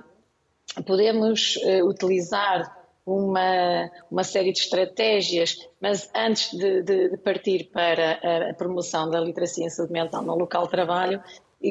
podemos 0.85 1.57
eh, 1.63 1.83
utilizar 1.83 2.82
uma, 3.05 3.91
uma 4.09 4.23
série 4.23 4.51
de 4.51 4.59
estratégias, 4.59 5.67
mas 5.79 6.09
antes 6.15 6.51
de, 6.57 6.81
de, 6.81 7.09
de, 7.09 7.17
partir 7.17 7.65
para 7.65 8.49
a 8.49 8.53
promoção 8.53 9.09
da 9.09 9.19
literacia 9.19 9.65
em 9.65 9.69
saúde 9.69 9.91
mental 9.91 10.23
no 10.23 10.35
local 10.35 10.63
de 10.63 10.71
trabalho, 10.71 11.21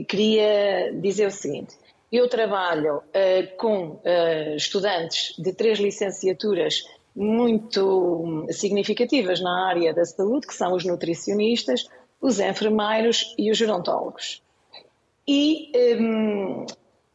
queria 0.08 0.92
dizer 0.92 1.26
o 1.26 1.30
seguinte. 1.30 1.74
Eu 2.10 2.28
trabalho 2.28 2.98
uh, 2.98 3.56
com 3.56 3.92
uh, 3.92 4.56
estudantes 4.56 5.34
de 5.38 5.52
três 5.54 5.78
licenciaturas 5.78 6.84
muito 7.16 8.46
significativas 8.50 9.40
na 9.40 9.68
área 9.68 9.94
da 9.94 10.04
saúde, 10.04 10.46
que 10.46 10.54
são 10.54 10.74
os 10.74 10.84
nutricionistas, 10.84 11.86
os 12.20 12.38
enfermeiros 12.38 13.34
e 13.38 13.50
os 13.50 13.58
gerontólogos. 13.58 14.42
E 15.26 15.70
um, 16.00 16.66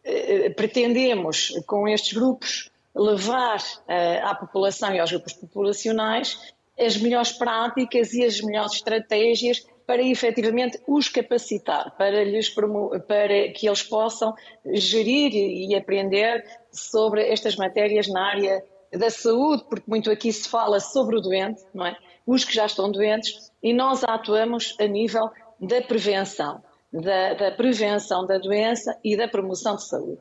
eh, 0.03 0.49
pretendemos, 0.51 1.51
com 1.65 1.88
estes 1.88 2.13
grupos, 2.13 2.70
levar 2.98 3.60
uh, 3.60 4.26
à 4.26 4.36
população 4.36 4.93
e 4.93 5.00
aos 5.00 5.12
grupos 5.12 5.34
populacionais 5.34 6.54
as 6.80 6.98
melhores 6.98 7.32
práticas 7.32 8.14
e 8.14 8.24
as 8.24 8.39
melhores 8.41 8.74
estratégias 8.74 9.66
para 9.86 10.04
efetivamente 10.04 10.80
os 10.86 11.08
capacitar, 11.08 11.95
para, 11.98 12.24
lhes 12.24 12.50
para 12.50 13.52
que 13.54 13.68
eles 13.68 13.82
possam 13.82 14.36
gerir 14.66 15.34
e 15.34 15.74
aprender 15.76 16.45
sobre 16.72 17.24
estas 17.24 17.56
matérias 17.56 18.08
na 18.08 18.28
área 18.28 18.64
da 18.91 19.10
saúde, 19.10 19.64
porque 19.70 19.86
muito 19.88 20.12
aqui 20.12 20.32
se 20.32 20.48
fala 20.48 20.80
sobre 20.80 21.16
o 21.16 21.22
doente, 21.22 21.64
não 21.74 21.86
é? 21.86 21.95
Os 22.26 22.43
que 22.43 22.54
já 22.54 22.66
estão 22.66 22.91
doentes, 22.91 23.52
e 23.64 23.74
nós 23.74 24.04
atuamos 24.04 24.76
a 24.80 24.86
nível 24.86 25.30
da 25.60 25.82
prevenção, 25.82 26.62
da, 26.91 27.34
da 27.34 27.52
prevenção 27.52 28.26
da 28.26 28.38
doença 28.38 28.98
e 29.04 29.16
da 29.16 29.28
promoção 29.28 29.78
de 29.78 29.86
saúde. 29.86 30.20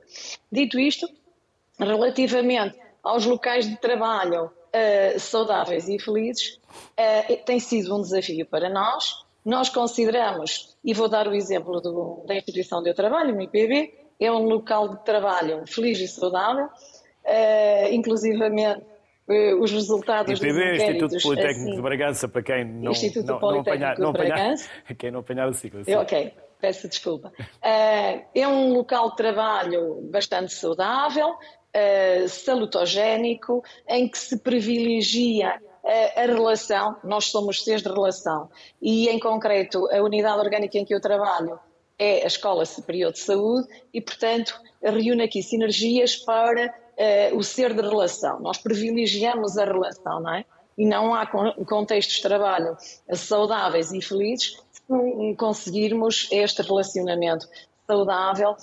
Dito 0.51 0.79
isto, 0.79 1.09
relativamente 1.79 2.79
aos 3.03 3.25
locais 3.25 3.69
de 3.69 3.77
trabalho 3.77 4.47
uh, 4.47 5.21
saudáveis 5.21 5.89
e 5.89 5.99
felizes, 5.99 6.59
uh, 6.99 7.45
tem 7.45 7.61
sido 7.61 7.97
um 7.97 8.03
desafio 8.03 8.45
para 8.47 8.69
nós. 8.69 9.25
Nós 9.45 9.69
consideramos, 9.69 10.77
e 10.85 10.93
vou 10.93 11.09
dar 11.09 11.29
o 11.29 11.35
exemplo 11.35 11.81
do, 11.81 12.25
da 12.27 12.35
instituição 12.35 12.81
onde 12.81 12.91
eu 12.91 12.95
trabalho, 12.95 13.37
o 13.37 13.41
IPB, 13.41 13.95
é 14.19 14.33
um 14.33 14.45
local 14.45 14.89
de 14.89 15.05
trabalho 15.05 15.65
feliz 15.67 16.01
e 16.01 16.09
saudável, 16.09 16.67
uh, 16.67 17.93
inclusivamente 17.93 18.83
os 19.61 19.73
resultados 19.73 20.41
IPB, 20.41 20.53
dos 20.53 20.83
Instituto 20.83 21.23
Politécnico 21.23 21.61
assim, 21.63 21.75
de 21.75 21.83
Bragança, 21.83 22.29
para 22.29 22.43
quem 22.43 22.65
não, 22.65 22.93
Instituto 22.93 23.27
não, 23.27 23.41
não 23.41 23.61
apanhar, 23.61 23.99
não 23.99 24.11
apanhar, 24.11 24.55
quem 24.97 25.11
não 25.11 25.21
apanhar 25.21 25.49
o 25.49 25.53
ciclo. 25.53 25.81
Assim. 25.81 25.95
Ok, 25.97 26.33
peço 26.61 26.89
desculpa. 26.89 27.33
É 27.61 28.47
um 28.47 28.73
local 28.73 29.11
de 29.11 29.17
trabalho 29.17 30.01
bastante 30.13 30.53
saudável, 30.55 31.35
uh, 31.77 32.29
salutogénico, 32.29 33.63
em 33.89 34.09
que 34.09 34.19
se 34.19 34.39
privilegia 34.39 35.61
a 36.17 36.23
relação, 36.23 36.97
nós 37.05 37.27
somos 37.27 37.63
seres 37.63 37.81
de 37.81 37.89
relação, 37.89 38.51
e 38.83 39.09
em 39.09 39.21
concreto 39.21 39.89
a 39.93 40.03
unidade 40.03 40.41
orgânica 40.41 40.77
em 40.77 40.85
que 40.85 40.93
eu 40.93 41.01
trabalho 41.01 41.61
é 41.99 42.25
a 42.25 42.27
Escola 42.27 42.65
Superior 42.65 43.13
de 43.13 43.21
Saúde 43.21 43.69
e, 43.93 44.01
portanto, 44.01 44.61
reúne 44.83 45.23
aqui 45.23 45.43
sinergias 45.43 46.17
para 46.17 46.67
uh, 46.67 47.37
o 47.37 47.43
ser 47.43 47.75
de 47.75 47.83
relação. 47.83 48.41
Nós 48.41 48.59
privilegiamos 48.59 49.57
a 49.57 49.65
relação, 49.65 50.21
não 50.21 50.35
é? 50.35 50.45
E 50.77 50.85
não 50.85 51.15
há 51.15 51.27
contextos 51.27 52.17
de 52.17 52.23
trabalho 52.23 52.77
saudáveis 53.15 53.93
e 53.93 54.03
felizes 54.03 54.63
se 54.71 54.83
conseguirmos 55.39 56.29
este 56.31 56.61
relacionamento 56.61 57.49
saudável 57.87 58.55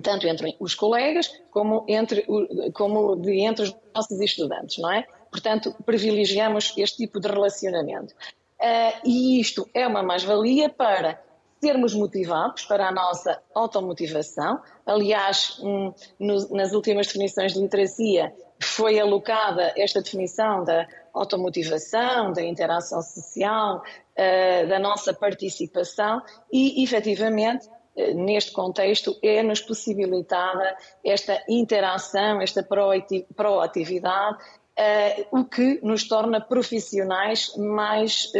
tanto 0.00 0.26
entre 0.26 0.56
os 0.58 0.74
colegas 0.74 1.30
como 1.50 1.84
entre, 1.88 2.24
como 2.72 3.16
de 3.16 3.40
entre 3.40 3.64
os 3.64 3.76
nossos 3.94 4.20
estudantes, 4.20 4.78
não 4.78 4.90
é? 4.90 5.06
Portanto, 5.30 5.74
privilegiamos 5.84 6.72
este 6.76 6.98
tipo 6.98 7.20
de 7.20 7.28
relacionamento. 7.28 8.14
Uh, 8.60 9.00
e 9.04 9.40
isto 9.40 9.68
é 9.74 9.86
uma 9.86 10.02
mais-valia 10.02 10.68
para 10.68 11.20
sermos 11.60 11.94
motivados 11.94 12.64
para 12.64 12.88
a 12.88 12.92
nossa 12.92 13.40
automotivação. 13.54 14.60
Aliás, 14.84 15.58
um, 15.62 15.92
no, 16.18 16.48
nas 16.50 16.72
últimas 16.72 17.06
definições 17.06 17.54
de 17.54 17.60
literacia 17.60 18.32
foi 18.60 18.98
alocada 19.00 19.72
esta 19.76 20.00
definição 20.00 20.64
da 20.64 20.86
automotivação, 21.12 22.32
da 22.32 22.42
interação 22.42 23.00
social, 23.02 23.78
uh, 23.82 24.68
da 24.68 24.78
nossa 24.78 25.12
participação 25.12 26.22
e, 26.52 26.82
efetivamente, 26.82 27.68
neste 28.14 28.52
contexto, 28.52 29.16
é-nos 29.22 29.60
possibilitada 29.60 30.76
esta 31.04 31.42
interação, 31.48 32.40
esta 32.40 32.62
proatividade, 32.62 34.38
uh, 34.42 35.38
o 35.38 35.44
que 35.44 35.78
nos 35.82 36.08
torna 36.08 36.40
profissionais 36.40 37.54
mais, 37.56 38.32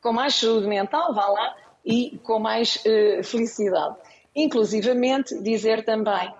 com 0.00 0.12
mais 0.12 0.36
saúde 0.36 0.66
mental, 0.66 1.12
vá 1.12 1.26
lá, 1.26 1.56
e 1.84 2.18
com 2.22 2.38
mais 2.38 2.76
uh, 2.76 3.24
felicidade. 3.24 3.96
Inclusivamente, 4.34 5.40
dizer 5.42 5.84
também, 5.84 6.32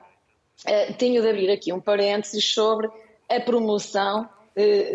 tenho 0.98 1.22
de 1.22 1.28
abrir 1.28 1.50
aqui 1.50 1.72
um 1.72 1.80
parênteses 1.80 2.44
sobre 2.52 2.90
a 3.28 3.40
promoção 3.40 4.28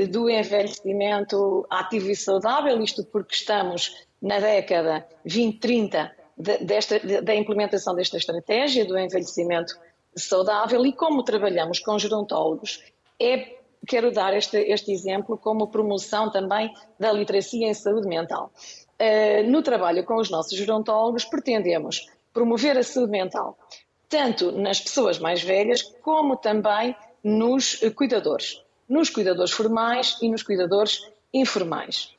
do 0.09 0.29
envelhecimento 0.29 1.65
ativo 1.69 2.11
e 2.11 2.15
saudável, 2.15 2.79
isto 2.81 3.03
porque 3.05 3.33
estamos 3.33 4.05
na 4.21 4.39
década 4.39 5.07
2030 5.25 6.03
de, 6.03 6.20
desta, 6.41 6.99
de, 6.99 7.21
da 7.21 7.35
implementação 7.35 7.95
desta 7.95 8.17
estratégia 8.17 8.85
do 8.85 8.97
envelhecimento 8.97 9.77
saudável 10.15 10.85
e 10.85 10.91
como 10.91 11.23
trabalhamos 11.23 11.79
com 11.79 11.97
gerontólogos, 11.97 12.83
é, 13.19 13.57
quero 13.87 14.11
dar 14.11 14.35
este, 14.35 14.57
este 14.57 14.91
exemplo 14.91 15.37
como 15.37 15.67
promoção 15.67 16.29
também 16.29 16.73
da 16.99 17.11
literacia 17.11 17.67
em 17.67 17.73
saúde 17.73 18.07
mental. 18.07 18.51
Eh, 18.99 19.43
no 19.43 19.63
trabalho 19.63 20.03
com 20.03 20.15
os 20.17 20.29
nossos 20.29 20.57
gerontólogos, 20.57 21.25
pretendemos 21.25 22.07
promover 22.33 22.77
a 22.77 22.83
saúde 22.83 23.11
mental, 23.11 23.57
tanto 24.07 24.51
nas 24.51 24.79
pessoas 24.79 25.17
mais 25.17 25.41
velhas, 25.41 25.81
como 25.81 26.35
também 26.35 26.95
nos 27.23 27.79
cuidadores, 27.95 28.61
nos 28.87 29.09
cuidadores 29.09 29.51
formais 29.51 30.17
e 30.21 30.29
nos 30.29 30.43
cuidadores 30.43 31.01
informais. 31.33 32.13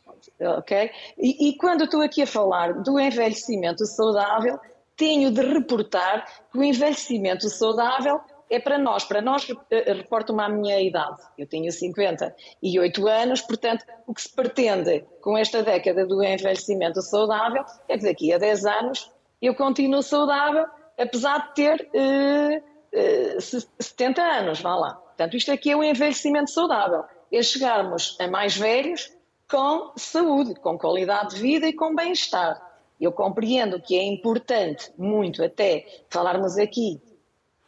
Ok? 0.58 0.90
E, 1.18 1.48
e 1.48 1.56
quando 1.56 1.84
estou 1.84 2.02
aqui 2.02 2.22
a 2.22 2.26
falar 2.26 2.74
do 2.82 2.98
envelhecimento 2.98 3.86
saudável, 3.86 4.58
tenho 4.96 5.30
de 5.30 5.40
reportar 5.40 6.26
que 6.50 6.58
o 6.58 6.62
envelhecimento 6.62 7.48
saudável 7.48 8.20
é 8.52 8.60
para 8.60 8.78
nós. 8.78 9.04
Para 9.04 9.22
nós, 9.22 9.48
eh, 9.70 9.92
reporto-me 9.94 10.42
à 10.42 10.48
minha 10.48 10.78
idade. 10.78 11.22
Eu 11.38 11.46
tenho 11.46 11.72
58 11.72 13.08
anos, 13.08 13.40
portanto, 13.40 13.84
o 14.06 14.12
que 14.12 14.20
se 14.20 14.30
pretende 14.30 15.04
com 15.22 15.38
esta 15.38 15.62
década 15.62 16.06
do 16.06 16.22
envelhecimento 16.22 17.00
saudável 17.00 17.64
é 17.88 17.96
que 17.96 18.04
daqui 18.04 18.32
a 18.32 18.38
10 18.38 18.66
anos 18.66 19.10
eu 19.40 19.54
continuo 19.54 20.02
saudável, 20.02 20.66
apesar 20.98 21.48
de 21.48 21.54
ter 21.54 21.90
uh, 21.94 23.40
70 23.80 24.22
anos, 24.22 24.60
vá 24.60 24.76
lá. 24.76 24.94
Portanto, 24.94 25.36
isto 25.36 25.50
aqui 25.50 25.70
é 25.70 25.76
o 25.76 25.82
envelhecimento 25.82 26.50
saudável. 26.50 27.04
É 27.32 27.42
chegarmos 27.42 28.16
a 28.20 28.28
mais 28.28 28.54
velhos 28.54 29.10
com 29.52 29.92
saúde, 29.96 30.54
com 30.54 30.78
qualidade 30.78 31.34
de 31.34 31.42
vida 31.42 31.68
e 31.68 31.74
com 31.74 31.94
bem-estar. 31.94 32.58
Eu 32.98 33.12
compreendo 33.12 33.78
que 33.78 33.94
é 33.94 34.02
importante, 34.02 34.90
muito 34.96 35.44
até, 35.44 35.84
falarmos 36.08 36.56
aqui 36.56 36.98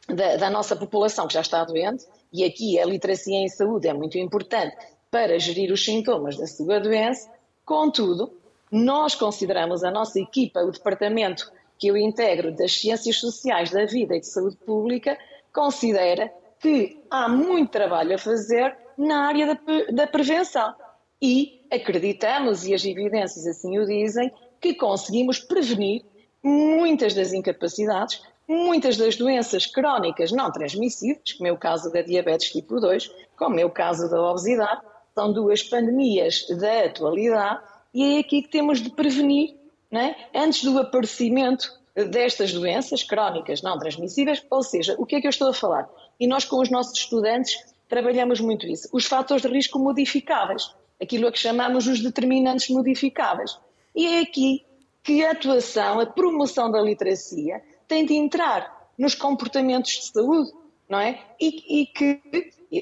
da, 0.09 0.37
da, 0.37 0.49
nossa 0.49 0.75
população 0.75 1.29
que 1.29 1.35
já 1.35 1.43
está 1.43 1.63
doente, 1.63 2.07
e 2.33 2.43
aqui 2.43 2.81
a 2.81 2.87
literacia 2.87 3.37
em 3.37 3.51
saúde 3.51 3.87
é 3.87 3.93
muito 3.93 4.17
importante 4.17 4.75
para 5.11 5.39
gerir 5.39 5.71
os 5.71 5.85
sintomas 5.85 6.39
da 6.39 6.47
sua 6.47 6.81
doença, 6.81 7.31
contudo, 7.67 8.33
nós 8.73 9.15
consideramos 9.15 9.85
a 9.85 9.91
nossa 9.91 10.19
equipa, 10.19 10.61
o 10.61 10.71
departamento 10.71 11.53
que 11.79 11.89
eu 11.89 11.99
integro 11.99 12.51
das 12.57 12.73
Ciências 12.73 13.19
Sociais 13.19 13.71
da 13.71 13.85
Vida 13.85 14.17
e 14.17 14.21
de 14.21 14.27
Saúde 14.27 14.57
Pública, 14.57 15.19
considera 15.53 16.33
que 16.61 17.05
há 17.11 17.29
muito 17.29 17.73
trabalho 17.73 18.15
a 18.15 18.19
fazer 18.19 18.75
na 18.97 19.27
área 19.27 19.49
da, 19.49 19.61
da 19.93 20.07
prevenção. 20.07 20.75
E 21.21 21.64
acreditamos, 21.75 22.67
e 22.67 22.75
as 22.75 22.85
evidências 22.85 23.47
assim 23.47 23.79
o 23.79 23.87
dizem, 23.87 24.33
que 24.61 24.75
conseguimos 24.75 25.39
prevenir 25.39 26.03
muitas 26.43 27.15
das 27.15 27.33
incapacidades 27.33 28.21
Muitas 28.47 28.99
das 28.99 29.17
doenças 29.17 29.65
crónicas 29.65 30.31
não 30.31 30.53
transmissíveis, 30.53 31.33
como 31.33 31.49
é 31.49 31.53
o 31.53 31.57
caso 31.57 31.91
da 31.91 32.03
diabetes 32.03 32.53
tipo 32.53 32.79
2, 32.79 33.11
como 33.39 33.59
é 33.59 33.65
o 33.65 33.71
caso 33.71 34.09
da 34.11 34.21
obesidade, 34.21 34.83
são 35.15 35.33
duas 35.33 35.63
pandemias 35.63 36.47
da 36.59 36.85
atualidade 36.85 37.63
e 37.95 38.17
é 38.17 38.19
aqui 38.19 38.43
que 38.43 38.51
temos 38.51 38.83
de 38.83 38.91
prevenir 38.91 39.55
é? 39.91 40.15
antes 40.35 40.63
do 40.63 40.79
aparecimento 40.79 41.73
destas 41.95 42.53
doenças 42.53 43.03
crónicas 43.03 43.63
não 43.63 43.79
transmissíveis, 43.79 44.45
ou 44.51 44.63
seja, 44.63 44.95
o 44.99 45.07
que 45.07 45.17
é 45.17 45.21
que 45.21 45.27
eu 45.27 45.31
estou 45.31 45.49
a 45.49 45.55
falar? 45.55 45.89
E 46.21 46.27
nós 46.27 46.45
com 46.45 46.61
os 46.61 46.69
nossos 46.69 46.99
estudantes 46.99 47.57
trabalhamos 47.89 48.41
muito 48.41 48.67
isso. 48.67 48.89
Os 48.93 49.07
fatores 49.07 49.43
de 49.43 49.49
risco 49.49 49.79
modificáveis, 49.79 50.75
aquilo 51.01 51.29
a 51.29 51.33
que 51.33 51.39
chamamos 51.39 51.87
os 51.87 52.01
determinantes 52.01 52.69
modificáveis. 52.69 53.59
E 53.95 54.07
é 54.07 54.21
aqui 54.21 54.65
que 55.03 55.25
a 55.25 55.33
atuação, 55.33 56.01
a 56.01 56.07
promoção 56.07 56.71
da 56.71 56.81
literacia 56.81 57.63
tem 57.87 58.05
de 58.05 58.15
entrar 58.15 58.91
nos 58.99 59.15
comportamentos 59.15 59.93
de 59.93 60.07
saúde, 60.07 60.51
não 60.89 60.99
é? 60.99 61.21
E, 61.41 61.83
e 61.83 61.87
que, 61.87 62.21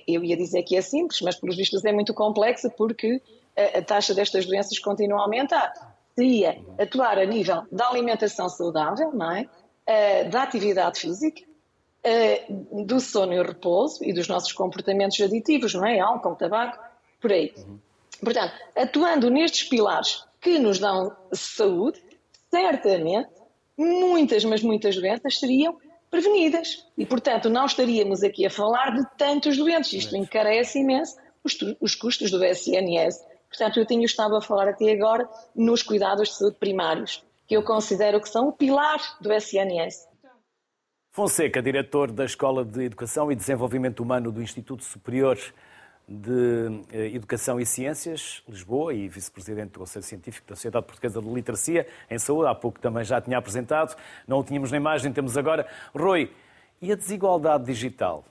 eu 0.07 0.25
ia 0.25 0.37
dizer 0.37 0.63
que 0.63 0.77
é 0.77 0.81
simples, 0.81 1.21
mas 1.21 1.37
pelos 1.37 1.57
vistos 1.57 1.85
é 1.85 1.93
muito 1.93 2.15
complexa 2.15 2.71
porque 2.71 3.21
a, 3.57 3.79
a 3.79 3.83
taxa 3.83 4.15
destas 4.15 4.47
doenças 4.47 4.79
continua 4.79 5.19
a 5.19 5.23
aumentar. 5.23 5.73
Seria 6.15 6.61
atuar 6.79 7.19
a 7.19 7.25
nível 7.25 7.65
da 7.73 7.89
alimentação 7.89 8.49
saudável, 8.49 9.13
não 9.13 9.33
é? 9.33 9.49
Uh, 9.83 10.31
da 10.31 10.45
atividade 10.45 11.01
física, 11.01 11.43
uh, 11.43 12.85
do 12.85 13.01
sono 13.01 13.33
e 13.33 13.43
repouso 13.43 14.05
e 14.05 14.13
dos 14.13 14.29
nossos 14.29 14.53
comportamentos 14.53 15.21
aditivos, 15.21 15.75
não 15.75 15.85
é? 15.85 15.99
Álcool, 15.99 16.37
tabaco, 16.37 16.79
por 17.21 17.33
aí. 17.33 17.53
Portanto, 18.23 18.55
atuando 18.77 19.31
nestes 19.31 19.69
pilares 19.69 20.25
que 20.41 20.59
nos 20.59 20.79
dão 20.79 21.15
saúde, 21.33 22.01
certamente 22.51 23.31
muitas, 23.77 24.45
mas 24.45 24.63
muitas 24.63 24.95
doenças 24.97 25.39
seriam 25.39 25.77
prevenidas. 26.11 26.87
E, 26.97 27.05
portanto, 27.05 27.51
não 27.51 27.67
estaríamos 27.67 28.23
aqui 28.23 28.47
a 28.47 28.51
falar 28.51 28.95
de 28.95 29.05
tantos 29.17 29.57
doentes. 29.57 29.93
Isto 29.93 30.17
encarece 30.17 30.79
imenso 30.79 31.17
os, 31.43 31.57
os 31.81 31.95
custos 31.95 32.31
do 32.31 32.45
SNS. 32.45 33.19
Portanto, 33.49 33.81
eu 33.81 33.87
tenho 33.87 34.05
estado 34.05 34.37
a 34.37 34.41
falar 34.41 34.69
até 34.69 34.93
agora 34.93 35.29
nos 35.55 35.83
cuidados 35.83 36.29
de 36.29 36.37
saúde 36.37 36.57
primários, 36.59 37.25
que 37.47 37.57
eu 37.57 37.63
considero 37.63 38.21
que 38.21 38.29
são 38.29 38.49
o 38.49 38.53
pilar 38.53 39.01
do 39.21 39.33
SNS. 39.33 40.07
Fonseca, 41.11 41.61
diretor 41.61 42.11
da 42.11 42.25
Escola 42.25 42.65
de 42.65 42.85
Educação 42.85 43.31
e 43.31 43.37
Desenvolvimento 43.37 44.01
Humano 44.01 44.33
do 44.33 44.41
Instituto 44.41 44.85
Superior 44.85 45.39
de 46.21 46.83
eh, 46.93 47.15
Educação 47.15 47.59
e 47.59 47.65
Ciências, 47.65 48.43
Lisboa, 48.47 48.93
e 48.93 49.09
vice-presidente 49.09 49.73
do 49.73 49.79
Conselho 49.79 50.05
Científico 50.05 50.49
da 50.49 50.55
Sociedade 50.55 50.85
Portuguesa 50.85 51.23
de 51.23 51.29
Literacia 51.29 51.87
em 52.11 52.19
Saúde, 52.19 52.49
há 52.49 52.55
pouco 52.55 52.79
também 52.79 53.03
já 53.03 53.21
tinha 53.21 53.39
apresentado, 53.39 53.97
não 54.29 54.41
o 54.41 54.45
tínhamos 54.45 54.71
na 54.71 54.77
imagem, 54.77 55.13
temos 55.13 55.39
agora. 55.39 55.67
Rui, 55.95 56.31
e 56.81 56.93
a 56.93 56.97
desigualdade 56.97 57.65
digital? 57.65 58.25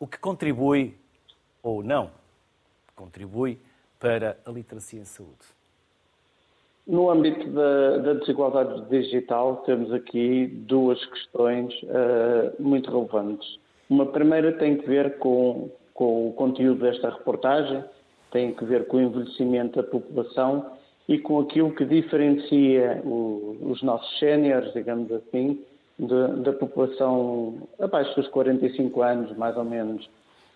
O 0.00 0.06
que 0.06 0.18
contribui, 0.18 0.94
ou 1.62 1.82
não, 1.82 2.10
contribui 2.96 3.58
para 4.00 4.38
a 4.44 4.50
literacia 4.50 5.00
em 5.00 5.04
saúde? 5.04 5.58
No 6.86 7.10
âmbito 7.10 7.50
da, 7.50 7.98
da, 7.98 8.12
desigualdade 8.14 8.88
digital, 8.88 9.56
temos 9.66 9.92
aqui 9.92 10.46
duas 10.46 11.04
questões 11.04 11.74
uh, 11.82 12.60
muito 12.62 12.90
relevantes. 12.90 13.58
Uma 13.90 14.06
primeira 14.06 14.52
tem 14.52 14.78
que 14.78 14.86
ver 14.86 15.18
com, 15.18 15.70
com 15.98 16.28
o 16.28 16.32
conteúdo 16.32 16.82
desta 16.82 17.10
reportagem, 17.10 17.82
tem 18.30 18.54
que 18.54 18.64
ver 18.64 18.86
com 18.86 18.98
o 18.98 19.00
envelhecimento 19.00 19.82
da 19.82 19.88
população 19.88 20.70
e 21.08 21.18
com 21.18 21.40
aquilo 21.40 21.74
que 21.74 21.84
diferencia 21.84 23.02
o, 23.04 23.56
os 23.62 23.82
nossos 23.82 24.16
séniores, 24.20 24.72
digamos 24.72 25.10
assim, 25.10 25.60
de, 25.98 26.42
da 26.44 26.52
população 26.52 27.66
abaixo 27.80 28.14
dos 28.14 28.28
45 28.28 29.02
anos, 29.02 29.36
mais 29.36 29.56
ou 29.56 29.64
menos, 29.64 30.08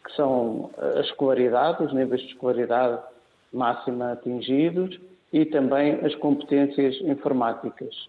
que 0.05 0.15
são 0.15 0.71
a 0.79 1.01
escolaridade, 1.01 1.83
os 1.83 1.93
níveis 1.93 2.21
de 2.21 2.29
escolaridade 2.29 3.03
máxima 3.53 4.13
atingidos 4.13 4.97
e 5.33 5.45
também 5.45 5.95
as 6.05 6.15
competências 6.15 7.01
informáticas. 7.01 8.09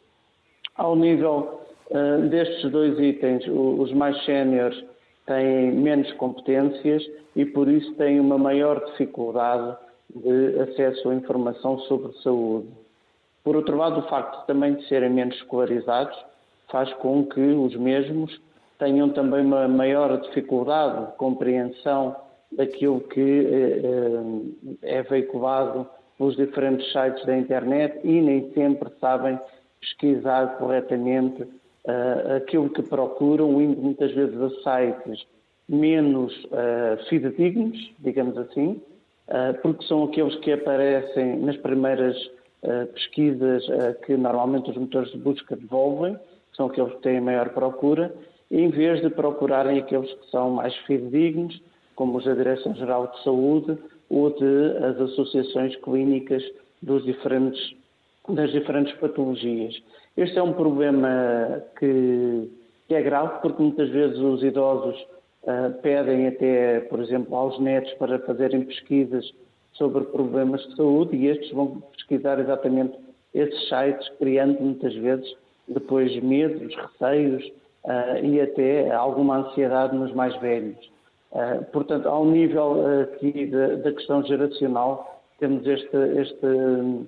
Ao 0.75 0.95
nível 0.95 1.61
uh, 1.89 2.29
destes 2.29 2.69
dois 2.69 2.99
itens, 2.99 3.43
os 3.47 3.91
mais 3.91 4.23
séniores 4.23 4.92
têm 5.25 5.71
menos 5.71 6.11
competências 6.13 7.03
e 7.35 7.45
por 7.45 7.67
isso 7.67 7.93
têm 7.95 8.19
uma 8.19 8.37
maior 8.37 8.83
dificuldade 8.85 9.75
de 10.15 10.59
acesso 10.59 11.09
à 11.09 11.15
informação 11.15 11.79
sobre 11.79 12.11
saúde. 12.21 12.67
Por 13.43 13.55
outro 13.55 13.77
lado, 13.77 13.99
o 13.99 14.09
facto 14.09 14.45
também 14.45 14.75
de 14.75 14.87
serem 14.87 15.09
menos 15.09 15.35
escolarizados 15.35 16.17
faz 16.69 16.91
com 16.93 17.25
que 17.25 17.41
os 17.41 17.75
mesmos 17.75 18.39
tenham 18.79 19.09
também 19.09 19.45
uma 19.45 19.67
maior 19.67 20.19
dificuldade 20.21 21.07
de 21.07 21.17
compreensão 21.17 22.15
daquilo 22.51 23.01
que 23.01 23.21
eh, 23.21 23.81
eh, 24.83 24.97
é 24.99 25.01
veiculado 25.03 25.87
nos 26.19 26.35
diferentes 26.35 26.91
sites 26.91 27.25
da 27.25 27.37
internet 27.37 27.99
e 28.03 28.21
nem 28.21 28.51
sempre 28.53 28.89
sabem 28.99 29.39
pesquisar 29.79 30.57
corretamente 30.57 31.45
uh, 31.85 32.35
aquilo 32.37 32.69
que 32.69 32.81
procuram, 32.83 33.61
indo 33.61 33.81
muitas 33.81 34.11
vezes 34.11 34.39
a 34.39 34.49
sites 34.49 35.25
menos 35.67 36.33
uh, 36.45 37.03
fidedignos, 37.09 37.77
digamos 37.99 38.37
assim, 38.37 38.81
uh, 39.27 39.59
porque 39.61 39.85
são 39.85 40.03
aqueles 40.03 40.35
que 40.37 40.51
aparecem 40.51 41.37
nas 41.37 41.57
primeiras 41.57 42.15
uh, 42.63 42.85
pesquisas 42.93 43.65
que 44.05 44.15
normalmente 44.15 44.69
os 44.69 44.77
motores 44.77 45.11
de 45.11 45.17
busca 45.17 45.55
devolvem, 45.55 46.17
são 46.55 46.67
aqueles 46.67 46.93
que 46.93 47.01
têm 47.01 47.21
maior 47.21 47.49
procura, 47.49 48.13
em 48.51 48.69
vez 48.69 49.01
de 49.01 49.09
procurarem 49.09 49.79
aqueles 49.79 50.11
que 50.13 50.29
são 50.29 50.51
mais 50.51 50.75
fidedignos, 50.85 51.59
como 51.95 52.17
os 52.17 52.25
da 52.25 52.33
Direção-Geral 52.33 53.07
de 53.07 53.23
Saúde 53.23 53.77
ou 54.09 54.29
de 54.31 54.77
as 54.77 54.99
associações 54.99 55.75
clínicas 55.77 56.43
dos 56.81 57.03
diferentes, 57.03 57.75
das 58.29 58.51
diferentes 58.51 58.93
patologias. 58.95 59.81
Este 60.15 60.37
é 60.37 60.43
um 60.43 60.53
problema 60.53 61.63
que, 61.79 62.49
que 62.87 62.93
é 62.93 63.01
grave, 63.01 63.41
porque 63.41 63.61
muitas 63.61 63.89
vezes 63.89 64.17
os 64.19 64.43
idosos 64.43 64.95
uh, 65.43 65.73
pedem 65.81 66.27
até, 66.27 66.81
por 66.81 66.99
exemplo, 66.99 67.35
aos 67.35 67.59
netos 67.59 67.91
para 67.93 68.19
fazerem 68.19 68.63
pesquisas 68.63 69.33
sobre 69.73 70.03
problemas 70.05 70.61
de 70.67 70.75
saúde 70.75 71.15
e 71.15 71.27
estes 71.27 71.51
vão 71.51 71.81
pesquisar 71.95 72.39
exatamente 72.39 72.95
esses 73.33 73.67
sites, 73.67 74.07
criando 74.19 74.61
muitas 74.61 74.93
vezes 74.93 75.35
depois 75.67 76.15
medos, 76.21 76.75
receios 76.75 77.43
uh, 77.85 78.23
e 78.23 78.39
até 78.39 78.91
alguma 78.91 79.37
ansiedade 79.37 79.95
nos 79.95 80.13
mais 80.13 80.35
velhos. 80.39 80.77
Uh, 81.31 81.65
portanto, 81.71 82.07
ao 82.07 82.23
nível 82.23 82.85
aqui 83.01 83.47
da, 83.47 83.77
da, 83.77 83.91
questão 83.91 84.23
geracional, 84.23 85.23
temos 85.39 85.65
este, 85.65 85.97
este, 86.19 87.07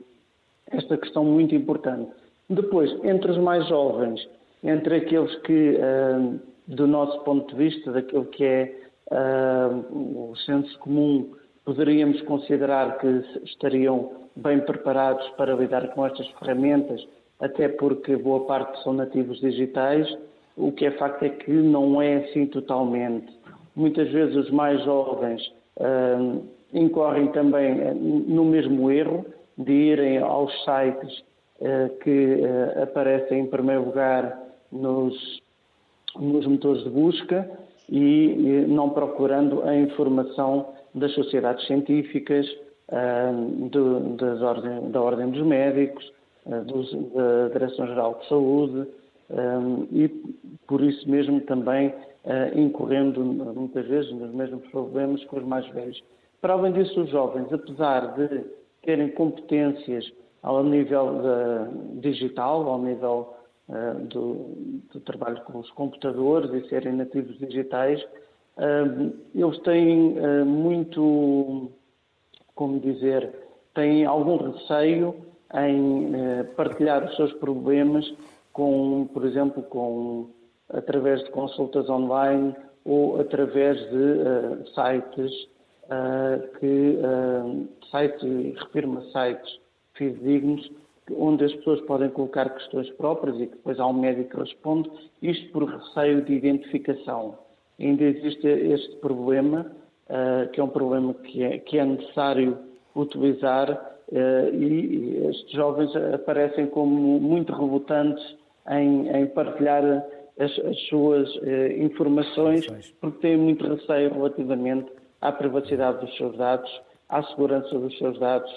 esta 0.72 0.98
questão 0.98 1.24
muito 1.24 1.54
importante. 1.54 2.25
Depois, 2.50 2.92
entre 3.04 3.32
os 3.32 3.38
mais 3.38 3.68
jovens, 3.68 4.28
entre 4.64 4.98
aqueles 4.98 5.36
que, 5.42 5.78
uh, 5.78 6.40
do 6.68 6.88
nosso 6.88 7.20
ponto 7.22 7.56
de 7.56 7.56
vista, 7.56 7.92
daquilo 7.92 8.26
que 8.26 8.44
é 8.44 8.76
uh, 9.12 10.30
o 10.32 10.36
senso 10.38 10.78
comum, 10.80 11.34
poderíamos 11.64 12.22
considerar 12.24 12.98
que 13.00 13.08
estariam 13.44 14.12
bem 14.36 14.60
preparados 14.60 15.28
para 15.32 15.56
lidar 15.56 15.88
com 15.94 16.06
estas 16.06 16.28
ferramentas, 16.40 17.06
até 17.40 17.68
porque 17.68 18.16
boa 18.16 18.46
parte 18.46 18.82
são 18.84 18.94
nativos 18.94 19.40
digitais, 19.40 20.08
o 20.56 20.72
que 20.72 20.86
é 20.86 20.92
facto 20.92 21.24
é 21.24 21.30
que 21.30 21.52
não 21.52 22.02
é 22.02 22.18
assim 22.18 22.46
totalmente. 22.46 23.34
Muitas 23.76 24.10
vezes 24.10 24.36
os 24.36 24.52
mais 24.52 24.84
jovens 24.84 25.42
uh, 25.78 26.44
incorrem 26.74 27.28
também 27.30 27.76
no 27.96 28.46
mesmo 28.46 28.92
erro 28.92 29.26
de 29.58 29.72
irem 29.72 30.20
aos 30.20 30.52
sites 30.64 31.24
que 32.04 32.42
eh, 32.42 32.84
aparecem 32.84 33.42
em 33.42 33.48
primeiro 33.48 33.86
lugar 33.86 34.38
nos, 34.72 35.42
nos 36.20 36.46
motores 36.46 36.84
de 36.84 36.90
busca 36.90 37.50
e 37.90 38.66
não 38.68 38.90
procurando 38.90 39.64
a 39.64 39.76
informação 39.76 40.74
das 40.94 41.14
sociedades 41.14 41.66
científicas, 41.68 42.46
eh, 42.90 43.32
das 44.18 44.42
ordem, 44.42 44.92
da 44.92 45.02
Ordem 45.02 45.30
dos 45.30 45.46
Médicos, 45.46 46.14
dos, 46.66 46.92
da 47.14 47.48
Direção-Geral 47.54 48.20
de 48.22 48.28
Saúde 48.28 48.88
e, 49.92 50.08
por 50.68 50.80
isso 50.80 51.10
mesmo, 51.10 51.42
também 51.42 51.92
incorrendo 52.56 53.20
muitas 53.24 53.88
vezes 53.88 54.12
nos 54.12 54.32
mesmos 54.32 54.64
problemas 54.68 55.24
com 55.26 55.38
os 55.38 55.44
mais 55.44 55.68
velhos. 55.70 56.00
Para 56.40 56.54
além 56.54 56.72
disso, 56.74 57.02
os 57.02 57.10
jovens, 57.10 57.52
apesar 57.52 58.14
de 58.14 58.44
terem 58.84 59.10
competências 59.10 60.06
ao 60.46 60.64
nível 60.64 61.24
digital, 61.96 62.70
ao 62.70 62.78
nível 62.78 63.36
uh, 63.68 64.00
do, 64.06 64.84
do, 64.94 65.00
trabalho 65.00 65.42
com 65.42 65.58
os 65.58 65.72
computadores 65.72 66.54
e 66.54 66.70
serem 66.70 66.94
nativos 66.94 67.36
digitais, 67.40 68.00
uh, 68.58 69.12
eles 69.34 69.60
têm 69.62 70.20
uh, 70.20 70.46
muito, 70.46 71.72
como 72.54 72.80
dizer, 72.80 73.34
têm 73.74 74.06
algum 74.06 74.52
receio 74.52 75.16
em 75.56 76.12
partilhar 76.56 77.04
os 77.06 77.16
seus 77.16 77.34
problemas 77.34 78.06
com, 78.54 79.08
por 79.14 79.26
exemplo, 79.26 79.64
com 79.64 80.30
através 80.70 81.24
de 81.24 81.32
consultas 81.32 81.90
online 81.90 82.56
ou 82.84 83.20
através 83.20 83.78
de 83.90 84.74
sites 84.74 85.48
que 86.60 86.98
sites, 87.92 88.60
refirma 88.64 89.02
sites 89.12 89.60
fidedignos 89.96 90.70
onde 91.12 91.46
as 91.46 91.54
pessoas 91.56 91.82
podem 91.82 92.10
colocar 92.10 92.50
questões 92.50 92.90
próprias 92.92 93.36
e 93.40 93.48
que 93.48 93.56
depois 93.56 93.80
há 93.80 93.86
um 93.86 93.94
médico 93.94 94.32
que 94.32 94.38
responde, 94.38 94.90
isto 95.22 95.52
por 95.52 95.66
receio 95.66 96.24
de 96.24 96.34
identificação. 96.34 97.38
Ainda 97.80 98.04
existe 98.04 98.48
este 98.48 98.96
problema, 98.98 99.72
uh, 100.10 100.50
que 100.52 100.60
é 100.60 100.64
um 100.64 100.70
problema 100.70 101.14
que 101.14 101.44
é, 101.44 101.60
que 101.60 101.78
é 101.78 101.86
necessário 101.86 102.58
utilizar 102.96 103.70
uh, 103.72 104.56
e 104.56 105.28
estes 105.30 105.52
jovens 105.52 105.96
aparecem 106.14 106.68
como 106.68 107.20
muito 107.20 107.54
rebutantes 107.54 108.24
em, 108.70 109.10
em 109.10 109.28
partilhar 109.28 109.84
as, 110.40 110.60
as 110.60 110.80
suas 110.88 111.30
uh, 111.36 111.72
informações, 111.78 112.66
porque 113.00 113.20
têm 113.20 113.38
muito 113.38 113.68
receio 113.68 114.12
relativamente 114.14 114.90
à 115.22 115.32
privacidade 115.32 116.00
dos 116.00 116.16
seus 116.18 116.36
dados, 116.38 116.82
à 117.10 117.22
segurança 117.24 117.78
dos 117.78 117.96
seus 117.98 118.18
dados 118.20 118.52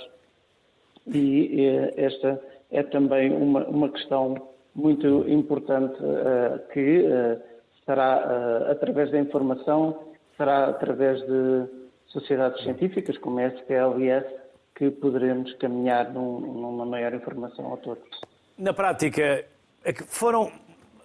e 1.14 1.66
eh, 1.66 1.94
esta 1.96 2.40
é 2.70 2.82
também 2.82 3.32
uma, 3.34 3.64
uma 3.66 3.88
questão 3.90 4.48
muito 4.74 5.28
importante 5.28 5.96
uh, 6.02 6.58
que 6.72 7.00
uh, 7.00 7.40
será 7.84 8.18
uh, 8.18 8.70
através 8.70 9.10
da 9.10 9.18
informação, 9.18 9.98
será 10.36 10.68
através 10.68 11.20
de 11.20 11.66
sociedades 12.08 12.62
científicas 12.62 13.18
como 13.18 13.40
a 13.40 13.46
SPLS 13.48 14.26
que 14.76 14.90
poderemos 14.90 15.52
caminhar 15.54 16.12
num, 16.12 16.40
numa 16.40 16.86
maior 16.86 17.12
informação 17.12 17.74
a 17.74 17.76
todos. 17.78 18.08
Na 18.56 18.72
prática, 18.72 19.44
é 19.84 19.92
foram 20.06 20.50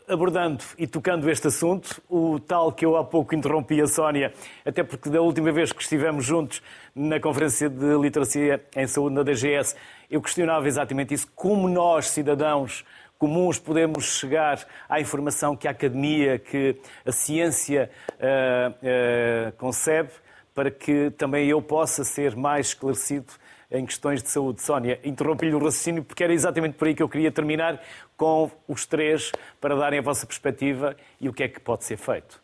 abordando 0.08 0.64
e 0.78 0.86
tocando 0.86 1.30
este 1.30 1.48
assunto, 1.48 2.02
o 2.10 2.40
tal 2.40 2.72
que 2.72 2.86
eu 2.86 2.98
há 2.98 3.04
pouco 3.04 3.34
interrompi 3.36 3.82
a 3.82 3.88
Sónia, 3.88 4.34
até 4.66 4.84
porque 4.84 5.10
da 5.10 5.22
última 5.22 5.52
vez 5.52 5.72
que 5.72 5.82
estivemos 5.82 6.26
juntos 6.26 6.62
na 6.96 7.20
Conferência 7.20 7.70
de 7.70 7.98
Literacia 7.98 8.64
em 8.76 8.88
Saúde 8.88 9.16
na 9.16 9.24
DGS, 9.24 9.76
eu 10.10 10.22
questionava 10.22 10.68
exatamente 10.68 11.14
isso, 11.14 11.28
como 11.36 11.68
nós, 11.70 12.08
cidadãos 12.08 12.86
comuns, 13.18 13.58
podemos 13.58 14.20
chegar 14.20 14.60
à 14.90 15.00
informação 15.00 15.56
que 15.56 15.66
a 15.68 15.72
academia, 15.72 16.38
que 16.38 16.76
a 17.06 17.12
ciência 17.12 17.90
uh, 18.12 18.70
uh, 18.70 19.52
concebe, 19.54 20.10
para 20.54 20.70
que 20.70 21.10
também 21.12 21.48
eu 21.48 21.62
possa 21.62 22.04
ser 22.04 22.36
mais 22.36 22.68
esclarecido 22.68 23.32
em 23.74 23.86
questões 23.86 24.22
de 24.22 24.30
saúde. 24.30 24.62
Sónia, 24.62 25.00
interrompi-lhe 25.04 25.56
o 25.56 25.58
raciocínio 25.58 26.04
porque 26.04 26.24
era 26.24 26.32
exatamente 26.32 26.76
por 26.76 26.88
aí 26.88 26.94
que 26.94 27.02
eu 27.02 27.10
queria 27.10 27.32
terminar 27.32 27.82
com 28.18 28.52
os 28.68 28.86
três 28.86 29.32
para 29.60 29.76
darem 29.76 30.00
a 30.00 30.02
vossa 30.02 30.26
perspectiva 30.26 30.96
e 31.20 31.28
o 31.28 31.34
que 31.34 31.44
é 31.44 31.48
que 31.48 31.60
pode 31.60 31.84
ser 31.84 31.98
feito. 31.98 32.42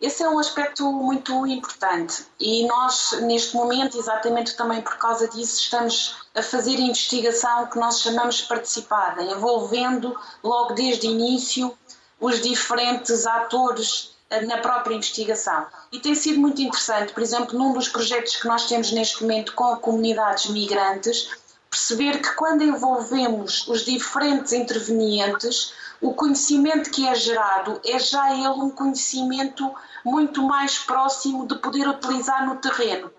Esse 0.00 0.22
é 0.22 0.28
um 0.30 0.38
aspecto 0.38 0.90
muito 0.90 1.46
importante 1.46 2.24
e 2.40 2.66
nós, 2.66 3.20
neste 3.20 3.54
momento, 3.54 3.98
exatamente 3.98 4.56
também 4.56 4.80
por 4.80 4.96
causa 4.96 5.28
disso, 5.28 5.60
estamos 5.60 6.16
a 6.34 6.42
fazer 6.42 6.78
investigação 6.78 7.66
que 7.66 7.78
nós 7.78 8.00
chamamos 8.00 8.40
participada, 8.40 9.22
envolvendo 9.22 10.18
logo 10.42 10.72
desde 10.72 11.06
o 11.06 11.10
início 11.10 11.76
os 12.18 12.40
diferentes 12.40 13.26
atores 13.26 14.16
na 14.46 14.58
própria 14.58 14.94
investigação. 14.94 15.66
E 15.90 15.98
tem 15.98 16.14
sido 16.14 16.38
muito 16.38 16.62
interessante, 16.62 17.12
por 17.12 17.22
exemplo, 17.22 17.58
num 17.58 17.72
dos 17.72 17.88
projetos 17.88 18.36
que 18.36 18.46
nós 18.46 18.66
temos 18.68 18.92
neste 18.92 19.22
momento 19.22 19.54
com 19.54 19.76
comunidades 19.76 20.46
migrantes, 20.46 21.28
perceber 21.70 22.20
que 22.20 22.34
quando 22.34 22.64
envolvemos 22.64 23.66
os 23.68 23.84
diferentes 23.84 24.52
intervenientes, 24.52 25.72
o 26.00 26.12
conhecimento 26.12 26.90
que 26.90 27.06
é 27.06 27.14
gerado 27.14 27.80
é 27.84 27.98
já 27.98 28.34
ele 28.34 28.48
um 28.48 28.70
conhecimento 28.70 29.72
muito 30.04 30.42
mais 30.42 30.78
próximo 30.78 31.46
de 31.46 31.54
poder 31.56 31.88
utilizar 31.88 32.44
no 32.44 32.56
terreno. 32.56 33.12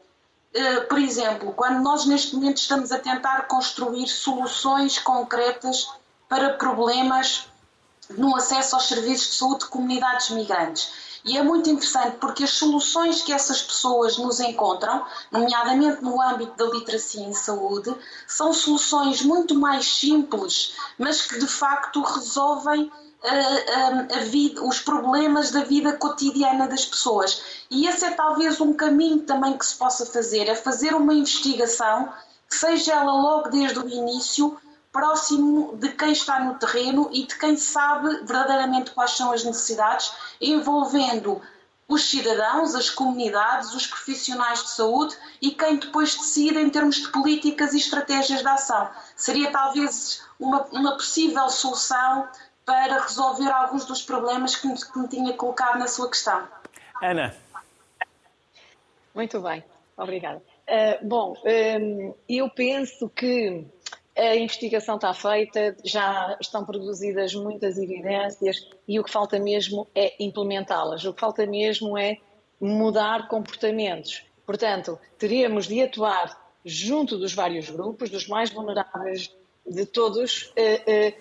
Eh, 0.54 0.82
por 0.82 1.00
exemplo, 1.00 1.54
quando 1.54 1.82
nós 1.82 2.06
neste 2.06 2.36
momento 2.36 2.58
estamos 2.58 2.92
a 2.92 3.00
tentar 3.00 3.44
construir 3.48 4.08
soluções 4.08 5.00
concretas 5.00 5.90
para 6.28 6.54
problemas 6.54 7.48
no 8.10 8.36
acesso 8.36 8.76
aos 8.76 8.88
serviços 8.88 9.32
de 9.32 9.36
saúde 9.36 9.60
de 9.60 9.68
comunidades 9.68 10.30
migrantes. 10.32 11.11
E 11.24 11.38
é 11.38 11.44
muito 11.44 11.70
interessante 11.70 12.18
porque 12.18 12.44
as 12.44 12.52
soluções 12.52 13.22
que 13.22 13.32
essas 13.32 13.62
pessoas 13.62 14.18
nos 14.18 14.40
encontram, 14.40 15.06
nomeadamente 15.32 16.02
no 16.04 16.22
âmbito 16.22 16.58
da 16.58 16.66
literacia 16.74 17.24
em 17.24 17.34
saúde, 17.34 17.96
são 18.28 18.52
soluções 18.54 19.22
muito 19.22 19.54
mais 19.54 19.86
simples, 19.86 20.76
mas 20.98 21.22
que 21.22 21.40
de 21.40 21.48
facto 21.48 22.02
resolvem 22.02 22.92
a, 23.24 24.16
a, 24.16 24.20
a 24.20 24.24
vida, 24.24 24.64
os 24.64 24.80
problemas 24.80 25.52
da 25.52 25.64
vida 25.64 25.94
cotidiana 25.94 26.68
das 26.68 26.86
pessoas. 26.86 27.44
E 27.70 27.88
esse 27.88 28.04
é 28.04 28.12
talvez 28.12 28.60
um 28.60 28.74
caminho 28.74 29.20
também 29.20 29.58
que 29.58 29.66
se 29.66 29.76
possa 29.76 30.06
fazer, 30.06 30.50
é 30.50 30.56
fazer 30.56 30.96
uma 30.96 31.14
investigação, 31.14 32.12
seja 32.50 32.94
ela 32.94 33.14
logo 33.14 33.50
desde 33.50 33.80
o 33.80 33.88
início, 33.88 34.58
próximo 34.92 35.78
de 35.78 35.90
quem 35.90 36.12
está 36.12 36.40
no 36.40 36.56
terreno 36.56 37.10
e 37.12 37.26
de 37.26 37.38
quem 37.38 37.56
sabe 37.56 38.10
verdadeiramente 38.26 38.92
quais 38.92 39.12
são 39.12 39.32
as 39.32 39.44
necessidades, 39.44 40.14
envolvendo 40.40 41.42
os 41.88 42.10
cidadãos, 42.10 42.74
as 42.74 42.90
comunidades, 42.90 43.74
os 43.74 43.86
profissionais 43.86 44.64
de 44.64 44.70
saúde 44.70 45.16
e 45.42 45.52
quem 45.52 45.78
depois 45.78 46.16
decide 46.16 46.60
em 46.60 46.70
termos 46.70 46.96
de 46.96 47.10
políticas 47.10 47.74
e 47.74 47.78
estratégias 47.78 48.42
de 48.42 48.48
ação. 48.48 48.90
Seria 49.16 49.52
talvez 49.52 50.24
uma, 50.40 50.66
uma 50.72 50.94
possível 50.94 51.50
solução 51.50 52.28
para 52.66 53.02
resolver 53.02 53.52
alguns 53.52 53.86
dos 53.86 54.02
problemas 54.02 54.56
que 54.56 54.68
me, 54.68 54.76
que 54.80 55.00
me 55.00 55.08
tinha 55.08 55.34
colocado 55.34 55.80
na 55.80 55.88
sua 55.88 56.10
questão. 56.10 56.48
Ana. 57.02 57.36
Muito 59.14 59.42
bem, 59.42 59.64
obrigada. 59.98 60.42
Uh, 60.70 61.06
bom, 61.06 61.36
um, 61.44 62.16
eu 62.30 62.50
penso 62.50 63.10
que 63.10 63.66
a 64.18 64.36
investigação 64.36 64.96
está 64.96 65.14
feita, 65.14 65.76
já 65.84 66.38
estão 66.40 66.66
produzidas 66.66 67.34
muitas 67.34 67.78
evidências 67.78 68.70
e 68.88 69.00
o 69.00 69.04
que 69.04 69.12
falta 69.12 69.40
mesmo 69.40 69.88
é 69.96 70.14
implementá-las. 70.24 71.06
O 71.06 71.14
que 71.14 71.20
falta 71.20 71.46
mesmo 71.46 71.98
é 71.98 72.18
mudar 72.60 73.28
comportamentos. 73.28 74.24
Portanto, 74.46 75.00
teríamos 75.18 75.68
de 75.68 75.82
atuar 75.82 76.40
junto 76.66 77.18
dos 77.18 77.34
vários 77.34 77.70
grupos, 77.70 78.10
dos 78.10 78.28
mais 78.28 78.52
vulneráveis 78.52 79.34
de 79.66 79.86
todos, 79.86 80.52
eh, 80.56 80.82
eh, 80.86 81.14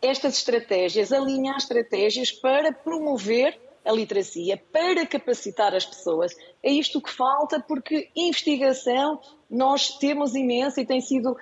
estas 0.00 0.36
estratégias, 0.38 1.12
alinhar 1.12 1.56
estratégias 1.56 2.32
para 2.32 2.72
promover 2.72 3.58
a 3.88 3.92
literacia, 3.92 4.60
para 4.70 5.06
capacitar 5.06 5.74
as 5.74 5.86
pessoas. 5.86 6.36
É 6.62 6.70
isto 6.70 7.00
que 7.00 7.10
falta, 7.10 7.58
porque 7.58 8.10
investigação 8.14 9.18
nós 9.50 9.96
temos 9.96 10.34
imensa 10.34 10.80
e 10.80 10.86
tem 10.86 11.00
sido, 11.00 11.36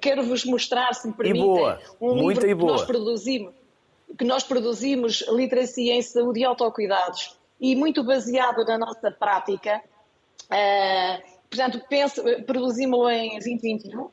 quero-vos 0.00 0.44
mostrar, 0.46 0.94
se 0.94 1.08
me 1.08 1.12
permitem, 1.12 1.76
um 2.00 2.28
livro 2.28 2.40
que 2.40 2.54
nós 2.54 2.84
produzimos, 2.84 3.54
que 4.18 4.24
nós 4.24 4.42
produzimos 4.42 5.24
literacia 5.28 5.94
em 5.94 6.02
saúde 6.02 6.40
e 6.40 6.44
autocuidados 6.44 7.36
e 7.60 7.76
muito 7.76 8.02
baseado 8.02 8.64
na 8.64 8.78
nossa 8.78 9.10
prática. 9.10 9.82
Uh, 10.46 11.22
portanto, 11.50 11.80
produzimos-lo 12.46 13.10
em 13.10 13.32
2021. 13.32 14.00
Uh, 14.00 14.10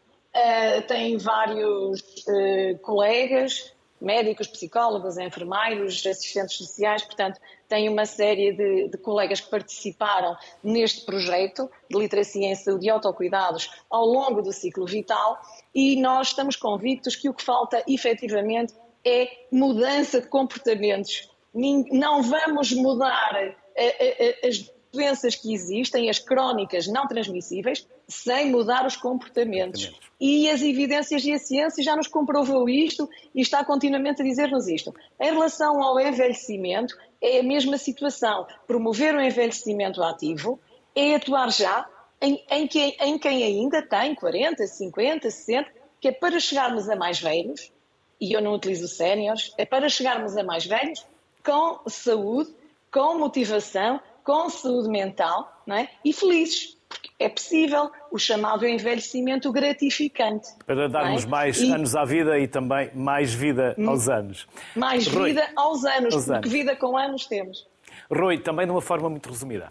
tem 0.88 1.18
vários 1.18 2.02
uh, 2.02 2.78
colegas 2.82 3.74
médicos, 4.00 4.48
psicólogos, 4.48 5.18
enfermeiros, 5.18 6.06
assistentes 6.06 6.56
sociais, 6.58 7.04
portanto, 7.04 7.40
tem 7.68 7.90
uma 7.90 8.06
série 8.06 8.54
de, 8.54 8.90
de, 8.90 8.98
colegas 8.98 9.42
que 9.42 9.50
participaram 9.50 10.36
neste 10.64 11.06
projeto 11.06 11.70
de 11.90 11.98
literacia 11.98 12.48
em 12.48 12.56
saúde 12.56 12.88
e 12.88 12.90
autocuidados 12.90 13.70
ao 13.90 14.06
longo 14.06 14.42
do 14.42 14.54
ciclo 14.54 14.86
vital 14.86 15.40
e 15.74 16.00
nós 16.02 16.28
estamos 16.30 16.56
convictos 16.56 17.16
que 17.16 17.30
o 17.30 17.34
que 17.34 17.44
falta 17.44 17.84
efetivamente 17.88 18.74
é 19.06 19.30
mudança 19.52 20.22
de 20.22 20.28
comportamentos. 20.28 21.30
Não 21.54 22.22
vamos 22.22 22.72
mudar 22.74 23.36
eh, 23.36 23.56
eh, 23.76 24.38
eh, 24.44 24.48
as 24.48 24.72
doenças 24.92 25.36
que 25.36 25.54
existem, 25.54 26.10
as 26.10 26.20
crónicas 26.20 26.88
não 26.88 27.08
transmissíveis, 27.08 27.88
sem 28.08 28.52
mudar 28.52 28.86
os 28.86 28.96
comportamentos. 28.96 29.92
E 30.20 30.50
as 30.50 30.62
evidências 30.62 31.24
e 31.26 31.34
a 31.34 31.40
ciência 31.40 31.84
já 31.84 31.96
nos 31.96 32.08
comprovou 32.08 32.68
isto 32.68 33.08
e 33.36 33.42
está 33.42 33.64
continuamente 33.64 34.22
a 34.22 34.26
dizer-nos 34.26 34.68
isto. 34.68 34.94
Em 35.20 35.32
relação 35.32 35.82
ao 35.84 36.00
envelhecimento, 36.00 36.96
é 37.22 37.40
a 37.40 37.44
mesma 37.44 37.78
situação. 37.78 38.48
Promover 38.66 39.16
o 39.16 39.22
envelhecimento 39.22 40.02
ativo 40.04 40.60
é 40.96 41.16
atuar 41.16 41.52
já 41.52 41.88
em, 42.22 42.44
em, 42.50 42.68
quem, 42.68 42.96
em 43.00 43.18
quem 43.18 43.44
ainda 43.44 43.82
tem 43.82 44.16
40, 44.16 44.66
50, 44.66 45.30
60, 45.30 45.72
que 46.00 46.08
é 46.08 46.12
para 46.12 46.40
chegarmos 46.40 46.90
a 46.90 46.96
mais 46.96 47.20
velhos, 47.20 47.72
e 48.20 48.34
eu 48.34 48.42
não 48.42 48.54
utilizo 48.54 48.88
séniores, 48.88 49.54
é 49.58 49.66
para 49.66 49.90
chegarmos 49.90 50.36
a 50.36 50.44
mais 50.44 50.66
velhos 50.66 51.06
com 51.44 51.80
saúde, 51.90 52.54
com 52.92 53.20
motivação, 53.20 54.02
com 54.24 54.50
saúde 54.50 54.90
mental 54.90 55.62
não 55.66 55.76
é? 55.78 55.90
e 56.04 56.12
felizes. 56.12 56.77
Porque 56.90 57.10
é 57.20 57.28
possível 57.28 57.92
o 58.12 58.18
chamado 58.18 58.66
envelhecimento 58.66 59.52
gratificante. 59.52 60.48
Para 60.66 60.88
darmos 60.88 61.26
é? 61.26 61.28
mais 61.28 61.60
e... 61.60 61.72
anos 61.72 61.96
à 61.96 62.06
vida 62.06 62.40
e 62.40 62.48
também 62.48 62.90
mais 62.94 63.34
vida 63.34 63.76
hum. 63.78 63.90
aos 63.90 64.08
anos. 64.08 64.48
Mais 64.76 65.08
Rui, 65.08 65.30
vida 65.30 65.48
aos 65.56 65.84
anos, 65.84 66.14
aos 66.14 66.26
porque 66.26 66.38
anos. 66.38 66.52
vida 66.52 66.76
com 66.76 66.98
anos 66.98 67.26
temos. 67.26 67.68
Rui, 68.12 68.38
também 68.38 68.66
de 68.66 68.72
uma 68.72 68.82
forma 68.82 69.10
muito 69.10 69.30
resumida. 69.30 69.70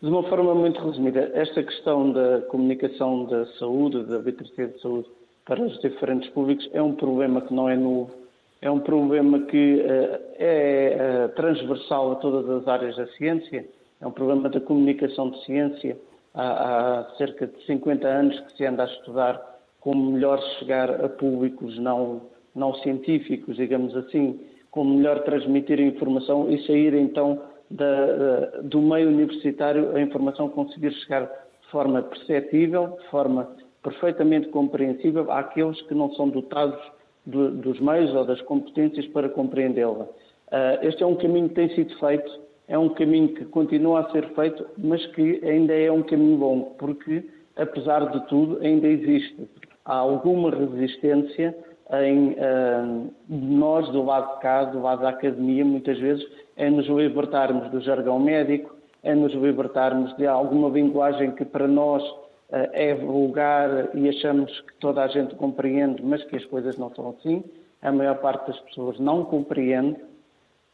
De 0.00 0.08
uma 0.08 0.22
forma 0.28 0.54
muito 0.54 0.80
resumida, 0.80 1.32
esta 1.34 1.62
questão 1.62 2.12
da 2.12 2.42
comunicação 2.42 3.24
da 3.24 3.46
saúde, 3.58 4.04
da 4.04 4.18
literacia 4.18 4.68
de 4.68 4.80
saúde, 4.80 5.08
para 5.44 5.60
os 5.60 5.80
diferentes 5.80 6.28
públicos 6.30 6.68
é 6.72 6.80
um 6.80 6.94
problema 6.94 7.40
que 7.40 7.52
não 7.52 7.68
é 7.68 7.74
novo, 7.74 8.12
é 8.60 8.70
um 8.70 8.78
problema 8.78 9.40
que 9.40 9.76
uh, 9.76 10.20
é 10.38 11.26
uh, 11.26 11.34
transversal 11.34 12.12
a 12.12 12.14
todas 12.16 12.48
as 12.48 12.68
áreas 12.68 12.96
da 12.96 13.06
ciência, 13.08 13.66
é 14.00 14.06
um 14.06 14.12
problema 14.12 14.48
da 14.48 14.60
comunicação 14.60 15.30
de 15.30 15.44
ciência. 15.44 15.96
Há, 16.34 17.00
há 17.00 17.04
cerca 17.16 17.46
de 17.46 17.64
50 17.66 18.06
anos 18.06 18.38
que 18.40 18.56
se 18.56 18.64
anda 18.66 18.84
a 18.84 18.86
estudar 18.86 19.40
como 19.80 20.12
melhor 20.12 20.40
chegar 20.58 21.04
a 21.04 21.08
públicos 21.08 21.78
não, 21.78 22.22
não 22.54 22.74
científicos, 22.76 23.56
digamos 23.56 23.96
assim, 23.96 24.40
como 24.70 24.96
melhor 24.96 25.22
transmitir 25.24 25.78
a 25.78 25.82
informação 25.82 26.50
e 26.50 26.64
sair 26.66 26.94
então 26.94 27.40
da, 27.70 28.60
do 28.62 28.80
meio 28.80 29.08
universitário 29.08 29.96
a 29.96 30.00
informação 30.00 30.48
conseguir 30.48 30.92
chegar 30.92 31.22
de 31.24 31.70
forma 31.70 32.02
perceptível, 32.02 32.96
de 33.00 33.08
forma 33.08 33.48
perfeitamente 33.82 34.48
compreensível 34.48 35.30
àqueles 35.30 35.80
que 35.82 35.94
não 35.94 36.12
são 36.14 36.28
dotados 36.28 36.80
do, 37.24 37.50
dos 37.50 37.78
meios 37.80 38.14
ou 38.14 38.24
das 38.24 38.40
competências 38.42 39.06
para 39.08 39.28
compreendê-la. 39.28 40.04
Uh, 40.04 40.78
este 40.82 41.02
é 41.02 41.06
um 41.06 41.14
caminho 41.14 41.48
que 41.48 41.54
tem 41.54 41.74
sido 41.74 41.98
feito, 41.98 42.40
é 42.68 42.78
um 42.78 42.90
caminho 42.90 43.28
que 43.28 43.44
continua 43.46 44.00
a 44.00 44.10
ser 44.10 44.28
feito, 44.34 44.66
mas 44.76 45.04
que 45.06 45.40
ainda 45.44 45.74
é 45.74 45.90
um 45.90 46.02
caminho 46.02 46.36
longo, 46.36 46.74
porque, 46.78 47.24
apesar 47.56 48.10
de 48.10 48.26
tudo, 48.28 48.58
ainda 48.62 48.86
existe 48.86 49.48
há 49.88 49.94
alguma 49.94 50.50
resistência 50.50 51.56
em 51.90 52.32
uh, 52.32 53.10
nós, 53.28 53.88
do 53.90 54.04
lado 54.04 54.34
de 54.34 54.40
cá, 54.42 54.64
do 54.64 54.82
lado 54.82 55.00
da 55.00 55.08
academia, 55.08 55.64
muitas 55.64 55.98
vezes, 55.98 56.24
é 56.56 56.68
nos 56.68 56.86
libertarmos 56.86 57.70
do 57.70 57.80
jargão 57.80 58.20
médico, 58.20 58.76
é 59.02 59.14
nos 59.14 59.32
libertarmos 59.32 60.14
de 60.18 60.26
alguma 60.26 60.68
linguagem 60.68 61.30
que 61.30 61.46
para 61.46 61.66
nós 61.66 62.02
uh, 62.02 62.68
é 62.74 62.94
vulgar 62.94 63.96
e 63.96 64.06
achamos 64.10 64.60
que 64.60 64.74
toda 64.78 65.02
a 65.02 65.08
gente 65.08 65.34
compreende, 65.36 66.02
mas 66.04 66.22
que 66.24 66.36
as 66.36 66.44
coisas 66.44 66.76
não 66.76 66.94
são 66.94 67.16
assim. 67.18 67.42
A 67.80 67.90
maior 67.90 68.18
parte 68.18 68.48
das 68.48 68.60
pessoas 68.60 68.98
não 68.98 69.24
compreende 69.24 69.96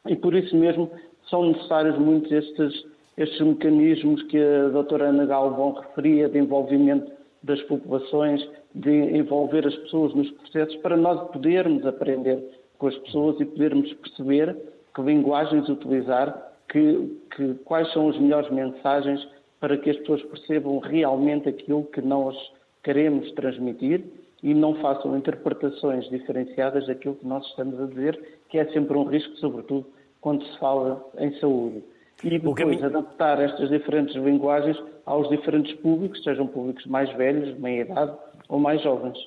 e 0.09 0.17
por 0.17 0.35
isso 0.35 0.57
mesmo 0.57 0.91
são 1.29 1.51
necessários 1.51 1.99
muitos 1.99 2.31
estes, 2.31 2.85
estes 3.17 3.41
mecanismos 3.41 4.23
que 4.25 4.39
a 4.39 4.69
doutora 4.69 5.09
Ana 5.09 5.27
Galvão 5.27 5.73
referia 5.73 6.29
de 6.29 6.39
envolvimento 6.39 7.11
das 7.43 7.61
populações, 7.63 8.47
de 8.75 8.91
envolver 8.91 9.67
as 9.67 9.75
pessoas 9.77 10.15
nos 10.15 10.31
processos 10.33 10.77
para 10.77 10.97
nós 10.97 11.31
podermos 11.31 11.87
aprender 11.87 12.43
com 12.79 12.89
as 12.89 12.97
pessoas 12.99 13.41
e 13.41 13.45
podermos 13.45 13.93
perceber 13.95 14.57
que 14.95 15.03
linguagens 15.03 15.69
utilizar, 15.69 16.53
que, 16.69 17.19
que, 17.37 17.55
quais 17.65 17.93
são 17.93 18.09
as 18.09 18.19
melhores 18.19 18.51
mensagens 18.51 19.27
para 19.61 19.77
que 19.77 19.91
as 19.91 19.97
pessoas 19.99 20.23
percebam 20.23 20.79
realmente 20.79 21.49
aquilo 21.49 21.85
que 21.85 22.01
nós 22.01 22.37
queremos 22.83 23.31
transmitir 23.33 24.05
e 24.43 24.53
não 24.53 24.75
façam 24.77 25.17
interpretações 25.17 26.09
diferenciadas 26.11 26.87
daquilo 26.87 27.15
que 27.15 27.27
nós 27.27 27.47
estamos 27.47 27.81
a 27.81 27.87
dizer, 27.87 28.21
que 28.51 28.59
é 28.59 28.67
sempre 28.67 28.97
um 28.97 29.05
risco, 29.05 29.35
sobretudo 29.37 29.87
quando 30.25 30.43
se 30.43 30.59
fala 30.59 31.05
em 31.19 31.39
saúde. 31.39 31.85
E 32.23 32.31
depois 32.31 32.57
caminho... 32.57 32.87
adaptar 32.87 33.39
estas 33.43 33.69
diferentes 33.69 34.15
linguagens 34.17 34.75
aos 35.05 35.29
diferentes 35.29 35.75
públicos, 35.75 36.25
sejam 36.25 36.47
públicos 36.47 36.87
mais 36.87 37.13
velhos, 37.15 37.55
de 37.55 37.61
meia 37.61 37.83
idade 37.83 38.17
ou 38.49 38.59
mais 38.59 38.83
jovens. 38.83 39.19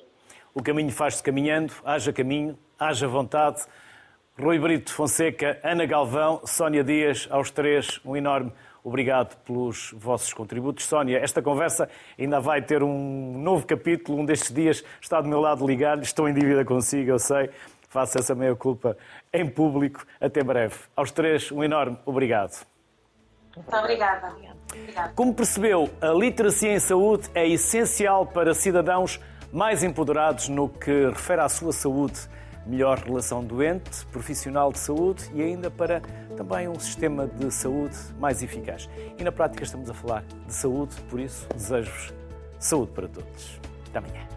O 0.52 0.60
caminho 0.60 0.90
faz-se 0.90 1.22
caminhando, 1.22 1.72
haja 1.84 2.12
caminho, 2.12 2.58
haja 2.76 3.06
vontade. 3.06 3.64
Rui 4.36 4.58
Brito 4.58 4.92
Fonseca, 4.92 5.60
Ana 5.62 5.86
Galvão, 5.86 6.40
Sónia 6.44 6.82
Dias, 6.82 7.28
aos 7.30 7.52
três, 7.52 8.00
um 8.04 8.16
enorme 8.16 8.52
obrigado 8.82 9.36
pelos 9.44 9.94
vossos 9.96 10.32
contributos. 10.34 10.84
Sónia, 10.84 11.18
esta 11.18 11.40
conversa 11.40 11.88
ainda 12.18 12.40
vai 12.40 12.60
ter 12.60 12.82
um 12.82 13.38
novo 13.38 13.64
capítulo, 13.64 14.18
um 14.18 14.24
destes 14.24 14.52
dias 14.52 14.84
está 15.00 15.20
do 15.20 15.28
meu 15.28 15.38
lado 15.38 15.64
ligado, 15.64 16.02
estou 16.02 16.28
em 16.28 16.34
dívida 16.34 16.64
consigo, 16.64 17.10
eu 17.10 17.20
sei, 17.20 17.50
faço 17.88 18.18
essa 18.18 18.34
meia 18.34 18.54
culpa 18.54 18.96
em 19.32 19.48
público. 19.48 20.04
Até 20.20 20.42
breve. 20.42 20.76
Aos 20.94 21.10
três, 21.10 21.50
um 21.50 21.62
enorme 21.62 21.98
obrigado. 22.04 22.66
Muito 23.56 23.76
obrigada. 23.76 24.34
Como 25.14 25.34
percebeu, 25.34 25.90
a 26.00 26.08
literacia 26.08 26.72
em 26.72 26.78
saúde 26.78 27.28
é 27.34 27.46
essencial 27.48 28.26
para 28.26 28.54
cidadãos 28.54 29.20
mais 29.52 29.82
empoderados 29.82 30.48
no 30.48 30.68
que 30.68 31.08
refere 31.08 31.40
à 31.40 31.48
sua 31.48 31.72
saúde, 31.72 32.20
melhor 32.66 32.98
relação 32.98 33.42
doente, 33.42 34.04
profissional 34.06 34.70
de 34.70 34.78
saúde 34.78 35.24
e 35.34 35.42
ainda 35.42 35.70
para 35.70 36.02
também 36.36 36.68
um 36.68 36.78
sistema 36.78 37.26
de 37.26 37.50
saúde 37.50 37.96
mais 38.18 38.42
eficaz. 38.42 38.88
E 39.18 39.24
na 39.24 39.32
prática 39.32 39.64
estamos 39.64 39.88
a 39.88 39.94
falar 39.94 40.22
de 40.46 40.54
saúde, 40.54 40.94
por 41.08 41.18
isso 41.18 41.48
desejo-vos 41.54 42.12
saúde 42.58 42.92
para 42.92 43.08
todos. 43.08 43.60
Até 43.88 43.98
amanhã. 43.98 44.27